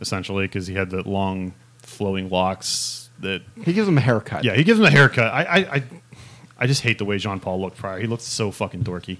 [0.00, 3.08] essentially, because he had the long, flowing locks.
[3.20, 4.44] That He gives him a haircut.
[4.44, 5.32] yeah, he gives him a haircut.
[5.32, 5.82] I I, I,
[6.58, 7.98] I just hate the way Jean Paul looked prior.
[8.00, 9.18] He looked so fucking dorky.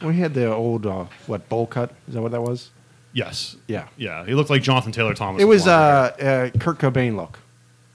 [0.00, 1.92] He had the old uh, what bowl cut?
[2.08, 2.70] Is that what that was?
[3.12, 3.56] Yes.
[3.66, 3.88] Yeah.
[3.96, 5.42] Yeah, he looked like Jonathan Taylor Thomas.
[5.42, 5.70] It was uh,
[6.52, 7.38] uh, Kurt Cobain look.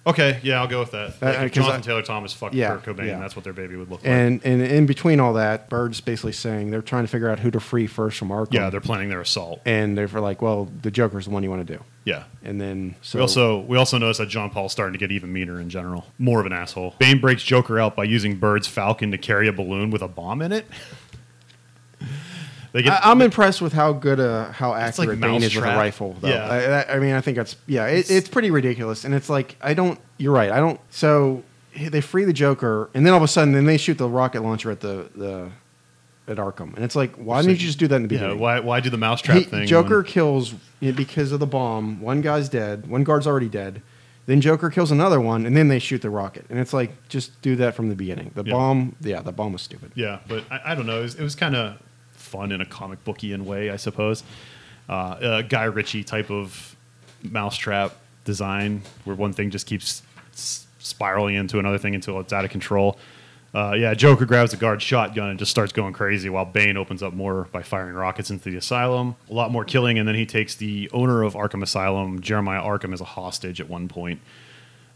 [0.05, 0.39] okay.
[0.43, 1.09] Yeah, I'll go with that.
[1.21, 3.07] Uh, Like, if 'cause Jonathan I- Taylor Thomas fucked Yeah, Kurt Cobain.
[3.07, 3.19] yeah.
[3.19, 4.09] That's what their baby would look like.
[4.11, 7.49] And and in between all that, Bird's basically saying they're trying to figure out who
[7.51, 8.53] to free first from Arkham.
[8.53, 9.61] yeah, they're planning their assault.
[9.65, 11.83] and they're like, well, the Joker's the one you want to do.
[12.05, 12.23] Yeah.
[12.43, 15.33] And then so we also we also notice that John Paul's starting to get even
[15.33, 16.05] meaner in general.
[16.19, 16.95] More of an asshole.
[16.99, 20.41] Bane breaks Joker out by using Bird's Falcon to carry a balloon with a bomb
[20.41, 20.67] in it.
[22.73, 25.63] get I, I'm impressed with how good uh, how It's like accurate Bane is with
[25.65, 26.15] a rifle.
[26.19, 26.29] Though.
[26.29, 26.45] Yeah.
[26.47, 26.57] I,
[26.93, 29.73] I- I mean, I think that's yeah, it, it's pretty ridiculous, and it's like I
[29.73, 29.99] don't.
[30.17, 30.51] You're right.
[30.51, 30.79] I don't.
[30.91, 31.43] So
[31.75, 34.41] they free the Joker, and then all of a sudden, then they shoot the rocket
[34.43, 35.51] launcher at the the
[36.27, 38.19] at Arkham, and it's like, why didn't you just do that in the yeah.
[38.21, 38.39] beginning?
[38.39, 39.67] Why why do the mousetrap He- thing?
[39.67, 42.01] Joker when- kills yeah, because of the bomb.
[42.01, 42.87] One guy's dead.
[42.87, 43.81] One guard's already dead.
[44.27, 46.45] Then Joker kills another one, and then they shoot the rocket.
[46.49, 48.31] And it's like, just do that from the beginning.
[48.33, 48.53] The Yeah.
[48.53, 49.91] bomb, yeah, the bomb was stupid.
[49.93, 50.99] yeah, but I, I don't know.
[50.99, 51.77] It was, it was kind of
[52.13, 54.23] fun in a comic booky way, I suppose.
[54.89, 56.75] Uh, a Guy Ritchie type of
[57.21, 60.01] mousetrap design, where one thing just keeps
[60.33, 62.97] s- spiraling into another thing until it's out of control.
[63.55, 67.01] Uh, yeah, Joker grabs the guard shotgun and just starts going crazy while Bane opens
[67.01, 69.15] up more by firing rockets into the asylum.
[69.29, 72.91] A lot more killing, and then he takes the owner of Arkham Asylum, Jeremiah Arkham,
[72.91, 74.19] as a hostage at one point.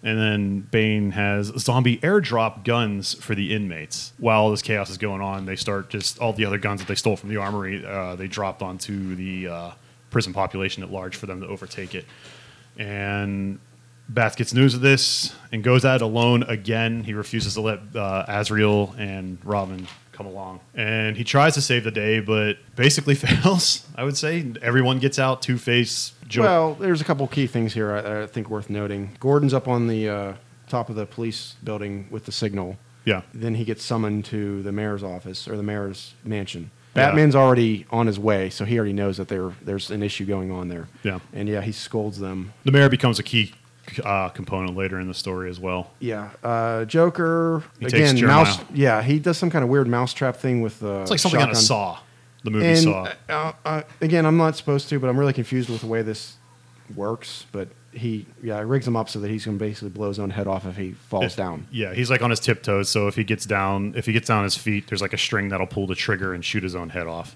[0.04, 4.12] And then Bane has zombie airdrop guns for the inmates.
[4.18, 6.96] While this chaos is going on, they start just all the other guns that they
[6.96, 9.72] stole from the armory, uh, they dropped onto the uh,
[10.10, 12.06] prison population at large for them to overtake it.
[12.78, 13.60] And
[14.10, 17.04] Bath gets news of this and goes at it alone again.
[17.04, 20.60] He refuses to let uh, Azrael and Robin come along.
[20.76, 24.52] And he tries to save the day, but basically fails, I would say.
[24.62, 26.48] Everyone gets out Two Face, Joker.
[26.48, 29.16] Well, there's a couple key things here I, I think worth noting.
[29.20, 30.34] Gordon's up on the uh,
[30.68, 32.78] top of the police building with the signal.
[33.06, 33.22] yeah.
[33.34, 36.72] Then he gets summoned to the mayor's office or the mayor's mansion.
[36.96, 37.06] Yeah.
[37.06, 40.52] Batman's already on his way, so he already knows that there there's an issue going
[40.52, 40.88] on there.
[41.04, 41.20] Yeah.
[41.32, 42.52] And yeah, he scolds them.
[42.66, 43.54] The mayor becomes a key
[44.04, 45.92] uh, component later in the story as well.
[46.00, 46.30] Yeah.
[46.44, 48.20] Uh, Joker He again.
[48.26, 48.60] Mouse.
[48.74, 51.02] Yeah, he does some kind of weird mousetrap thing with the.
[51.02, 52.00] It's like something on a Saw,
[52.44, 53.14] the movie And Saw.
[53.30, 56.36] uh, uh, again, I'm not supposed to, but I'm really confused with the way this
[56.96, 57.46] works.
[57.52, 60.30] But he, yeah, rigs him up so that he's going to basically blow his own
[60.30, 61.68] head off if he falls If- down.
[61.72, 62.90] Yeah, he's like on his tiptoes.
[62.90, 65.18] So if he gets down, if he gets down on his feet, there's like a
[65.18, 67.36] string that'll pull the trigger and shoot his own head off.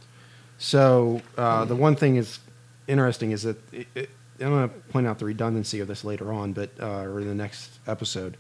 [0.58, 2.40] So uh, the one thing is
[2.88, 4.10] interesting is that it, it,
[4.40, 7.28] I'm going to point out the redundancy of this later on, but uh, or in
[7.28, 8.38] the next episode,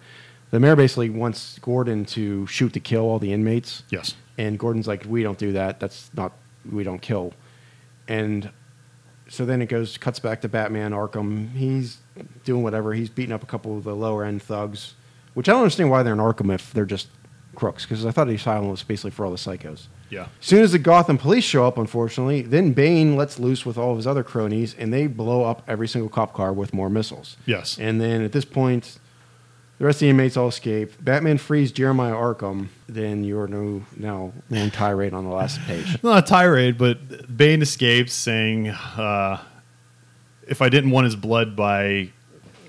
[0.51, 4.15] the mayor basically wants Gordon to shoot to kill all the inmates, Yes.
[4.37, 5.79] and Gordon's like, "We don't do that.
[5.79, 6.33] That's not
[6.71, 7.33] we don't kill."
[8.07, 8.51] And
[9.29, 11.51] so then it goes cuts back to Batman Arkham.
[11.53, 11.97] He's
[12.43, 12.93] doing whatever.
[12.93, 14.93] He's beating up a couple of the lower end thugs,
[15.33, 17.07] which I don't understand why they're in Arkham if they're just
[17.55, 17.83] crooks.
[17.85, 19.87] Because I thought the asylum was basically for all the psychos.
[20.09, 20.27] Yeah.
[20.39, 23.91] As soon as the Gotham police show up, unfortunately, then Bane lets loose with all
[23.91, 27.37] of his other cronies, and they blow up every single cop car with more missiles.
[27.45, 27.77] Yes.
[27.79, 28.99] And then at this point,
[29.79, 30.91] the rest of the inmates all escape.
[31.03, 32.67] Batman frees Jeremiah Arkham.
[32.87, 35.97] Then you're no now long tirade on the last page.
[36.03, 39.41] Not a tirade, but Bane escapes saying, uh,
[40.47, 42.11] "If I didn't want his blood by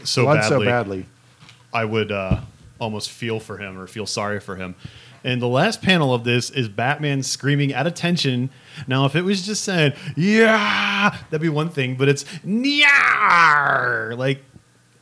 [0.05, 1.07] so Blood badly, so badly.
[1.73, 2.41] I would uh,
[2.85, 4.77] almost feel for him or feel sorry for him."
[5.25, 8.51] And the last panel of this is Batman screaming at attention.
[8.87, 14.45] Now, if it was just saying "yeah," that'd be one thing, but it's "nyar," like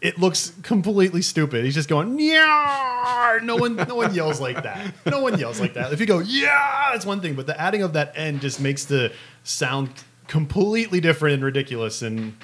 [0.00, 1.64] it looks completely stupid.
[1.64, 4.94] He's just going "nyar." No one, no one yells like that.
[5.06, 5.92] No one yells like that.
[5.92, 8.84] If you go "yeah," that's one thing, but the adding of that end just makes
[8.84, 9.90] the sound
[10.28, 12.36] completely different and ridiculous and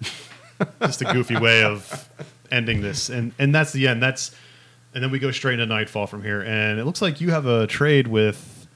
[0.82, 2.08] just a goofy way of
[2.50, 3.08] ending this.
[3.08, 4.02] And and that's the end.
[4.02, 4.34] That's
[4.94, 6.40] and then we go straight into Knightfall from here.
[6.42, 8.66] And it looks like you have a trade with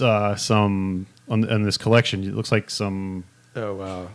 [0.00, 2.24] uh, some on, on this collection.
[2.24, 3.24] It looks like some
[3.54, 4.08] Oh, uh,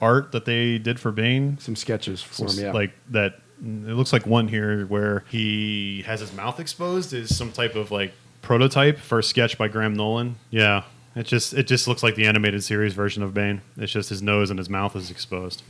[0.00, 1.58] art that they did for Bane.
[1.58, 2.64] some sketches for Some- him.
[2.66, 2.72] Yeah.
[2.72, 3.40] Like that.
[3.62, 7.90] It looks like one here where he has his mouth exposed is some type of
[7.90, 8.12] like
[8.42, 10.36] prototype for a sketch by Graham Nolan.
[10.50, 10.82] Yeah.
[11.14, 13.62] It just it just looks like the animated series version of Bane.
[13.78, 15.62] It's just his nose and his mouth is exposed.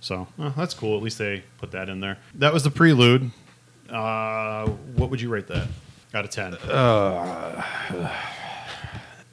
[0.00, 0.96] So uh, that's cool.
[0.96, 2.18] At least they put that in there.
[2.34, 3.30] That was the prelude.
[3.92, 4.66] Uh,
[4.96, 5.68] what would you rate that
[6.14, 6.54] out of ten?
[6.54, 6.58] I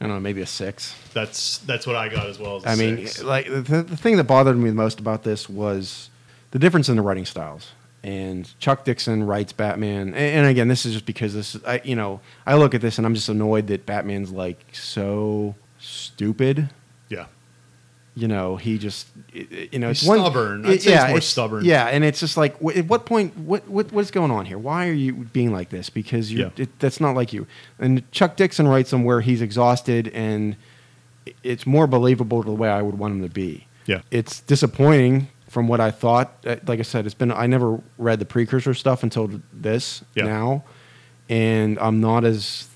[0.06, 0.95] don't know, maybe a six.
[1.14, 2.57] That's that's what I got as well.
[2.57, 3.23] As a I mean, six.
[3.23, 6.10] like the, the thing that bothered me the most about this was
[6.52, 7.72] the difference in the writing styles.
[8.02, 11.81] And Chuck Dixon writes Batman, and, and again, this is just because this, is- I
[11.84, 16.69] you know, I look at this and I'm just annoyed that Batman's like so stupid.
[17.10, 17.26] yeah,
[18.15, 20.65] You know, he just, it- it- you know, it's one- stubborn.
[20.65, 21.64] I'd say he's more stubborn.
[21.64, 24.57] Yeah, and it's just like, at what point, what, what, what's going on here?
[24.57, 25.90] Why are you being like this?
[25.90, 26.64] Because you're, Yeah.
[26.64, 27.48] it, that's not like you.
[27.80, 30.56] And Chuck Dixon writes him where he's exhausted, and
[31.44, 33.68] it's more believable to the way I would want him to be.
[33.86, 36.34] yeah, It's disappointing from what I thought.
[36.45, 40.26] Uh, Like I said, it's been I never read the precursor stuff until this Yeah.
[40.26, 40.64] now,
[41.30, 42.68] and I'm not as.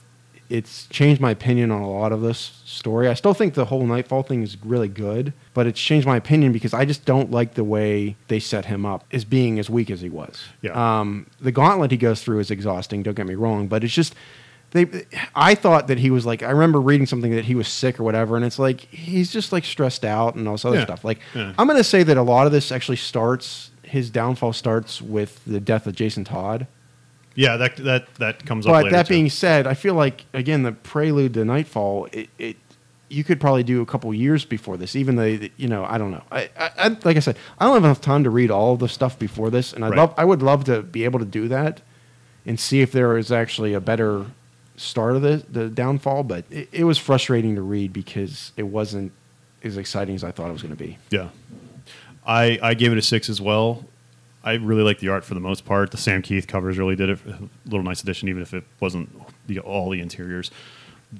[0.53, 3.07] It's changed my opinion on a lot of this story.
[3.07, 6.51] I still think the whole Knightfall thing is really good, but it's changed my opinion
[6.53, 9.89] because I just don't like the way they set him up as being as weak
[9.89, 10.43] as he was.
[10.61, 10.73] Yeah.
[10.99, 13.01] Um, the gauntlet he goes through is exhausting.
[13.01, 14.13] Don't get me wrong, but it's just
[14.71, 15.05] they.
[15.33, 16.43] I thought that he was like.
[16.43, 19.51] I remember reading something that he was sick or whatever, and it's like he's just
[19.53, 20.85] like stressed out and all this other Yeah.
[20.85, 21.03] stuff.
[21.03, 21.53] Like Yeah.
[21.57, 23.71] I'm going to say that a lot of this actually starts.
[23.81, 26.67] His downfall starts with the death of Jason Todd.
[27.35, 27.57] Yeah.
[27.57, 28.73] That that that comes up.
[28.73, 29.13] But that too.
[29.13, 32.07] being said, I feel like again the prelude to Knightfall.
[32.11, 32.57] It, it
[33.09, 36.11] you could probably do a couple years before this, even though you know I don't
[36.11, 36.23] know.
[36.31, 38.89] I, I, I like I said, I don't have enough time to read all the
[38.89, 39.97] stuff before this, and I Right.
[39.97, 41.81] love I would love to be able to do that
[42.45, 44.25] and see if there is actually a better
[44.77, 46.23] start of the the downfall.
[46.23, 49.11] But it, it was frustrating to read because it wasn't
[49.63, 50.97] as exciting as I thought it was going to be.
[51.09, 51.29] Yeah.
[52.25, 53.85] I, I gave it a six as well.
[54.43, 55.91] I really like the art for the most part.
[55.91, 57.09] The Sam Kieth covers really did.
[57.09, 59.09] A little nice addition, even if it wasn't
[59.47, 60.51] the, all the interiors.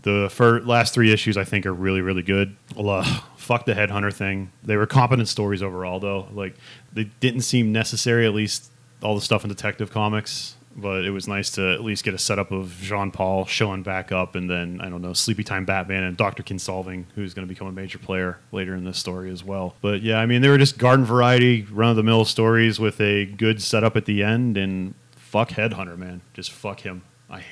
[0.02, 0.32] The
[0.66, 2.56] last three issues I think are really really good.
[2.76, 3.04] Uh,
[3.38, 4.52] fuck the headhunter thing.
[4.64, 6.28] They were competent stories overall though.
[6.34, 6.56] Like
[6.92, 8.26] they didn't seem necessary.
[8.26, 8.72] At least
[9.04, 10.56] all the stuff in Detective Comics.
[10.76, 14.12] But it was nice to at least get a setup of Jean Paul showing back
[14.12, 17.54] up, and then I don't know Sleepy Time Batman and Doctor Kinsolving, who's going to
[17.54, 19.76] become a major player later in this story as well.
[19.82, 23.00] But yeah, I mean they were just garden variety, run of the mill stories with
[23.00, 27.04] a good setup at the end, and fuck Headhunter, man, just fuck him.
[27.30, 27.44] I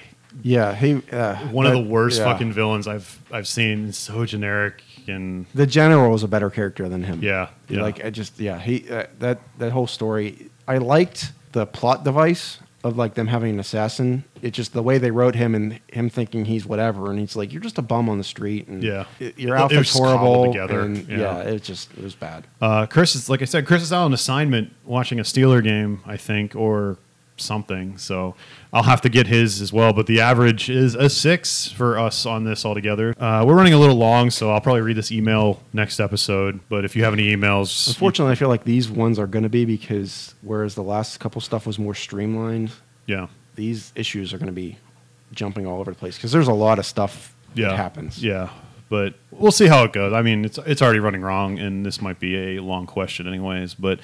[0.42, 2.26] Yeah, he uh, one of the worst yeah.
[2.26, 3.92] fucking villains I've I've seen.
[3.92, 7.22] So generic and The general is a better character than him.
[7.24, 7.82] yeah, yeah.
[7.82, 10.50] Like I just yeah he uh, that that whole story.
[10.68, 14.24] I liked the plot device of like them having an assassin.
[14.42, 17.52] It's just the way they wrote him and him thinking he's whatever, and he's like
[17.54, 19.06] you're just a bum on the street, and Yeah.
[19.20, 20.48] your It- it outfit's horrible.
[20.52, 21.18] together, and yeah.
[21.18, 22.46] yeah, it just it was bad.
[22.62, 26.02] Uh, Chris is like I said, Chris is out on assignment watching a Steeler game,
[26.06, 26.98] I think, or
[27.38, 27.98] something.
[27.98, 28.36] So
[28.72, 29.94] I'll have to get his as well.
[29.94, 33.16] But the average is a six for us on this altogether.
[33.20, 36.60] Uh, we're running a little long, so I'll probably read this email next episode.
[36.70, 39.50] But if you have any emails, Unfortunately, I feel like these ones are going to
[39.50, 42.72] be because whereas the last couple stuff was more streamlined,
[43.08, 44.78] yeah, these issues are going to be
[45.34, 48.24] jumping all over the place because there's a lot of stuff yeah, that happens.
[48.24, 48.50] Yeah,
[48.90, 50.14] but we'll see how it goes.
[50.14, 53.74] I mean, it's it's already running wrong, and this might be a long question, anyways.
[53.74, 54.00] But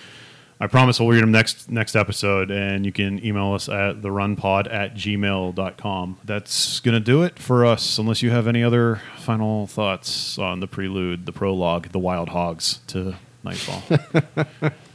[0.59, 4.73] I promise we'll read them next next episode, and you can email us at therunpod
[4.73, 6.17] at gmail.com.
[6.25, 10.67] That's gonna do it for us, unless you have any other final thoughts on the
[10.67, 13.83] prelude, the prologue, the wild hogs to Knightfall.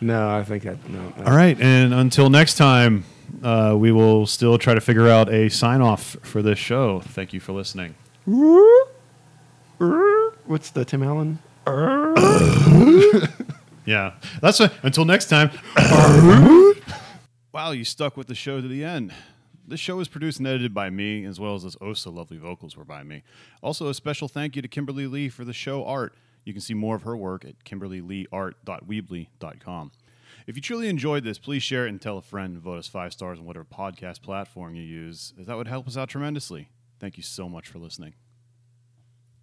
[0.00, 1.14] No, I think that no.
[1.16, 1.24] no.
[1.24, 3.04] All right, and until next time,
[3.42, 7.00] uh, we will still try to figure out a sign off for this show.
[7.00, 7.94] Thank you for listening.
[10.46, 11.38] What's the Tim Allen?
[13.86, 15.50] Yeah, that's a, until next time.
[17.52, 19.12] wow, you stuck with the show to the end.
[19.66, 22.36] This show is produced and edited by me, as well as those oh so lovely
[22.36, 23.22] vocals were by me.
[23.62, 26.14] Also, a special thank you to Kimberly Lee for the show art.
[26.44, 29.92] You can see more of her work at kimberlyleeart.weebly.com.
[30.46, 32.88] If you truly enjoyed this, please share it and tell a friend and vote us
[32.88, 36.68] five stars on whatever podcast platform you use, as that would help us out tremendously.
[37.00, 38.12] Thank you so much for listening.